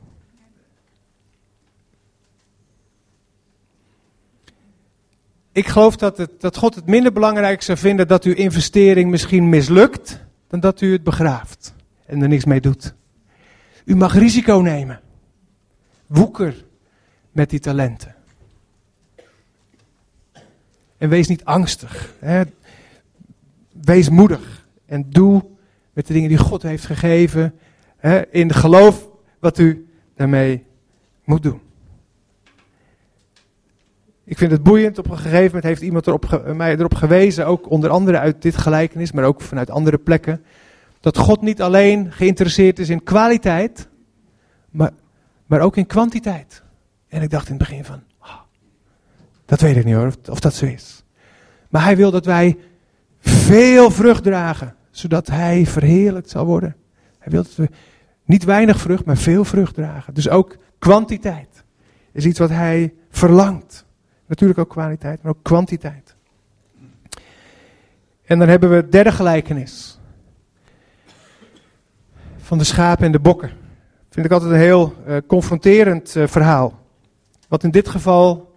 Ik 5.54 5.66
geloof 5.66 5.96
dat, 5.96 6.18
het, 6.18 6.40
dat 6.40 6.56
God 6.56 6.74
het 6.74 6.86
minder 6.86 7.12
belangrijk 7.12 7.62
zou 7.62 7.78
vinden 7.78 8.08
dat 8.08 8.24
uw 8.24 8.34
investering 8.34 9.10
misschien 9.10 9.48
mislukt, 9.48 10.20
dan 10.48 10.60
dat 10.60 10.80
u 10.80 10.92
het 10.92 11.02
begraaft 11.02 11.74
en 12.06 12.22
er 12.22 12.28
niks 12.28 12.44
mee 12.44 12.60
doet. 12.60 12.94
U 13.84 13.96
mag 13.96 14.14
risico 14.14 14.58
nemen. 14.58 15.00
Woeker 16.06 16.64
met 17.32 17.50
die 17.50 17.60
talenten. 17.60 18.14
En 20.96 21.08
wees 21.08 21.28
niet 21.28 21.44
angstig. 21.44 22.14
Hè. 22.18 22.42
Wees 23.72 24.08
moedig. 24.08 24.66
En 24.86 25.10
doe 25.10 25.44
met 25.92 26.06
de 26.06 26.12
dingen 26.12 26.28
die 26.28 26.38
God 26.38 26.62
heeft 26.62 26.86
gegeven. 26.86 27.54
Hè, 27.96 28.30
in 28.30 28.52
geloof 28.52 29.08
wat 29.38 29.58
u 29.58 29.88
daarmee 30.14 30.64
moet 31.24 31.42
doen. 31.42 31.60
Ik 34.24 34.38
vind 34.38 34.50
het 34.50 34.62
boeiend. 34.62 34.98
Op 34.98 35.10
een 35.10 35.18
gegeven 35.18 35.44
moment 35.44 35.64
heeft 35.64 35.82
iemand 35.82 36.06
erop 36.06 36.42
mij 36.54 36.76
erop 36.76 36.94
gewezen, 36.94 37.46
ook 37.46 37.70
onder 37.70 37.90
andere 37.90 38.18
uit 38.18 38.42
dit 38.42 38.56
gelijkenis, 38.56 39.12
maar 39.12 39.24
ook 39.24 39.40
vanuit 39.40 39.70
andere 39.70 39.98
plekken, 39.98 40.44
dat 41.00 41.18
God 41.18 41.42
niet 41.42 41.62
alleen 41.62 42.12
geïnteresseerd 42.12 42.78
is 42.78 42.88
in 42.88 43.02
kwaliteit, 43.02 43.88
maar, 44.70 44.90
maar 45.46 45.60
ook 45.60 45.76
in 45.76 45.86
kwantiteit. 45.86 46.62
En 47.08 47.22
ik 47.22 47.30
dacht 47.30 47.48
in 47.48 47.54
het 47.54 47.68
begin 47.68 47.84
van, 47.84 48.02
oh, 48.20 48.40
dat 49.44 49.60
weet 49.60 49.76
ik 49.76 49.84
niet 49.84 49.94
hoor, 49.94 50.06
of, 50.06 50.16
of 50.28 50.40
dat 50.40 50.54
zo 50.54 50.66
is. 50.66 51.04
Maar 51.68 51.84
hij 51.84 51.96
wil 51.96 52.10
dat 52.10 52.24
wij 52.24 52.58
veel 53.18 53.90
vrucht 53.90 54.22
dragen, 54.22 54.74
zodat 54.90 55.26
hij 55.26 55.66
verheerlijkt 55.66 56.30
zal 56.30 56.44
worden. 56.44 56.76
Hij 57.18 57.32
wil 57.32 57.42
dat 57.42 57.54
we 57.54 57.68
niet 58.24 58.44
weinig 58.44 58.80
vrucht, 58.80 59.04
maar 59.04 59.16
veel 59.16 59.44
vrucht 59.44 59.74
dragen. 59.74 60.14
Dus 60.14 60.28
ook 60.28 60.56
kwantiteit 60.78 61.64
is 62.12 62.24
iets 62.24 62.38
wat 62.38 62.50
hij 62.50 62.94
verlangt. 63.10 63.83
Natuurlijk 64.26 64.58
ook 64.58 64.68
kwaliteit, 64.68 65.22
maar 65.22 65.32
ook 65.32 65.42
kwantiteit. 65.42 66.14
En 68.24 68.38
dan 68.38 68.48
hebben 68.48 68.70
we 68.70 68.88
derde 68.88 69.12
gelijkenis. 69.12 69.98
Van 72.36 72.58
de 72.58 72.64
schapen 72.64 73.06
en 73.06 73.12
de 73.12 73.20
bokken. 73.20 73.50
Vind 74.10 74.26
ik 74.26 74.32
altijd 74.32 74.50
een 74.50 74.58
heel 74.58 74.94
uh, 75.06 75.16
confronterend 75.26 76.14
uh, 76.14 76.26
verhaal. 76.26 76.78
Want 77.48 77.62
in 77.62 77.70
dit 77.70 77.88
geval 77.88 78.54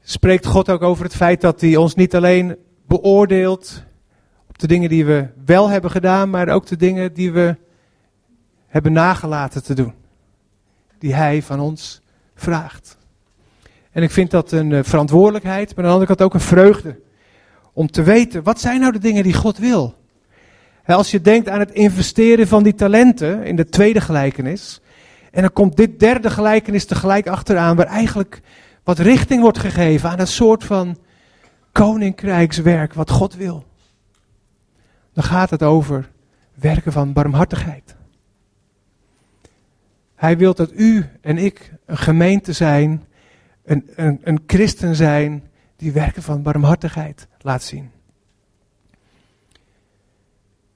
spreekt 0.00 0.46
God 0.46 0.70
ook 0.70 0.82
over 0.82 1.04
het 1.04 1.16
feit 1.16 1.40
dat 1.40 1.60
hij 1.60 1.76
ons 1.76 1.94
niet 1.94 2.14
alleen 2.14 2.56
beoordeelt 2.86 3.82
op 4.48 4.58
de 4.58 4.66
dingen 4.66 4.88
die 4.88 5.04
we 5.04 5.28
wel 5.44 5.68
hebben 5.68 5.90
gedaan, 5.90 6.30
maar 6.30 6.48
ook 6.48 6.66
de 6.66 6.76
dingen 6.76 7.14
die 7.14 7.32
we 7.32 7.56
hebben 8.66 8.92
nagelaten 8.92 9.62
te 9.62 9.74
doen. 9.74 9.94
Die 10.98 11.14
Hij 11.14 11.42
van 11.42 11.60
ons 11.60 12.02
vraagt. 12.34 12.96
En 13.92 14.02
ik 14.02 14.10
vind 14.10 14.30
dat 14.30 14.52
een 14.52 14.72
eh, 14.72 14.82
verantwoordelijkheid, 14.82 15.68
maar 15.68 15.84
aan 15.84 15.90
de 15.90 15.96
andere 15.96 16.06
kant 16.06 16.22
ook 16.22 16.34
een 16.34 16.46
vreugde. 16.46 17.00
Om 17.72 17.90
te 17.90 18.02
weten, 18.02 18.42
wat 18.42 18.60
zijn 18.60 18.80
nou 18.80 18.92
de 18.92 18.98
dingen 18.98 19.22
die 19.22 19.34
God 19.34 19.58
wil? 19.58 19.94
Als 20.86 21.10
je 21.10 21.20
denkt 21.20 21.48
aan 21.48 21.58
het 21.58 21.70
investeren 21.70 22.48
van 22.48 22.62
die 22.62 22.74
talenten 22.74 23.44
in 23.44 23.56
de 23.56 23.66
tweede 23.66 24.00
gelijkenis. 24.00 24.80
En 25.30 25.40
dan 25.40 25.52
komt 25.52 25.76
dit 25.76 26.00
derde 26.00 26.30
gelijkenis 26.30 26.84
tegelijk 26.84 27.26
achteraan, 27.26 27.76
waar 27.76 27.86
eigenlijk 27.86 28.40
wat 28.84 28.98
richting 28.98 29.40
wordt 29.40 29.58
gegeven 29.58 30.10
aan 30.10 30.20
een 30.20 30.26
soort 30.26 30.64
van 30.64 30.98
koninkrijkswerk 31.72 32.94
wat 32.94 33.10
God 33.10 33.34
wil. 33.34 33.64
Dan 35.12 35.24
gaat 35.24 35.50
het 35.50 35.62
over 35.62 36.10
werken 36.54 36.92
van 36.92 37.12
barmhartigheid. 37.12 37.96
Hij 40.14 40.36
wil 40.36 40.54
dat 40.54 40.72
u 40.74 41.06
en 41.20 41.38
ik 41.38 41.72
een 41.86 41.98
gemeente 41.98 42.52
zijn, 42.52 43.04
een, 43.64 43.90
een, 43.94 44.20
een 44.22 44.42
christen 44.46 44.94
zijn, 44.94 45.42
die 45.76 45.92
werken 45.92 46.22
van 46.22 46.42
barmhartigheid 46.42 47.26
laat 47.40 47.62
zien. 47.62 47.90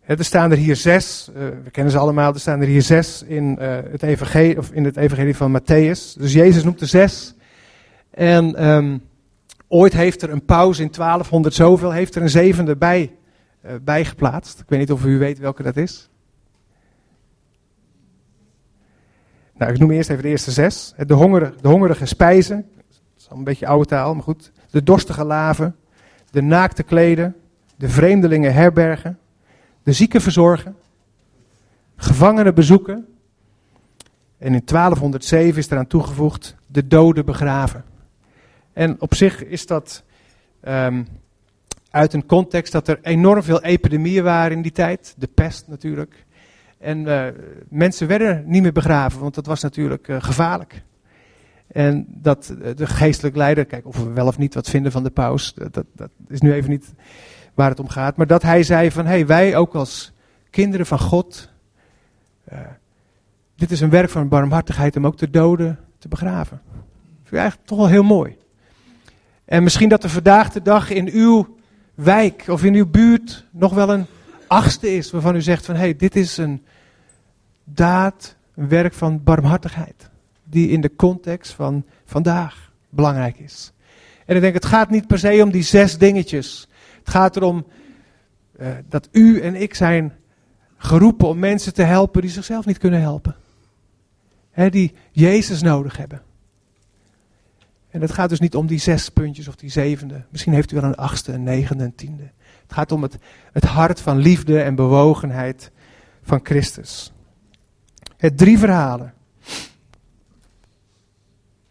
er 0.06 0.24
staan 0.24 0.50
er 0.50 0.56
hier 0.56 0.76
zes, 0.76 1.30
uh, 1.30 1.36
we 1.64 1.70
kennen 1.70 1.92
ze 1.92 1.98
allemaal, 1.98 2.34
er 2.34 2.40
staan 2.40 2.60
er 2.60 2.66
hier 2.66 2.82
zes 2.82 3.22
in, 3.22 3.58
uh, 3.60 3.78
het, 3.90 4.02
evangelie, 4.02 4.58
of 4.58 4.70
in 4.70 4.84
het 4.84 4.96
evangelie 4.96 5.36
van 5.36 5.60
Matthäus. 5.60 6.18
Dus 6.18 6.32
Jezus 6.32 6.64
noemt 6.64 6.80
er 6.80 6.86
zes. 6.86 7.34
En 8.10 8.66
um, 8.66 9.02
ooit 9.68 9.92
heeft 9.92 10.22
er 10.22 10.30
een 10.30 10.44
pauze 10.44 10.82
in 10.82 10.90
1200 10.90 11.54
zoveel, 11.54 11.90
heeft 11.90 12.14
er 12.14 12.22
een 12.22 12.30
zevende 12.30 12.76
bij, 12.76 13.12
uh, 13.64 13.72
bijgeplaatst. 13.82 14.60
Ik 14.60 14.68
weet 14.68 14.78
niet 14.78 14.92
of 14.92 15.04
u 15.04 15.18
weet 15.18 15.38
welke 15.38 15.62
dat 15.62 15.76
is. 15.76 16.08
Nou, 19.58 19.72
ik 19.72 19.78
noem 19.78 19.90
eerst 19.90 20.10
even 20.10 20.22
de 20.22 20.28
eerste 20.28 20.50
zes. 20.50 20.94
De 21.06 21.14
hongerige, 21.14 21.54
de 21.60 21.68
hongerige 21.68 22.06
spijzen. 22.06 22.66
Dat 22.74 22.84
is 23.18 23.28
al 23.30 23.36
een 23.36 23.44
beetje 23.44 23.66
oude 23.66 23.86
taal, 23.86 24.14
maar 24.14 24.22
goed. 24.22 24.52
De 24.70 24.82
dorstige 24.82 25.24
laven. 25.24 25.76
De 26.30 26.42
naakte 26.42 26.82
kleden. 26.82 27.36
De 27.76 27.88
vreemdelingen 27.88 28.54
herbergen. 28.54 29.18
De 29.82 29.92
zieken 29.92 30.20
verzorgen. 30.20 30.76
Gevangenen 31.96 32.54
bezoeken. 32.54 33.06
En 34.38 34.54
in 34.54 34.62
1207 34.64 35.58
is 35.58 35.70
eraan 35.70 35.86
toegevoegd 35.86 36.56
de 36.66 36.86
doden 36.86 37.24
begraven. 37.24 37.84
En 38.72 39.00
op 39.00 39.14
zich 39.14 39.44
is 39.44 39.66
dat 39.66 40.02
um, 40.68 41.06
uit 41.90 42.12
een 42.12 42.26
context 42.26 42.72
dat 42.72 42.88
er 42.88 42.98
enorm 43.02 43.42
veel 43.42 43.62
epidemieën 43.62 44.24
waren 44.24 44.56
in 44.56 44.62
die 44.62 44.72
tijd. 44.72 45.14
De 45.18 45.26
pest 45.26 45.68
natuurlijk. 45.68 46.25
En 46.78 46.98
uh, 46.98 47.26
mensen 47.68 48.08
werden 48.08 48.44
niet 48.46 48.62
meer 48.62 48.72
begraven, 48.72 49.20
want 49.20 49.34
dat 49.34 49.46
was 49.46 49.62
natuurlijk 49.62 50.08
uh, 50.08 50.16
gevaarlijk. 50.20 50.82
En 51.66 52.06
dat 52.08 52.54
uh, 52.62 52.76
de 52.76 52.86
geestelijk 52.86 53.36
leider, 53.36 53.64
kijk 53.64 53.86
of 53.86 54.04
we 54.04 54.12
wel 54.12 54.26
of 54.26 54.38
niet 54.38 54.54
wat 54.54 54.68
vinden 54.68 54.92
van 54.92 55.02
de 55.02 55.10
paus, 55.10 55.54
dat, 55.54 55.84
dat, 55.94 56.10
is 56.28 56.40
nu 56.40 56.52
even 56.52 56.70
niet 56.70 56.94
waar 57.54 57.70
het 57.70 57.80
om 57.80 57.88
gaat. 57.88 58.16
Maar 58.16 58.26
dat 58.26 58.42
hij 58.42 58.62
zei 58.62 58.90
van, 58.90 59.04
hé, 59.04 59.10
hey, 59.10 59.26
wij 59.26 59.56
ook 59.56 59.74
als 59.74 60.12
kinderen 60.50 60.86
van 60.86 60.98
God, 60.98 61.50
dit 63.56 63.70
is 63.70 63.80
een 63.80 63.90
werk 63.90 64.10
van 64.10 64.28
barmhartigheid 64.28 64.96
om 64.96 65.06
ook 65.06 65.18
de 65.18 65.30
doden 65.30 65.78
te 65.98 66.08
begraven. 66.08 66.60
Vind 67.22 67.26
ik 67.26 67.38
eigenlijk 67.38 67.68
toch 67.68 67.78
wel 67.78 67.88
heel 67.88 68.02
mooi. 68.02 68.36
En 69.44 69.62
misschien 69.62 69.88
dat 69.88 70.04
er 70.04 70.10
vandaag 70.10 70.52
de 70.52 70.62
dag 70.62 70.90
in 70.90 71.08
uw 71.08 71.56
wijk 71.94 72.44
of 72.48 72.64
in 72.64 72.74
uw 72.74 72.86
buurt 72.86 73.46
nog 73.50 73.74
wel 73.74 73.90
een 73.90 74.06
achtste 74.46 74.94
is 74.96 75.10
waarvan 75.10 75.36
u 75.36 75.42
zegt 75.42 75.66
van 75.66 75.74
hé, 75.74 75.80
hey, 75.80 75.96
dit 75.96 76.16
is 76.16 76.36
een 76.36 76.64
daad, 77.64 78.36
een 78.54 78.68
werk 78.68 78.94
van 78.94 79.22
barmhartigheid. 79.22 80.10
Die 80.44 80.68
in 80.68 80.80
de 80.80 80.96
context 80.96 81.52
van 81.52 81.84
vandaag 82.04 82.72
belangrijk 82.88 83.38
is. 83.38 83.72
En 84.26 84.36
ik 84.36 84.40
denk, 84.40 84.54
het 84.54 84.64
gaat 84.64 84.90
niet 84.90 85.06
per 85.06 85.18
se 85.18 85.40
om 85.42 85.50
die 85.50 85.62
zes 85.62 85.98
dingetjes. 85.98 86.68
Het 86.98 87.10
gaat 87.10 87.36
erom 87.36 87.66
uh, 88.60 88.68
dat 88.88 89.08
u 89.12 89.40
en 89.40 89.54
ik 89.54 89.74
zijn 89.74 90.12
geroepen 90.76 91.28
om 91.28 91.38
mensen 91.38 91.74
te 91.74 91.82
helpen 91.82 92.20
die 92.20 92.30
zichzelf 92.30 92.66
niet 92.66 92.78
kunnen 92.78 93.00
helpen. 93.00 93.36
He, 94.50 94.70
die 94.70 94.94
Jezus 95.12 95.62
nodig 95.62 95.96
hebben. 95.96 96.22
En 97.90 98.00
het 98.00 98.12
gaat 98.12 98.28
dus 98.28 98.40
niet 98.40 98.54
om 98.54 98.66
die 98.66 98.78
zes 98.78 99.08
puntjes 99.08 99.48
of 99.48 99.56
die 99.56 99.70
zevende. 99.70 100.24
Misschien 100.30 100.52
heeft 100.52 100.72
u 100.72 100.74
wel 100.74 100.84
een 100.84 100.94
achtste, 100.94 101.32
een 101.32 101.42
negende, 101.42 101.84
een 101.84 101.94
tiende. 101.94 102.30
Het 102.66 102.74
gaat 102.74 102.92
om 102.92 103.02
het, 103.52 103.64
hart 103.64 104.00
van 104.00 104.16
liefde 104.16 104.62
en 104.62 104.74
bewogenheid 104.74 105.70
van 106.22 106.40
Christus. 106.42 107.12
Het 108.16 108.38
drie 108.38 108.58
verhalen. 108.58 109.14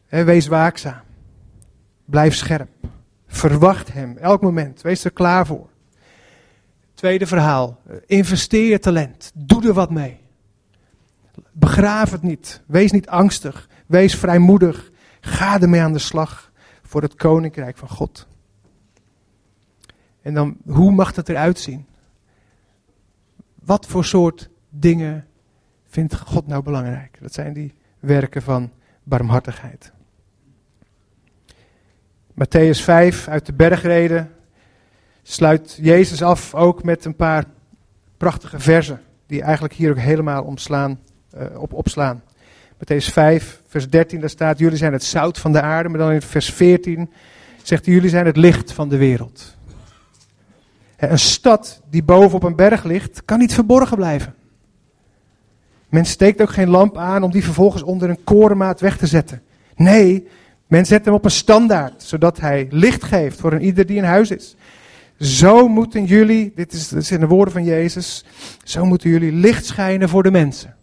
wees 0.09 0.47
waakzaam. 0.47 1.01
Blijf 2.05 2.35
scherp. 2.35 2.69
Verwacht 3.27 3.93
hem 3.93 4.17
elk 4.17 4.41
moment. 4.41 4.81
Wees 4.81 5.03
er 5.03 5.11
klaar 5.11 5.45
voor. 5.45 5.69
Tweede 6.93 7.27
verhaal. 7.27 7.81
Investeer 8.05 8.69
je 8.69 8.79
talent. 8.79 9.31
Doe 9.35 9.67
er 9.67 9.73
wat 9.73 9.91
mee. 9.91 10.19
Begraaf 11.51 12.11
het 12.11 12.21
niet. 12.21 12.61
Wees 12.65 12.91
niet 12.91 13.07
angstig. 13.07 13.69
Wees 13.85 14.15
vrijmoedig. 14.15 14.91
Ga 15.21 15.61
ermee 15.61 15.81
aan 15.81 15.93
de 15.93 15.99
slag 15.99 16.51
voor 16.83 17.01
het 17.01 17.15
koninkrijk 17.15 17.77
van 17.77 17.89
God. 17.89 18.27
En 20.25 20.33
dan, 20.33 20.57
hoe 20.67 20.91
mag 20.91 21.13
dat 21.13 21.29
eruit 21.29 21.59
zien? 21.59 21.85
Wat 23.63 23.85
voor 23.85 24.05
soort 24.05 24.49
dingen 24.69 25.25
vindt 25.87 26.15
God 26.15 26.47
nou 26.47 26.63
belangrijk? 26.63 27.17
Dat 27.21 27.33
zijn 27.33 27.53
die 27.53 27.73
werken 27.99 28.41
van 28.41 28.71
barmhartigheid. 29.03 29.91
Matthäus 32.31 32.83
5 32.83 33.27
uit 33.27 33.45
de 33.45 33.53
bergreden 33.53 34.31
sluit 35.23 35.77
Jezus 35.81 36.21
af 36.21 36.53
ook 36.53 36.83
met 36.83 37.05
een 37.05 37.15
paar 37.15 37.45
prachtige 38.17 38.59
versen. 38.59 39.01
Die 39.27 39.41
eigenlijk 39.41 39.73
hier 39.73 39.89
ook 39.89 39.99
helemaal 39.99 40.55
uh, 40.55 41.59
op 41.61 41.73
opslaan. 41.73 42.23
Matthäus 42.73 43.11
5, 43.11 43.61
vers 43.67 43.89
13, 43.89 44.19
daar 44.19 44.29
staat: 44.29 44.59
Jullie 44.59 44.77
zijn 44.77 44.93
het 44.93 45.03
zout 45.03 45.39
van 45.39 45.51
de 45.51 45.61
aarde. 45.61 45.89
Maar 45.89 45.99
dan 45.99 46.11
in 46.11 46.21
vers 46.21 46.53
14 46.53 47.11
zegt 47.63 47.85
hij: 47.85 47.93
Jullie 47.93 48.09
zijn 48.09 48.25
het 48.25 48.37
licht 48.37 48.71
van 48.71 48.89
de 48.89 48.97
wereld. 48.97 49.54
Een 50.97 51.19
stad 51.19 51.81
die 51.89 52.03
boven 52.03 52.35
op 52.35 52.43
een 52.43 52.55
berg 52.55 52.83
ligt, 52.83 53.25
kan 53.25 53.39
niet 53.39 53.53
verborgen 53.53 53.97
blijven. 53.97 54.35
Men 55.89 56.05
steekt 56.05 56.41
ook 56.41 56.49
geen 56.49 56.69
lamp 56.69 56.97
aan 56.97 57.23
om 57.23 57.31
die 57.31 57.43
vervolgens 57.43 57.83
onder 57.83 58.09
een 58.09 58.23
korenmaat 58.23 58.79
weg 58.79 58.97
te 58.97 59.07
zetten. 59.07 59.41
Nee, 59.75 60.27
men 60.67 60.85
zet 60.85 61.05
hem 61.05 61.13
op 61.13 61.25
een 61.25 61.31
standaard, 61.31 62.03
zodat 62.03 62.39
hij 62.39 62.67
licht 62.69 63.03
geeft 63.03 63.39
voor 63.39 63.53
een 63.53 63.63
ieder 63.63 63.85
die 63.85 63.97
in 63.97 64.03
huis 64.03 64.31
is. 64.31 64.55
Zo 65.19 65.67
moeten 65.67 66.05
jullie, 66.05 66.51
dit, 66.55 66.73
is, 66.73 66.89
zijn 66.89 67.19
de 67.19 67.27
woorden 67.27 67.53
van 67.53 67.63
Jezus, 67.63 68.25
zo 68.63 68.85
moeten 68.85 69.09
jullie 69.09 69.31
licht 69.31 69.65
schijnen 69.65 70.09
voor 70.09 70.23
de 70.23 70.31
mensen. 70.31 70.75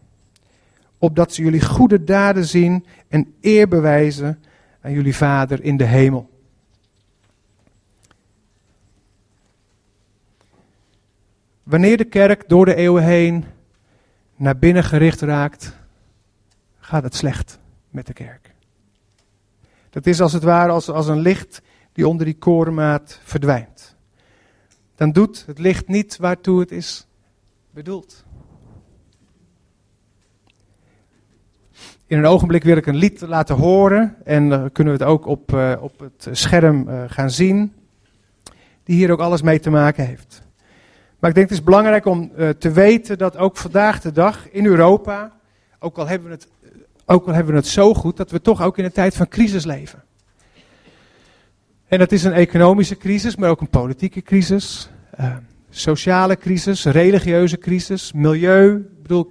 Opdat 0.98 1.32
ze 1.32 1.42
jullie 1.42 1.64
goede 1.64 2.04
daden 2.04 2.44
zien 2.44 2.84
en 3.08 3.34
eer 3.40 3.68
bewijzen 3.68 4.38
aan 4.82 4.92
jullie 4.92 5.16
Vader 5.16 5.64
in 5.64 5.76
de 5.76 5.84
hemel. 5.84 6.30
Wanneer 11.72 11.96
de 11.96 12.04
kerk 12.04 12.48
door 12.48 12.64
de 12.64 12.74
eeuwen 12.74 13.02
heen 13.02 13.44
naar 14.36 14.58
binnen 14.58 14.84
gericht 14.84 15.20
raakt, 15.20 15.76
gaat 16.78 17.02
het 17.02 17.14
slecht 17.14 17.58
met 17.90 18.06
de 18.06 18.12
kerk. 18.12 18.54
Dat 19.90 20.06
is 20.06 20.20
als 20.20 20.32
het 20.32 20.42
ware 20.42 20.72
als, 20.72 20.88
als 20.88 21.08
een 21.08 21.20
licht 21.20 21.62
die 21.92 22.08
onder 22.08 22.26
die 22.26 22.38
korenmaat 22.38 23.20
verdwijnt. 23.22 23.96
Dan 24.94 25.12
doet 25.12 25.46
het 25.46 25.58
licht 25.58 25.88
niet 25.88 26.16
waartoe 26.16 26.60
het 26.60 26.70
is 26.70 27.06
bedoeld. 27.70 28.24
In 32.06 32.18
een 32.18 32.26
ogenblik 32.26 32.64
wil 32.64 32.76
ik 32.76 32.86
een 32.86 32.96
lied 32.96 33.20
laten 33.20 33.56
horen 33.56 34.16
en 34.24 34.48
dan 34.48 34.72
kunnen 34.72 34.92
we 34.92 34.98
het 34.98 35.08
ook 35.08 35.26
op, 35.26 35.52
uh, 35.52 35.74
op 35.80 36.00
het 36.00 36.28
scherm 36.30 36.88
uh, 36.88 37.04
gaan 37.06 37.30
zien, 37.30 37.72
die 38.84 38.96
hier 38.96 39.10
ook 39.10 39.20
alles 39.20 39.42
mee 39.42 39.60
te 39.60 39.70
maken 39.70 40.06
heeft. 40.06 40.50
Maar 41.22 41.30
ik 41.30 41.36
denk 41.36 41.48
het 41.48 41.58
is 41.58 41.64
belangrijk 41.64 42.06
om 42.06 42.32
uh, 42.36 42.48
te 42.48 42.70
weten 42.70 43.18
dat 43.18 43.36
ook 43.36 43.56
vandaag 43.56 44.00
de 44.00 44.12
dag 44.12 44.48
in 44.50 44.66
Europa, 44.66 45.32
ook 45.78 45.98
al, 45.98 46.06
hebben 46.06 46.28
we 46.28 46.34
het, 46.34 46.48
ook 47.06 47.26
al 47.26 47.32
hebben 47.32 47.52
we 47.52 47.58
het 47.58 47.68
zo 47.68 47.94
goed, 47.94 48.16
dat 48.16 48.30
we 48.30 48.40
toch 48.40 48.62
ook 48.62 48.78
in 48.78 48.84
een 48.84 48.92
tijd 48.92 49.16
van 49.16 49.28
crisis 49.28 49.64
leven. 49.64 50.02
En 51.86 51.98
dat 51.98 52.12
is 52.12 52.24
een 52.24 52.32
economische 52.32 52.96
crisis, 52.96 53.36
maar 53.36 53.50
ook 53.50 53.60
een 53.60 53.68
politieke 53.68 54.22
crisis, 54.22 54.90
uh, 55.20 55.36
sociale 55.70 56.36
crisis, 56.36 56.84
religieuze 56.84 57.58
crisis, 57.58 58.12
milieu. 58.12 58.76
Ik 58.76 59.02
bedoel, 59.02 59.30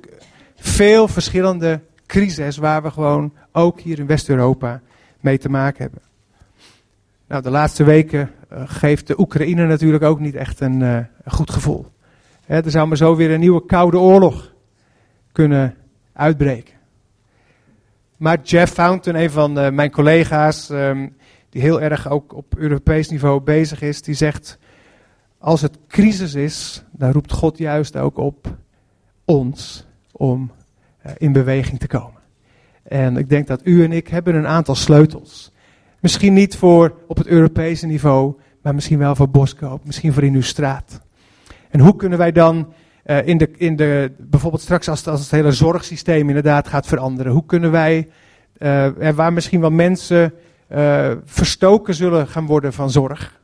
veel 0.56 1.08
verschillende 1.08 1.82
crises 2.06 2.58
waar 2.58 2.84
we 2.84 2.92
gewoon 2.92 3.34
ook 3.52 3.80
hier 3.80 4.00
in 4.00 4.08
West-Europa 4.08 4.82
mee 5.20 5.38
te 5.38 5.50
maken 5.50 5.82
hebben. 5.82 6.02
Nou, 7.28 7.42
de 7.42 7.50
laatste 7.50 7.84
weken 7.84 8.32
geeft 8.54 9.08
de 9.08 9.20
Oekraïne 9.20 9.66
natuurlijk 9.66 10.04
ook 10.04 10.20
niet 10.20 10.36
echt 10.36 10.60
een, 10.60 10.82
een 10.82 11.08
goed 11.26 11.52
gevoel. 11.52 11.86
Er 12.46 12.72
zou 12.72 12.88
maar 12.88 12.98
zo 12.98 13.16
weer 13.16 13.32
een 13.32 13.40
nieuwe 13.40 13.66
koude 13.66 14.00
oorlog 14.00 14.54
kunnen 15.32 15.76
uitbreken. 16.14 16.74
Maar 18.18 18.42
Jeff 18.44 18.74
Fountain, 18.74 19.24
een 19.24 19.32
van 19.32 19.60
uh, 19.60 19.70
mijn 19.70 19.92
collega's, 19.92 20.70
um, 20.70 21.16
die 21.50 21.62
heel 21.62 21.82
erg 21.82 22.10
ook 22.10 22.34
op 22.34 22.58
Europees 22.58 23.10
niveau 23.10 23.42
bezig 23.42 23.82
is, 23.82 24.02
die 24.02 24.16
zegt: 24.16 24.58
Als 25.38 25.62
het 25.62 25.78
crisis 25.88 26.34
is, 26.34 26.84
dan 26.92 27.12
roept 27.12 27.32
God 27.32 27.58
juist 27.58 27.98
ook 27.98 28.18
op 28.18 28.56
ons 29.26 29.86
om 30.12 30.52
in 31.18 31.32
beweging 31.32 31.80
te 31.80 31.88
komen. 31.88 32.22
En 32.84 33.18
ik 33.18 33.30
denk 33.30 33.48
dat 33.48 33.62
u 33.64 33.84
en 33.84 33.92
ik 33.92 34.08
hebben 34.08 34.36
een 34.36 34.48
aantal 34.48 34.76
sleutels. 34.76 35.52
Misschien 36.02 36.34
niet 36.34 36.58
voor 36.58 36.96
op 37.08 37.18
het 37.18 37.28
Europese 37.28 37.86
niveau, 37.86 38.36
maar 38.62 38.76
misschien 38.76 38.98
wel 38.98 39.16
voor 39.16 39.30
Boskoop, 39.30 39.86
misschien 39.86 40.14
voor 40.14 40.24
in 40.24 40.34
uw 40.34 40.42
straat. 40.42 41.02
En 41.70 41.80
hoe 41.80 41.96
kunnen 41.96 42.18
wij 42.18 42.32
dan 42.32 42.74
uh, 43.06 43.28
in 43.28 43.38
de, 43.38 43.52
in 43.58 43.76
de, 43.76 44.12
bijvoorbeeld 44.18 44.62
straks 44.62 44.90
als, 44.90 45.08
als 45.08 45.22
het 45.22 45.32
hele 45.32 45.52
zorgsysteem 45.52 46.28
inderdaad 46.28 46.68
gaat 46.68 46.88
veranderen, 46.88 47.32
hoe 47.32 47.46
kunnen 47.46 47.72
wij, 47.72 48.10
uh, 48.58 49.06
er 49.06 49.14
waar 49.14 49.34
misschien 49.34 49.62
wel 49.62 49.72
mensen 49.72 50.34
uh, 50.72 51.12
verstoken 51.26 51.96
zullen 51.96 52.28
gaan 52.28 52.46
worden 52.46 52.74
van 52.74 52.90
zorg. 52.90 53.40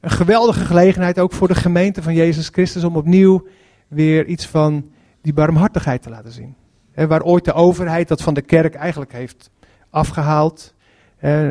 Een 0.00 0.10
geweldige 0.10 0.64
gelegenheid 0.64 1.18
ook 1.18 1.32
voor 1.32 1.48
de 1.48 1.54
gemeente 1.54 2.02
van 2.02 2.14
Jezus 2.14 2.48
Christus 2.48 2.84
om 2.84 2.96
opnieuw 2.96 3.46
weer 3.88 4.26
iets 4.26 4.46
van 4.46 4.90
die 5.22 5.32
barmhartigheid 5.32 6.02
te 6.02 6.10
laten 6.10 6.32
zien. 6.32 6.54
He, 6.92 7.06
waar 7.06 7.22
ooit 7.22 7.44
de 7.44 7.52
overheid 7.52 8.08
dat 8.08 8.22
van 8.22 8.34
de 8.34 8.42
kerk 8.42 8.74
eigenlijk 8.74 9.12
heeft 9.12 9.50
afgehaald. 9.90 10.74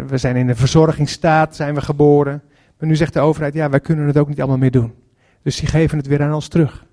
We 0.08 0.18
zijn 0.18 0.36
in 0.36 0.50
een 0.50 0.56
verzorgingsstaat, 0.56 1.56
zijn 1.56 1.74
we 1.76 1.82
geboren. 1.82 2.42
Maar 2.78 2.90
nu 2.90 2.96
zegt 2.96 3.14
de 3.14 3.20
overheid, 3.20 3.54
ja, 3.54 3.70
wij 3.70 3.80
kunnen 3.80 4.08
het 4.08 4.18
ook 4.18 4.28
niet 4.28 4.40
allemaal 4.40 4.58
meer 4.58 4.72
doen. 4.72 4.94
Dus 5.42 5.56
die 5.56 5.68
geven 5.68 5.98
het 5.98 6.08
weer 6.08 6.22
aan 6.22 6.34
ons 6.34 6.48
terug. 6.48 6.86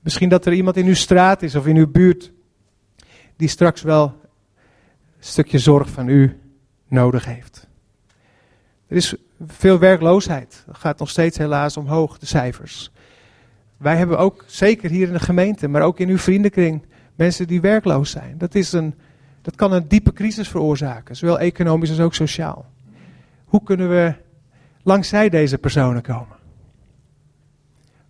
Misschien 0.00 0.28
dat 0.28 0.46
er 0.46 0.52
iemand 0.52 0.76
in 0.76 0.86
uw 0.86 0.94
straat 0.94 1.42
is 1.42 1.54
of 1.54 1.66
in 1.66 1.76
uw 1.76 1.90
buurt 1.90 2.32
die 3.36 3.48
straks 3.48 3.82
wel 3.82 4.04
een 4.04 5.24
stukje 5.24 5.58
zorg 5.58 5.88
van 5.88 6.08
u 6.08 6.38
nodig 6.88 7.24
heeft. 7.24 7.68
Er 8.86 8.96
is 8.96 9.14
veel 9.46 9.78
werkloosheid. 9.78 10.62
Dat 10.66 10.78
gaat 10.78 10.98
nog 10.98 11.10
steeds 11.10 11.38
helaas 11.38 11.76
omhoog, 11.76 12.18
de 12.18 12.26
cijfers. 12.26 12.90
Wij 13.76 13.96
hebben 13.96 14.18
ook, 14.18 14.44
zeker 14.46 14.90
hier 14.90 15.06
in 15.06 15.12
de 15.12 15.20
gemeente, 15.20 15.68
maar 15.68 15.82
ook 15.82 15.98
in 15.98 16.08
uw 16.08 16.18
vriendenkring, 16.18 16.86
mensen 17.14 17.46
die 17.46 17.60
werkloos 17.60 18.10
zijn. 18.10 18.38
Dat, 18.38 18.54
is 18.54 18.72
een, 18.72 18.94
dat 19.42 19.54
kan 19.54 19.72
een 19.72 19.88
diepe 19.88 20.12
crisis 20.12 20.48
veroorzaken, 20.48 21.16
zowel 21.16 21.38
economisch 21.38 21.90
als 21.90 22.00
ook 22.00 22.14
sociaal. 22.14 22.66
Hoe 23.44 23.62
kunnen 23.62 23.88
we 23.88 24.14
langzij 24.82 25.28
deze 25.28 25.58
personen 25.58 26.02
komen? 26.02 26.38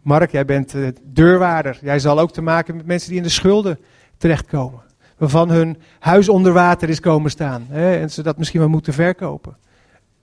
Mark, 0.03 0.31
jij 0.31 0.45
bent 0.45 0.75
uh, 0.75 0.89
deurwaarder. 1.03 1.79
Jij 1.83 1.99
zal 1.99 2.21
ook 2.21 2.33
te 2.33 2.43
maken 2.43 2.77
met 2.77 2.87
mensen 2.87 3.09
die 3.09 3.19
in 3.19 3.23
de 3.23 3.29
schulden 3.29 3.79
terechtkomen. 4.17 4.81
Waarvan 5.17 5.51
hun 5.51 5.79
huis 5.99 6.29
onder 6.29 6.53
water 6.53 6.89
is 6.89 7.01
komen 7.01 7.31
staan. 7.31 7.67
Hè, 7.69 7.97
en 7.97 8.11
ze 8.11 8.23
dat 8.23 8.39
misschien 8.39 8.61
wel 8.61 8.69
moeten 8.69 8.93
verkopen. 8.93 9.57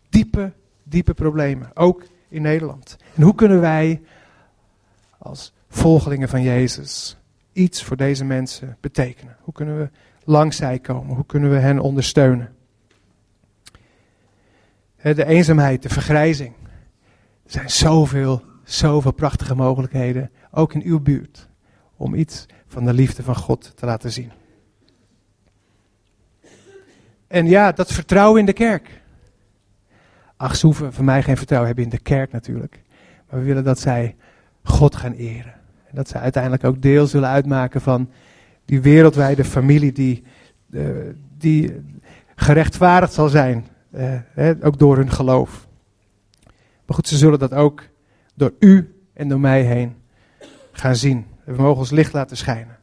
Diepe, 0.10 0.52
diepe 0.84 1.14
problemen. 1.14 1.72
Ook 1.74 2.04
in 2.28 2.42
Nederland. 2.42 2.98
En 3.16 3.24
hoe 3.24 3.36
kunnen 3.36 3.62
wij 3.62 4.02
als 5.18 5.54
volgelingen 5.70 6.30
van 6.30 6.42
Jezus 6.42 7.18
iets 7.54 7.84
voor 7.84 7.98
deze 7.98 8.26
mensen 8.26 8.78
betekenen? 8.80 9.36
Hoe 9.42 9.54
kunnen 9.54 9.78
we 9.78 9.90
langs 10.28 10.58
zij 10.58 10.80
komen? 10.80 11.16
Hoe 11.16 11.26
kunnen 11.26 11.50
we 11.50 11.58
hen 11.58 11.80
ondersteunen? 11.80 12.56
De 15.02 15.26
eenzaamheid, 15.26 15.82
de 15.82 15.90
vergrijzing. 15.90 16.54
Er 17.44 17.52
zijn 17.52 17.70
zoveel 17.70 18.44
zoveel 18.70 19.12
prachtige 19.12 19.56
mogelijkheden, 19.56 20.32
ook 20.52 20.74
in 20.74 20.82
uw 20.82 21.00
buurt, 21.00 21.48
om 21.96 22.14
iets 22.16 22.46
van 22.68 22.86
de 22.86 22.94
liefde 22.94 23.24
van 23.24 23.36
God 23.36 23.72
te 23.76 23.86
laten 23.86 24.12
zien. 24.12 24.32
En 27.28 27.46
ja, 27.46 27.72
dat 27.72 27.94
vertrouwen 27.94 28.40
in 28.40 28.46
de 28.46 28.54
kerk. 28.54 29.02
Ach, 30.36 30.56
ze 30.56 30.66
hoeven 30.66 30.94
voor 30.94 31.04
mij 31.04 31.24
geen 31.24 31.38
vertrouwen 31.38 31.68
hebben 31.68 31.86
in 31.86 31.98
de 31.98 32.04
kerk 32.04 32.32
natuurlijk. 32.32 32.82
Maar 33.30 33.40
we 33.40 33.46
willen 33.46 33.64
dat 33.64 33.80
zij 33.80 34.16
God 34.64 34.96
gaan 34.96 35.14
eren. 35.14 35.54
En 35.86 35.96
dat 35.96 36.08
zij 36.08 36.22
uiteindelijk 36.22 36.64
ook 36.64 36.82
deel 36.82 37.08
zullen 37.08 37.30
uitmaken 37.30 37.82
van 37.82 38.10
die 38.68 38.82
wereldwijde 38.82 39.44
familie 39.44 39.92
die, 39.92 40.24
uh, 40.70 40.90
die 41.38 41.82
gerechtvaardigd 42.36 43.14
zal 43.14 43.30
zijn. 43.30 43.68
Uh, 44.36 44.52
ook 44.62 44.80
door 44.80 44.98
hun 44.98 45.12
geloof. 45.12 45.68
Maar 46.86 46.96
goed, 46.96 47.08
ze 47.08 47.18
zullen 47.18 47.40
dat 47.40 47.54
ook 47.54 47.84
door 48.36 48.54
u 48.60 48.96
en 49.14 49.28
door 49.28 49.40
mij 49.40 49.62
heen 49.62 49.96
gaan 50.72 50.96
zien. 50.96 51.26
We 51.44 51.54
mogen 51.56 51.78
ons 51.78 51.92
licht 51.92 52.14
laten 52.14 52.38
schijnen. 52.38 52.76